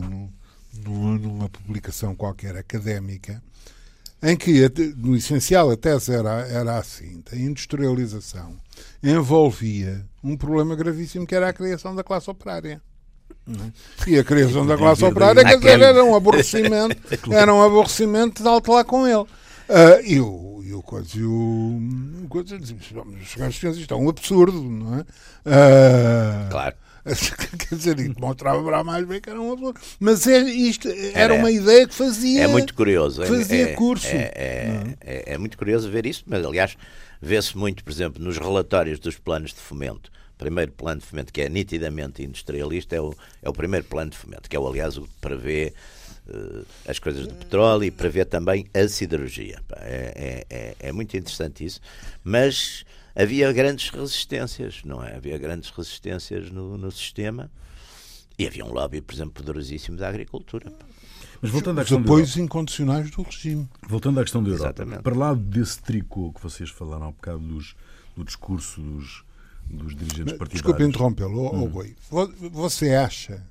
no, 0.83 1.17
numa 1.17 1.49
publicação 1.49 2.15
qualquer 2.15 2.55
académica, 2.55 3.41
em 4.21 4.35
que, 4.35 4.71
no 4.97 5.15
essencial, 5.15 5.69
a 5.69 5.77
tese 5.77 6.13
era, 6.13 6.47
era 6.47 6.77
assim: 6.77 7.23
a 7.31 7.35
industrialização 7.35 8.57
envolvia 9.03 10.05
um 10.23 10.35
problema 10.35 10.75
gravíssimo 10.75 11.25
que 11.25 11.35
era 11.35 11.49
a 11.49 11.53
criação 11.53 11.95
da 11.95 12.03
classe 12.03 12.29
operária. 12.29 12.81
É? 13.47 14.09
E 14.09 14.19
a 14.19 14.23
criação 14.23 14.65
da 14.65 14.77
classe 14.77 15.05
operária 15.05 15.43
quer 15.43 15.57
dizer, 15.57 15.81
era 15.81 16.03
um 16.03 16.15
aborrecimento, 16.15 16.97
era 17.31 17.53
um 17.53 17.63
aborrecimento 17.63 18.41
de 18.41 18.47
alto 18.49 18.73
lá 18.73 18.83
com 18.83 19.07
ele. 19.07 19.21
Uh, 19.69 20.01
e 20.03 20.19
o, 20.19 20.61
e 20.63 20.73
o 20.73 20.81
coisa, 20.81 21.09
e 21.15 21.23
o, 21.23 21.79
o 22.23 22.27
coisa, 22.27 22.57
os 22.57 23.35
gajos 23.35 23.77
isto 23.77 23.93
é 23.93 23.97
um 23.97 24.09
absurdo, 24.09 24.61
não 24.61 24.95
é? 24.95 25.01
Uh, 25.01 26.49
claro. 26.49 26.75
Quer 27.57 27.75
dizer, 27.75 27.95
demonstrava 27.95 28.63
para 28.63 28.83
mais 28.83 29.05
bem 29.05 29.21
que 29.21 29.29
era 29.29 29.39
uma 29.39 29.55
pessoa. 29.55 29.73
Mas 29.99 30.27
é, 30.27 30.39
isto 30.39 30.87
era 31.13 31.33
uma 31.33 31.51
ideia 31.51 31.87
que 31.87 31.93
fazia. 31.93 32.43
É 32.43 32.47
muito 32.47 32.73
curioso. 32.73 33.25
Fazia 33.25 33.69
é, 33.69 33.73
curso. 33.73 34.07
É, 34.07 34.31
é, 34.35 34.97
é, 35.01 35.33
é 35.33 35.37
muito 35.37 35.57
curioso 35.57 35.89
ver 35.89 36.05
isso, 36.05 36.23
mas 36.27 36.43
aliás, 36.43 36.77
vê-se 37.21 37.57
muito, 37.57 37.83
por 37.83 37.91
exemplo, 37.91 38.23
nos 38.23 38.37
relatórios 38.37 38.99
dos 38.99 39.17
planos 39.17 39.53
de 39.53 39.59
fomento. 39.59 40.11
O 40.35 40.37
primeiro 40.37 40.71
plano 40.71 41.01
de 41.01 41.07
fomento, 41.07 41.33
que 41.33 41.41
é 41.41 41.49
nitidamente 41.49 42.23
industrialista, 42.23 42.95
é 42.95 43.01
o, 43.01 43.15
é 43.41 43.49
o 43.49 43.53
primeiro 43.53 43.85
plano 43.85 44.11
de 44.11 44.17
fomento, 44.17 44.47
que 44.49 44.55
é 44.55 44.59
o, 44.59 44.67
aliás, 44.67 44.95
o 44.97 45.01
que 45.01 45.13
prevê 45.19 45.73
uh, 46.27 46.65
as 46.87 46.99
coisas 46.99 47.25
do 47.25 47.33
petróleo 47.33 47.85
e 47.85 47.91
prevê 47.91 48.23
também 48.23 48.67
a 48.73 48.87
siderurgia. 48.87 49.59
É, 49.77 50.45
é, 50.49 50.55
é, 50.55 50.75
é 50.79 50.91
muito 50.91 51.17
interessante 51.17 51.65
isso, 51.65 51.81
mas 52.23 52.85
havia 53.17 53.51
grandes 53.51 53.89
resistências, 53.89 54.81
não 54.85 55.03
é? 55.03 55.15
Havia 55.15 55.37
grandes 55.39 55.71
resistências 55.71 56.51
no, 56.51 56.77
no 56.77 56.91
sistema 56.91 57.49
e 58.37 58.45
havia 58.45 58.63
um 58.63 58.71
lobby, 58.71 59.01
por 59.01 59.15
exemplo, 59.15 59.33
poderosíssimo 59.33 59.97
da 59.97 60.07
agricultura. 60.07 60.71
Mas 61.41 61.51
voltando 61.51 61.79
à 61.79 61.83
Os 61.83 61.91
apoios 61.91 62.29
Europa, 62.29 62.41
incondicionais 62.41 63.09
do 63.09 63.23
regime. 63.23 63.67
Voltando 63.87 64.19
à 64.19 64.23
questão 64.23 64.43
da 64.43 64.49
Europa, 64.49 64.65
Exatamente. 64.65 65.01
para 65.01 65.15
lá 65.15 65.33
desse 65.33 65.81
tricô 65.81 66.31
que 66.31 66.41
vocês 66.41 66.69
falaram 66.69 67.07
há 67.07 67.11
bocado 67.11 67.39
dos, 67.39 67.75
do 68.15 68.23
discurso 68.23 68.79
dos, 68.81 69.23
dos 69.65 69.95
dirigentes 69.95 70.33
partidários. 70.33 70.51
Desculpe 70.51 70.83
interrompê-lo, 70.83 71.41
oh, 71.41 71.55
hum. 71.55 71.67
Boi. 71.67 71.95
Você 72.51 72.93
acha 72.93 73.43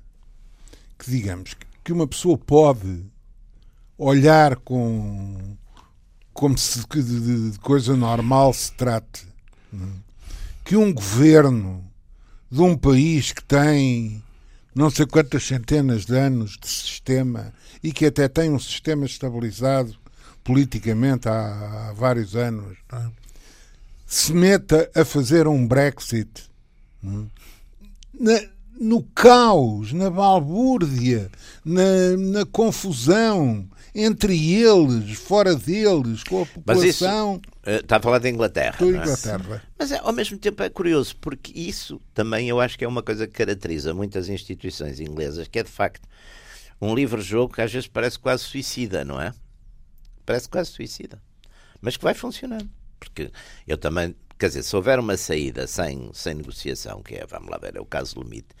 que, 0.97 1.11
digamos, 1.11 1.55
que 1.83 1.91
uma 1.91 2.07
pessoa 2.07 2.37
pode 2.37 3.05
olhar 3.97 4.55
com 4.57 5.57
como 6.33 6.57
se 6.57 6.85
de, 6.87 7.51
de 7.51 7.59
coisa 7.59 7.97
normal 7.97 8.53
se 8.53 8.71
trate 8.73 9.27
que 10.63 10.75
um 10.75 10.93
governo 10.93 11.83
de 12.51 12.61
um 12.61 12.77
país 12.77 13.31
que 13.31 13.43
tem 13.43 14.23
não 14.77 14.91
sei 14.91 15.07
quantas 15.07 15.43
centenas 15.43 16.05
de 16.05 16.15
anos 16.15 16.55
de 16.61 16.67
sistema 16.67 17.51
e 17.83 17.91
que 17.91 18.05
até 18.05 18.27
tem 18.27 18.51
um 18.51 18.59
sistema 18.59 19.07
estabilizado 19.07 19.95
politicamente 20.43 21.27
há, 21.27 21.89
há 21.89 21.93
vários 21.93 22.35
anos, 22.35 22.77
é? 22.93 23.07
se 24.05 24.31
meta 24.33 24.89
a 24.93 25.03
fazer 25.03 25.47
um 25.47 25.67
Brexit 25.67 26.43
é? 27.03 27.07
na, 28.13 28.41
no 28.79 29.01
caos, 29.01 29.91
na 29.93 30.11
balbúrdia, 30.11 31.31
na, 31.65 32.15
na 32.15 32.45
confusão, 32.45 33.67
entre 33.95 34.53
eles, 34.53 35.17
fora 35.17 35.55
deles, 35.55 36.23
com 36.23 36.43
a 36.43 36.45
população. 36.45 36.65
Mas 36.65 36.83
isso, 36.83 37.41
está 37.67 37.97
a 37.97 38.01
falar 38.01 38.19
da 38.19 38.29
Inglaterra. 38.29 38.77
Da 38.79 38.85
é? 38.85 38.89
Inglaterra. 38.89 39.55
É? 39.55 39.61
Mas 39.77 39.91
ao 39.91 40.13
mesmo 40.13 40.37
tempo 40.37 40.63
é 40.63 40.69
curioso, 40.69 41.15
porque 41.17 41.51
isso 41.53 42.01
também 42.13 42.47
eu 42.47 42.59
acho 42.59 42.77
que 42.77 42.85
é 42.85 42.87
uma 42.87 43.03
coisa 43.03 43.27
que 43.27 43.33
caracteriza 43.33 43.93
muitas 43.93 44.29
instituições 44.29 44.99
inglesas, 44.99 45.47
que 45.47 45.59
é 45.59 45.63
de 45.63 45.69
facto 45.69 46.07
um 46.81 46.95
livre-jogo 46.95 47.53
que 47.53 47.61
às 47.61 47.71
vezes 47.71 47.87
parece 47.87 48.17
quase 48.17 48.43
suicida, 48.43 49.03
não 49.03 49.19
é? 49.19 49.33
Parece 50.25 50.47
quase 50.47 50.71
suicida. 50.71 51.21
Mas 51.81 51.97
que 51.97 52.03
vai 52.03 52.13
funcionando. 52.13 52.69
Porque 52.99 53.31
eu 53.67 53.77
também, 53.77 54.15
quer 54.37 54.47
dizer, 54.47 54.63
se 54.63 54.75
houver 54.75 54.99
uma 54.99 55.17
saída 55.17 55.67
sem, 55.67 56.09
sem 56.13 56.35
negociação, 56.35 57.01
que 57.01 57.15
é, 57.15 57.25
vamos 57.25 57.49
lá 57.49 57.57
ver, 57.57 57.75
é 57.75 57.79
o 57.79 57.85
caso 57.85 58.19
limite 58.19 58.55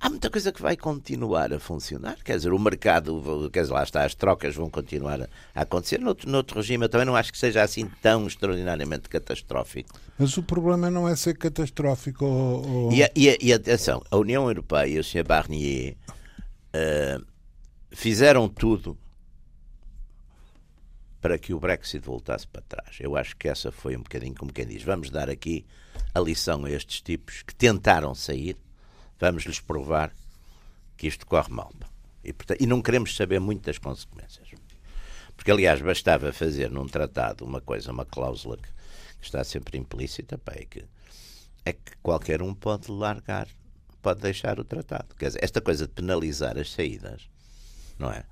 há 0.00 0.10
muita 0.10 0.30
coisa 0.30 0.52
que 0.52 0.60
vai 0.60 0.76
continuar 0.76 1.52
a 1.52 1.58
funcionar. 1.58 2.16
Quer 2.22 2.36
dizer, 2.36 2.52
o 2.52 2.58
mercado, 2.58 3.50
quer 3.52 3.62
dizer, 3.62 3.72
lá 3.72 3.82
está, 3.82 4.04
as 4.04 4.14
trocas 4.14 4.54
vão 4.54 4.68
continuar 4.68 5.28
a 5.54 5.60
acontecer. 5.60 5.98
Noutro, 5.98 6.28
noutro 6.30 6.56
regime, 6.56 6.84
eu 6.84 6.88
também 6.88 7.06
não 7.06 7.16
acho 7.16 7.32
que 7.32 7.38
seja 7.38 7.62
assim 7.62 7.90
tão 8.02 8.26
extraordinariamente 8.26 9.08
catastrófico. 9.08 9.98
Mas 10.18 10.36
o 10.36 10.42
problema 10.42 10.90
não 10.90 11.08
é 11.08 11.16
ser 11.16 11.36
catastrófico. 11.36 12.24
Ou, 12.24 12.68
ou... 12.68 12.92
E, 12.92 13.02
e, 13.16 13.38
e, 13.40 13.52
atenção, 13.52 14.02
a 14.10 14.16
União 14.16 14.48
Europeia 14.48 14.86
e 14.86 14.98
o 14.98 15.04
Sr. 15.04 15.24
Barnier 15.24 15.96
uh, 16.74 17.24
fizeram 17.90 18.48
tudo 18.48 18.98
para 21.20 21.38
que 21.38 21.54
o 21.54 21.58
Brexit 21.58 22.04
voltasse 22.04 22.46
para 22.46 22.60
trás. 22.60 22.98
Eu 23.00 23.16
acho 23.16 23.34
que 23.36 23.48
essa 23.48 23.72
foi 23.72 23.96
um 23.96 24.02
bocadinho 24.02 24.34
como 24.34 24.52
quem 24.52 24.66
diz: 24.66 24.82
vamos 24.82 25.08
dar 25.08 25.30
aqui 25.30 25.64
a 26.14 26.20
lição 26.20 26.66
a 26.66 26.70
estes 26.70 27.00
tipos 27.00 27.42
que 27.42 27.54
tentaram 27.54 28.14
sair 28.14 28.56
vamos-lhes 29.18 29.60
provar 29.60 30.12
que 30.96 31.06
isto 31.06 31.26
corre 31.26 31.52
mal. 31.52 31.72
E, 32.22 32.32
portanto, 32.32 32.60
e 32.60 32.66
não 32.66 32.80
queremos 32.80 33.14
saber 33.14 33.38
muito 33.38 33.64
das 33.64 33.78
consequências. 33.78 34.48
Porque, 35.36 35.50
aliás, 35.50 35.80
bastava 35.80 36.32
fazer 36.32 36.70
num 36.70 36.86
tratado 36.86 37.44
uma 37.44 37.60
coisa, 37.60 37.92
uma 37.92 38.04
cláusula 38.04 38.56
que, 38.56 38.68
está 39.20 39.42
sempre 39.42 39.78
implícita, 39.78 40.36
pá, 40.36 40.52
é, 40.54 40.64
que, 40.64 40.84
é 41.64 41.72
que 41.72 41.96
qualquer 42.02 42.42
um 42.42 42.54
pode 42.54 42.90
largar, 42.90 43.48
pode 44.02 44.20
deixar 44.20 44.60
o 44.60 44.64
tratado. 44.64 45.14
Quer 45.16 45.28
dizer, 45.28 45.42
esta 45.42 45.60
coisa 45.60 45.86
de 45.86 45.92
penalizar 45.92 46.58
as 46.58 46.70
saídas, 46.70 47.28
não 47.98 48.10
é? 48.10 48.24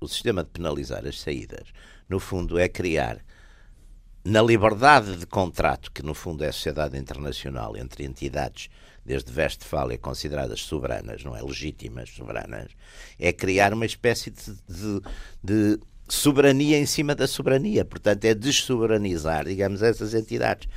O 0.00 0.08
sistema 0.08 0.42
de 0.42 0.50
penalizar 0.50 1.06
as 1.06 1.20
saídas, 1.20 1.68
no 2.08 2.18
fundo, 2.18 2.58
é 2.58 2.68
criar 2.68 3.22
na 4.24 4.42
liberdade 4.42 5.16
de 5.16 5.26
contrato, 5.26 5.92
que 5.92 6.02
no 6.02 6.14
fundo 6.14 6.42
é 6.42 6.48
a 6.48 6.52
sociedade 6.52 6.98
internacional 6.98 7.76
entre 7.76 8.04
entidades 8.04 8.68
desde 9.08 9.32
Westfália 9.32 9.96
consideradas 9.96 10.60
soberanas, 10.60 11.24
não 11.24 11.34
é? 11.34 11.40
Legítimas, 11.40 12.10
soberanas, 12.10 12.72
é 13.18 13.32
criar 13.32 13.72
uma 13.72 13.86
espécie 13.86 14.30
de, 14.30 14.52
de, 14.68 15.00
de 15.42 15.80
soberania 16.06 16.78
em 16.78 16.84
cima 16.84 17.14
da 17.14 17.26
soberania. 17.26 17.86
Portanto, 17.86 18.26
é 18.26 18.34
dessoberanizar, 18.34 19.46
digamos, 19.46 19.80
essas 19.80 20.12
entidades. 20.12 20.68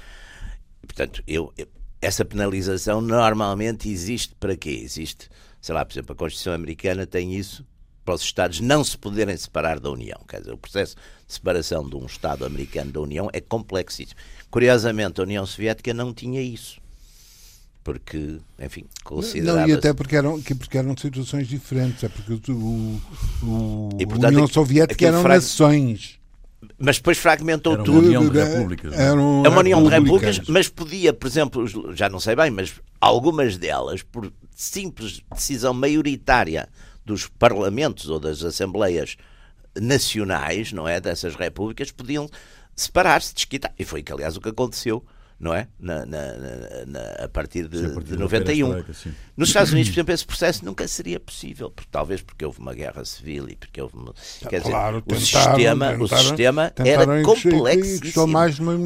Portanto, 0.81 1.21
eu, 1.27 1.53
essa 2.01 2.23
penalização 2.23 3.01
normalmente 3.01 3.89
existe 3.89 4.33
para 4.39 4.55
quê? 4.55 4.79
Existe, 4.81 5.29
sei 5.61 5.75
lá, 5.75 5.83
por 5.83 5.91
exemplo, 5.91 6.13
a 6.13 6.15
Constituição 6.15 6.53
Americana 6.53 7.05
tem 7.05 7.35
isso 7.35 7.67
para 8.05 8.15
os 8.15 8.21
Estados 8.21 8.61
não 8.61 8.81
se 8.81 8.97
poderem 8.97 9.35
separar 9.35 9.77
da 9.77 9.91
União. 9.91 10.19
Quer 10.25 10.39
dizer, 10.39 10.53
o 10.53 10.57
processo 10.57 10.95
de 10.95 11.33
separação 11.33 11.87
de 11.87 11.97
um 11.97 12.05
Estado 12.05 12.45
americano 12.45 12.93
da 12.93 13.01
União 13.01 13.29
é 13.33 13.41
complexíssimo. 13.41 14.19
Curiosamente, 14.49 15.19
a 15.19 15.23
União 15.23 15.45
Soviética 15.45 15.93
não 15.93 16.13
tinha 16.13 16.41
isso 16.41 16.80
porque, 17.83 18.37
enfim, 18.59 18.85
considerava 19.03 19.61
Não, 19.61 19.69
e 19.69 19.73
até 19.73 19.93
porque 19.93 20.15
eram, 20.15 20.39
porque 20.41 20.77
eram 20.77 20.95
situações 20.95 21.47
diferentes, 21.47 22.03
é 22.03 22.09
porque 22.09 22.51
o, 22.51 23.01
o, 23.43 23.89
e, 23.99 24.05
portanto, 24.05 24.25
a 24.25 24.29
União 24.29 24.47
Soviética 24.47 25.07
eram 25.07 25.21
frag... 25.21 25.35
nações. 25.35 26.19
Mas 26.77 26.97
depois 26.97 27.17
fragmentou 27.17 27.73
era 27.73 27.83
tudo. 27.83 27.99
Uma 27.99 28.07
união 28.07 28.29
de 28.29 28.39
repúblicas. 28.39 28.93
É 28.93 29.11
uma 29.11 29.59
união 29.59 29.83
de 29.83 29.89
repúblicas, 29.89 30.41
mas 30.47 30.67
podia, 30.69 31.11
por 31.11 31.27
exemplo, 31.27 31.95
já 31.95 32.07
não 32.07 32.19
sei 32.19 32.35
bem, 32.35 32.51
mas 32.51 32.73
algumas 32.99 33.57
delas, 33.57 34.03
por 34.03 34.31
simples 34.55 35.21
decisão 35.33 35.73
maioritária 35.73 36.69
dos 37.03 37.27
parlamentos 37.27 38.09
ou 38.09 38.19
das 38.19 38.43
assembleias 38.43 39.17
nacionais, 39.79 40.71
não 40.71 40.87
é, 40.87 41.01
dessas 41.01 41.35
repúblicas, 41.35 41.91
podiam 41.91 42.29
separar-se, 42.75 43.33
desquitar. 43.33 43.73
E 43.77 43.83
foi, 43.83 44.03
aliás, 44.11 44.37
o 44.37 44.41
que 44.41 44.49
aconteceu 44.49 45.03
não 45.41 45.55
é? 45.55 45.67
Na, 45.79 46.05
na, 46.05 46.19
na, 46.85 46.99
a 47.23 47.27
partir 47.27 47.67
de, 47.67 47.79
sim, 47.79 47.85
a 47.87 47.89
partir 47.89 48.11
de 48.11 48.17
91. 48.17 48.83
Nos 49.35 49.49
Estados 49.49 49.73
Unidos, 49.73 49.89
por 49.89 49.95
exemplo, 49.95 50.13
esse 50.13 50.25
processo 50.25 50.63
nunca 50.63 50.87
seria 50.87 51.19
possível, 51.19 51.71
porque, 51.71 51.89
talvez 51.91 52.21
porque 52.21 52.45
houve 52.45 52.59
uma 52.59 52.75
guerra 52.75 53.03
civil 53.03 53.49
e 53.49 53.55
porque 53.55 53.81
houve 53.81 53.97
uma, 53.97 54.13
quer 54.47 54.61
claro, 54.61 55.01
dizer, 55.01 55.15
tentaram, 55.15 55.15
o 55.15 55.19
sistema, 55.19 55.85
tentaram, 55.89 56.03
o 56.03 56.07
sistema 56.07 56.73
era 56.77 57.23
complexíssimo. 57.23 58.37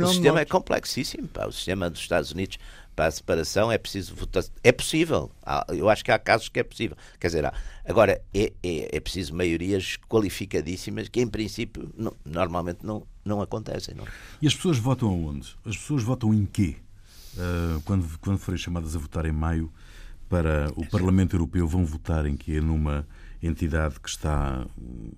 O 0.02 0.08
sistema 0.08 0.40
é 0.40 0.46
complexíssimo. 0.46 1.28
Pá. 1.28 1.46
O 1.46 1.52
sistema 1.52 1.90
dos 1.90 2.00
Estados 2.00 2.32
Unidos 2.32 2.58
para 2.96 3.08
a 3.08 3.12
separação 3.12 3.70
é 3.70 3.78
preciso 3.78 4.16
votar. 4.16 4.44
É 4.64 4.72
possível. 4.72 5.30
Eu 5.68 5.90
acho 5.90 6.06
que 6.06 6.12
há 6.12 6.18
casos 6.18 6.48
que 6.48 6.62
é 6.62 6.64
possível. 6.64 6.96
Quer 7.20 7.28
dizer, 7.28 7.52
agora 7.84 8.22
é, 8.34 8.54
é, 8.64 8.96
é 8.96 9.00
preciso 9.02 9.36
maiorias 9.36 9.98
qualificadíssimas 10.08 11.10
que, 11.10 11.20
em 11.20 11.28
princípio, 11.28 11.92
não, 11.98 12.16
normalmente 12.24 12.86
não, 12.86 13.06
não 13.26 13.42
acontecem. 13.42 13.96
Não? 13.96 14.06
E 14.42 14.48
as 14.48 14.56
pessoas 14.56 14.78
votam 14.78 15.10
aonde? 15.10 15.56
As 15.66 15.76
pessoas 15.76 16.04
votam 16.04 16.34
em 16.34 16.46
quê? 16.46 16.76
Uh, 17.36 17.82
quando, 17.82 18.08
quando 18.20 18.38
forem 18.38 18.58
chamadas 18.58 18.96
a 18.96 19.00
votar 19.00 19.26
em 19.26 19.32
maio 19.32 19.70
para 20.30 20.72
o 20.76 20.86
Parlamento 20.88 21.36
Europeu, 21.36 21.68
vão 21.68 21.84
votar 21.86 22.26
em 22.26 22.38
quê? 22.38 22.62
Numa 22.62 23.06
entidade 23.42 24.00
que 24.00 24.08
está 24.08 24.66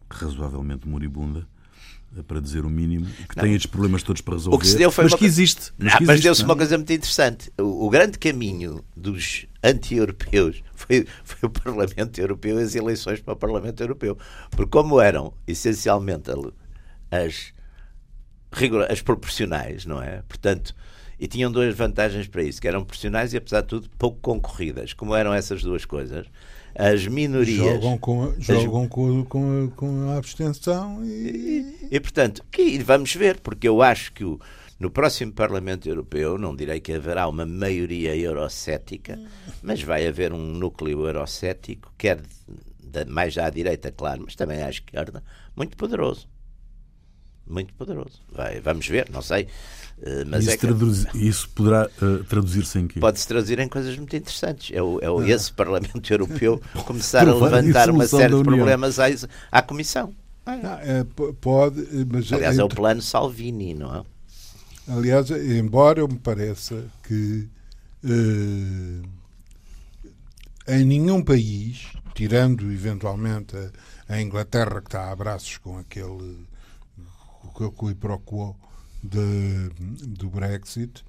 razoavelmente 0.10 0.88
moribunda? 0.88 1.46
para 2.26 2.40
dizer 2.40 2.66
o 2.66 2.70
mínimo, 2.70 3.06
que 3.06 3.36
não. 3.36 3.44
tem 3.44 3.54
estes 3.54 3.70
problemas 3.70 4.02
todos 4.02 4.22
para 4.22 4.34
resolver, 4.36 4.56
o 4.56 4.60
que 4.60 4.66
se 4.66 4.78
deu 4.78 4.90
foi 4.90 5.04
mas 5.04 5.14
uma... 5.14 5.20
que 5.20 5.26
existe. 5.26 5.72
Mas, 5.78 5.94
ah, 5.94 5.98
mas 6.02 6.22
deu-se 6.22 6.44
uma 6.44 6.56
coisa 6.56 6.76
muito 6.78 6.92
interessante. 6.92 7.52
O, 7.60 7.86
o 7.86 7.90
grande 7.90 8.18
caminho 8.18 8.84
dos 8.96 9.46
anti-europeus 9.62 10.64
foi, 10.74 11.06
foi, 11.24 11.48
o 11.48 11.50
Parlamento 11.50 12.20
Europeu 12.20 12.60
e 12.60 12.64
as 12.64 12.74
eleições 12.74 13.20
para 13.20 13.34
o 13.34 13.38
Parlamento 13.38 13.84
Europeu. 13.84 14.18
Porque 14.50 14.72
como 14.72 15.00
eram 15.00 15.34
essencialmente 15.46 16.32
as, 17.12 17.54
as 18.90 19.02
proporcionais, 19.02 19.86
não 19.86 20.02
é? 20.02 20.24
Portanto, 20.28 20.76
e 21.20 21.28
tinham 21.28 21.52
duas 21.52 21.76
vantagens 21.76 22.28
para 22.28 22.44
isso, 22.44 22.62
que 22.62 22.68
eram 22.68 22.82
proporcionais 22.82 23.34
e, 23.34 23.38
apesar 23.38 23.62
de 23.62 23.68
tudo, 23.68 23.90
pouco 23.98 24.20
concorridas. 24.22 24.94
Como 24.94 25.16
eram 25.16 25.34
essas 25.34 25.64
duas 25.64 25.84
coisas, 25.84 26.28
as 26.76 27.08
minorias. 27.08 27.58
Jogam 27.58 27.98
com, 27.98 28.34
jogam 28.40 28.84
as... 28.84 28.90
com, 28.90 29.26
com, 29.26 29.72
com, 29.76 30.10
a 30.12 30.18
abstenção 30.18 31.04
e... 31.04 31.08
e. 31.10 31.88
E, 31.92 32.00
portanto, 32.00 32.44
e 32.58 32.78
vamos 32.80 33.14
ver, 33.16 33.40
porque 33.40 33.68
eu 33.68 33.82
acho 33.82 34.14
que 34.14 34.24
o, 34.24 34.40
No 34.80 34.92
próximo 34.92 35.34
Parlamento 35.34 35.90
Europeu, 35.90 36.38
não 36.38 36.56
direi 36.56 36.80
que 36.80 36.94
haverá 36.94 37.28
uma 37.28 37.48
maioria 37.48 38.16
eurocética, 38.16 39.20
mas 39.64 39.82
vai 39.82 40.06
haver 40.06 40.32
um 40.32 40.54
núcleo 40.54 41.08
eurocético, 41.08 41.92
quer 41.98 42.22
de, 42.80 43.06
mais 43.06 43.38
à 43.40 43.50
direita, 43.50 43.92
claro, 43.92 44.22
mas 44.26 44.36
também 44.36 44.62
à 44.62 44.70
esquerda, 44.70 45.24
muito 45.56 45.76
poderoso. 45.76 46.30
Muito 47.50 47.74
poderoso. 47.74 48.22
Vai, 48.32 48.60
vamos 48.60 48.88
ver, 48.88 49.10
não 49.10 49.22
sei. 49.22 49.48
Uh, 49.98 50.26
mas 50.28 50.44
isso, 50.44 50.52
é 50.52 50.58
que... 50.58 50.68
traduz, 50.68 51.06
isso 51.16 51.50
poderá 51.50 51.90
uh, 52.02 52.24
traduzir-se 52.26 52.78
em 52.78 52.88
quê? 52.88 53.00
Pode-se 53.00 53.28
traduzir 53.28 53.60
em 53.60 53.68
coisas 53.68 53.98
muito 53.98 54.16
interessantes. 54.16 54.70
É, 54.76 54.82
o, 54.82 55.00
é 55.02 55.10
o, 55.10 55.20
ah. 55.20 55.30
esse 55.30 55.52
Parlamento 55.52 56.12
Europeu 56.12 56.62
começar 56.86 57.28
a 57.28 57.34
levantar 57.34 57.90
uma 57.90 58.06
série 58.06 58.36
de 58.36 58.44
problemas 58.44 59.00
à, 59.00 59.06
à 59.52 59.62
Comissão. 59.62 60.14
Não, 60.46 60.74
é, 60.76 61.06
pode, 61.42 61.82
mas 62.10 62.32
Aliás, 62.32 62.58
é 62.58 62.64
o 62.64 62.70
plano 62.70 63.02
Salvini, 63.02 63.74
não 63.74 63.96
é? 63.96 64.04
Aliás, 64.90 65.30
embora 65.30 66.08
me 66.08 66.18
pareça 66.18 66.86
que 67.04 67.50
uh, 68.06 69.10
em 70.68 70.86
nenhum 70.86 71.22
país, 71.22 71.88
tirando 72.14 72.72
eventualmente 72.72 73.56
a, 73.58 74.16
a, 74.16 74.22
Inglaterra 74.22 74.80
que 74.80 74.88
está 74.88 75.12
a 75.12 75.16
braços 75.16 75.58
com 75.58 75.78
aquele 75.78 76.47
o 77.66 77.96
pro 77.96 78.56
do 80.08 80.30
Brexit, 80.30 81.04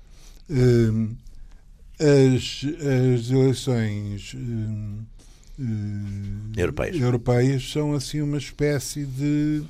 uh, 0.51 1.17
as, 1.99 2.65
as 2.65 3.31
eleições 3.31 4.35
uh, 4.35 5.05
europeias. 6.57 7.01
europeias 7.01 7.73
são 7.73 7.93
assim 7.93 8.21
uma 8.21 8.39
espécie 8.39 9.05
de 9.05 9.65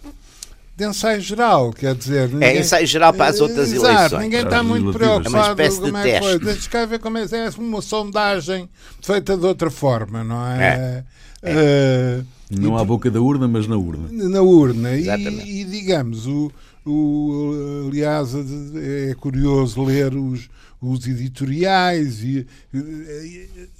de 0.79 0.87
ensaio 0.87 1.21
geral, 1.21 1.73
quer 1.73 1.93
dizer. 1.93 2.29
Ninguém, 2.29 2.49
é 2.51 2.61
ensaio 2.61 2.87
geral 2.87 3.13
para 3.13 3.31
as 3.31 3.41
outras 3.41 3.73
exato, 3.73 4.15
eleições. 4.15 4.23
Ninguém 4.23 4.45
está 4.45 4.63
muito 4.63 4.93
preocupado 4.93 5.37
é 5.37 5.41
uma 5.41 5.49
espécie 5.49 5.83
de 5.83 5.97
é 6.09 6.39
Deixa 6.39 6.71
cá 6.71 6.87
ver 6.87 7.01
como 7.01 7.19
é, 7.19 7.25
é 7.25 7.51
uma 7.59 7.83
sondagem 7.83 8.69
feita 9.03 9.37
de 9.37 9.45
outra 9.45 9.73
forma, 9.73 10.23
não 10.23 10.47
é? 10.47 11.05
é. 11.43 11.51
é. 11.51 12.23
Uh, 12.23 12.27
não 12.49 12.79
e, 12.79 12.81
à 12.81 12.85
boca 12.85 13.11
da 13.11 13.21
urna, 13.21 13.49
mas 13.49 13.67
na 13.67 13.77
urna. 13.77 14.09
Na 14.09 14.41
urna. 14.41 14.95
E, 14.95 15.61
e, 15.61 15.65
digamos, 15.65 16.29
o, 16.29 16.53
o, 16.89 17.87
aliás, 17.89 18.31
é 18.75 19.15
curioso 19.15 19.85
ler 19.85 20.15
os, 20.15 20.49
os 20.81 21.07
editoriais 21.07 22.23
e, 22.23 22.47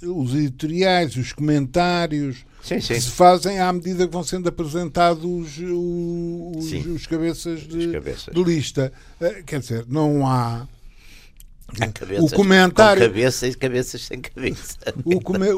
os 0.03 0.35
editoriais, 0.35 1.15
os 1.15 1.33
comentários 1.33 2.45
sim, 2.61 2.79
sim. 2.79 2.93
que 2.93 3.01
se 3.01 3.11
fazem 3.11 3.59
à 3.59 3.71
medida 3.73 4.05
que 4.05 4.13
vão 4.13 4.23
sendo 4.23 4.47
apresentados 4.49 5.23
os, 5.23 5.57
os, 5.57 6.85
os 6.85 7.07
cabeças, 7.07 7.61
de, 7.61 7.91
cabeças. 7.91 8.33
de 8.33 8.43
lista. 8.43 8.91
Eh, 9.19 9.43
quer 9.45 9.59
dizer, 9.59 9.85
não 9.87 10.27
há 10.27 10.67
o 12.19 12.29
comentário 12.31 13.03
com 13.03 13.07
cabeça 13.09 13.47
e 13.47 13.53
cabeças 13.53 14.01
sem 14.01 14.21
cabeça. 14.21 14.77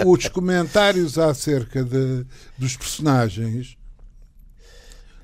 os 0.06 0.28
comentários 0.28 1.18
acerca 1.18 1.84
de, 1.84 2.26
dos 2.58 2.76
personagens 2.76 3.78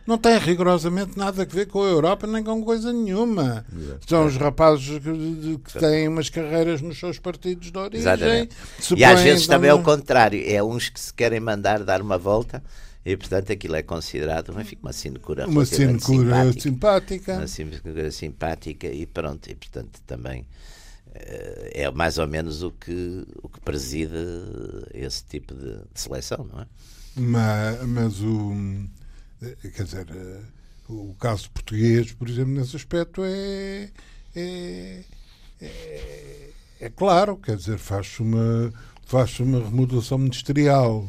não 0.08 0.18
têm 0.18 0.38
rigorosamente 0.39 1.18
nada 1.18 1.41
a 1.41 1.45
ver 1.45 1.68
com 1.68 1.84
a 1.84 1.88
Europa 1.88 2.26
nem 2.26 2.41
com 2.41 2.64
coisa 2.64 2.93
nenhuma. 2.93 3.66
Exato. 3.78 4.10
São 4.10 4.26
os 4.26 4.38
rapazes 4.38 4.99
que, 4.99 5.58
que, 5.58 5.80
têm 5.80 6.08
umas 6.08 6.30
carreiras 6.30 6.82
nos 6.82 6.97
seus 6.97 7.20
partidos 7.20 7.70
de 7.70 7.78
origem. 7.78 7.99
Exatamente. 7.99 8.55
E 8.95 9.03
às 9.03 9.20
vezes 9.20 9.45
também 9.47 9.70
é 9.70 9.74
o 9.74 9.84
contrário. 9.84 10.41
É 10.45 10.64
uns 10.64 10.88
que 10.88 10.99
se 10.99 11.14
querem 11.14 11.41
mandar 11.41 11.84
dar 11.84 12.01
uma 12.01 12.18
volta 12.18 12.64
e, 13.05 13.18
portanto, 13.18 13.51
aquilo 13.51 13.76
é 13.76 13.84
considerado 13.84 14.49
uma, 14.49 14.64
uma 14.82 14.93
sinecura 14.93 15.45
Uma 15.45 15.66
sinecura 15.66 15.99
simpática, 15.99 16.62
simpática. 16.62 17.34
Uma 17.34 17.47
sinecura 17.47 18.12
simpática 18.12 18.88
e 18.88 19.05
pronto. 19.05 19.49
E, 19.49 19.55
portanto, 19.55 20.01
também 20.08 20.47
eh, 21.14 21.72
é 21.84 21.91
mais 21.91 22.18
ou 22.18 22.28
menos 22.28 22.64
o 22.64 22.72
que, 22.72 23.26
o 23.43 23.49
que 23.49 23.60
preside 23.60 24.16
esse 24.93 25.24
tipo 25.26 25.53
de, 25.53 25.80
de 25.93 25.99
seleção, 25.99 26.47
não 26.51 26.62
é? 26.62 26.66
Mas, 27.18 27.88
mas 27.88 28.22
o 28.22 28.53
quer 29.61 29.83
dizer, 29.83 30.07
eh, 30.09 30.41
o 30.89 31.15
caso 31.19 31.49
português, 31.51 32.11
por 32.13 32.29
exemplo, 32.29 32.53
nesse 32.53 32.75
aspecto 32.75 33.21
é, 33.23 33.89
é, 34.35 35.03
é, 35.61 36.49
é 36.79 36.89
claro, 36.89 37.38
quer 37.38 37.57
dizer, 37.57 37.77
faz-se 37.77 38.21
uma, 38.21 38.73
faz 39.05 39.39
uma 39.39 39.59
remodelação 39.59 40.17
ministerial 40.17 41.07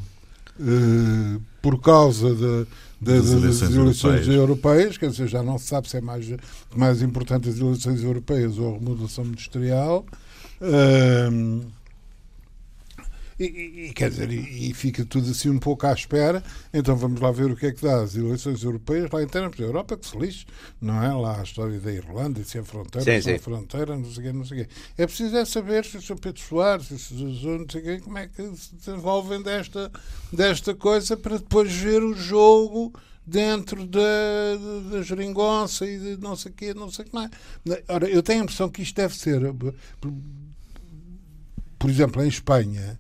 uh, 0.59 1.43
por 1.63 1.81
causa 1.81 2.35
das, 3.01 3.31
eleições, 3.31 3.75
eleições 3.75 4.27
europeias. 4.27 4.29
europeias. 4.29 4.99
quer 4.99 5.11
dizer, 5.11 5.29
já 5.29 5.43
não 5.43 5.59
se 5.59 5.67
sabe 5.67 5.89
se 5.89 5.97
é 5.97 6.01
mais, 6.01 6.27
mais 6.75 7.01
importante 7.03 7.49
as 7.49 7.59
eleições 7.59 8.03
europeias 8.03 8.59
ou 8.59 8.75
a 8.75 8.79
remodelação 8.79 9.25
ministerial. 9.25 10.05
Uh, 10.61 11.65
e, 13.39 13.45
e, 13.89 13.93
quer 13.93 14.11
dizer, 14.11 14.31
e, 14.33 14.71
e, 14.71 14.75
fica 14.75 15.05
tudo 15.05 15.31
assim 15.31 15.49
um 15.49 15.59
pouco 15.59 15.87
à 15.87 15.93
espera. 15.93 16.43
Então 16.75 16.97
vamos 16.97 17.21
lá 17.21 17.31
ver 17.31 17.51
o 17.51 17.57
que 17.57 17.67
é 17.67 17.73
que 17.73 17.83
dá 17.83 18.01
as 18.01 18.17
eleições 18.17 18.63
europeias 18.65 19.11
lá 19.13 19.23
em 19.23 19.29
termos 19.29 19.57
da 19.57 19.65
Europa, 19.65 19.97
que 19.97 20.09
se 20.09 20.19
lixe, 20.19 20.47
não 20.81 21.03
é? 21.03 21.13
Lá 21.13 21.41
a 21.41 21.43
história 21.45 21.79
da 21.79 21.93
Irlanda, 21.93 22.41
e 22.41 22.45
se 22.45 22.59
é 22.59 22.65
fronteira, 22.65 23.05
sim, 23.05 23.23
se 23.23 23.31
é 23.31 23.39
fronteira, 23.39 23.97
não 23.97 24.11
sei 24.11 24.19
o 24.19 24.27
quê, 24.27 24.33
não 24.33 24.45
sei 24.45 24.63
o 24.63 24.65
quê. 24.65 24.71
É 24.97 25.07
preciso 25.07 25.37
é 25.37 25.45
saber 25.45 25.85
se 25.85 25.97
o 25.99 26.03
Sr. 26.03 26.17
Pedro 26.19 26.41
Soares, 26.41 26.87
se 26.87 27.15
o 27.15 27.35
Sr. 27.37 27.59
não 27.59 27.69
sei 27.71 27.83
quê, 27.83 28.01
como 28.01 28.19
é 28.19 28.27
que 28.27 28.57
se 28.57 28.75
desenvolvem 28.75 29.41
desta, 29.41 29.93
desta 30.33 30.75
coisa 30.75 31.17
para 31.17 31.39
depois 31.39 31.73
ver 31.73 32.03
o 32.03 32.15
jogo 32.15 32.93
dentro 33.25 33.87
da, 33.87 34.01
da 34.91 35.03
geringonça 35.03 35.87
e 35.87 35.99
de 35.99 36.17
não 36.17 36.35
sei 36.35 36.51
o 36.51 36.55
quê, 36.55 36.75
não 36.75 36.91
sei 36.91 37.05
o 37.05 37.09
que 37.09 37.15
mais. 37.15 37.31
Ora, 37.87 38.09
eu 38.09 38.23
tenho 38.23 38.41
a 38.41 38.43
impressão 38.45 38.69
que 38.69 38.83
isto 38.83 38.97
deve 38.97 39.15
ser, 39.15 39.41
por 41.79 41.91
exemplo, 41.91 42.25
em 42.25 42.29
Espanha, 42.29 42.99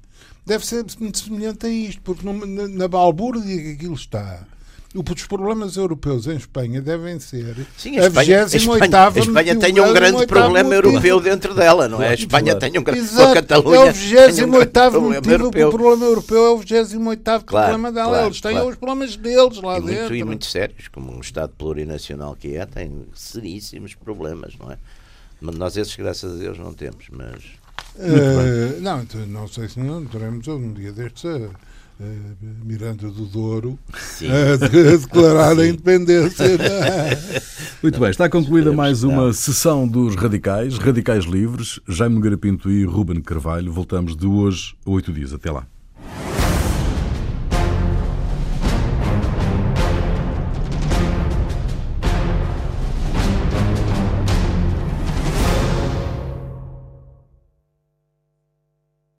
deve 0.49 0.66
ser 0.66 0.84
muito 0.99 1.18
semelhante 1.18 1.66
a 1.66 1.68
isto, 1.68 2.01
porque 2.03 2.26
na, 2.26 2.66
na 2.66 2.88
balbúrdia 2.88 3.57
que 3.62 3.72
aquilo 3.72 3.94
está, 3.94 4.46
os 4.94 5.26
problemas 5.26 5.76
europeus 5.76 6.26
em 6.26 6.36
Espanha 6.36 6.80
devem 6.80 7.20
ser 7.20 7.55
Sim, 7.76 7.99
a, 7.99 8.07
Espanha, 8.07 8.44
a 8.44 8.46
Espanha, 8.46 9.07
a 9.14 9.18
Espanha 9.18 9.57
tem 9.57 9.78
um 9.78 9.92
grande 9.92 10.26
problema 10.26 10.74
europeu 10.74 11.20
dentro 11.20 11.55
dela, 11.55 11.86
não 11.86 12.03
é? 12.03 12.09
A 12.09 12.14
Espanha 12.14 12.57
tem 12.57 12.78
um 12.78 12.82
grande 12.82 13.01
Exato, 13.01 13.32
a 13.32 13.34
Catalunha 13.34 13.76
é 13.76 13.90
o 13.90 13.92
28 13.92 14.44
um 14.44 14.49
motivo, 14.49 15.30
europeu. 15.30 15.68
o 15.68 15.70
problema 15.70 16.05
europeu 16.07 16.46
é 16.46 16.51
o 16.51 16.59
28 16.59 17.44
claro, 17.44 17.68
problema 17.68 17.92
dela. 17.92 18.09
Claro, 18.09 18.26
Eles 18.28 18.40
têm 18.40 18.53
claro. 18.53 18.68
os 18.68 18.76
problemas 18.76 19.16
deles 19.16 19.61
lá 19.61 19.78
e 19.78 19.82
dentro. 19.82 20.01
Muito, 20.01 20.14
e 20.14 20.24
muito 20.24 20.46
sérios, 20.46 20.88
como 20.88 21.12
um 21.12 21.20
Estado 21.20 21.53
plurinacional 21.59 22.34
que 22.34 22.57
é, 22.57 22.64
tem 22.64 23.05
seríssimos 23.14 23.94
problemas, 23.94 24.55
não 24.59 24.72
é? 24.72 24.78
Mas 25.40 25.55
nós 25.55 25.76
esses, 25.76 25.94
graças 25.94 26.32
a 26.32 26.36
Deus, 26.36 26.59
não 26.59 26.72
temos, 26.72 27.05
mas 27.12 27.57
Uh, 27.96 28.80
não, 28.80 29.02
então, 29.02 29.26
não 29.26 29.48
sei 29.48 29.68
se 29.68 29.80
não 29.80 30.04
teremos 30.04 30.46
um 30.46 30.72
dia 30.72 30.92
destes 30.92 31.24
a, 31.24 31.36
uh, 31.36 31.52
Miranda 32.64 33.10
do 33.10 33.26
Douro 33.26 33.78
a, 33.92 34.56
declarar 34.96 35.56
Sim. 35.56 35.60
a 35.60 35.66
independência. 35.66 36.46
Muito 37.82 37.98
bem, 37.98 38.10
está 38.10 38.28
concluída 38.28 38.72
mais 38.72 39.02
uma 39.02 39.32
sessão 39.32 39.86
dos 39.86 40.14
Radicais, 40.14 40.78
Radicais 40.78 41.24
Livres, 41.24 41.80
Jaime 41.88 42.20
Garapinto 42.20 42.70
e 42.70 42.84
Ruben 42.84 43.20
Carvalho. 43.20 43.72
Voltamos 43.72 44.16
de 44.16 44.26
hoje 44.26 44.74
a 44.86 44.90
oito 44.90 45.12
dias. 45.12 45.32
Até 45.32 45.50
lá. 45.50 45.66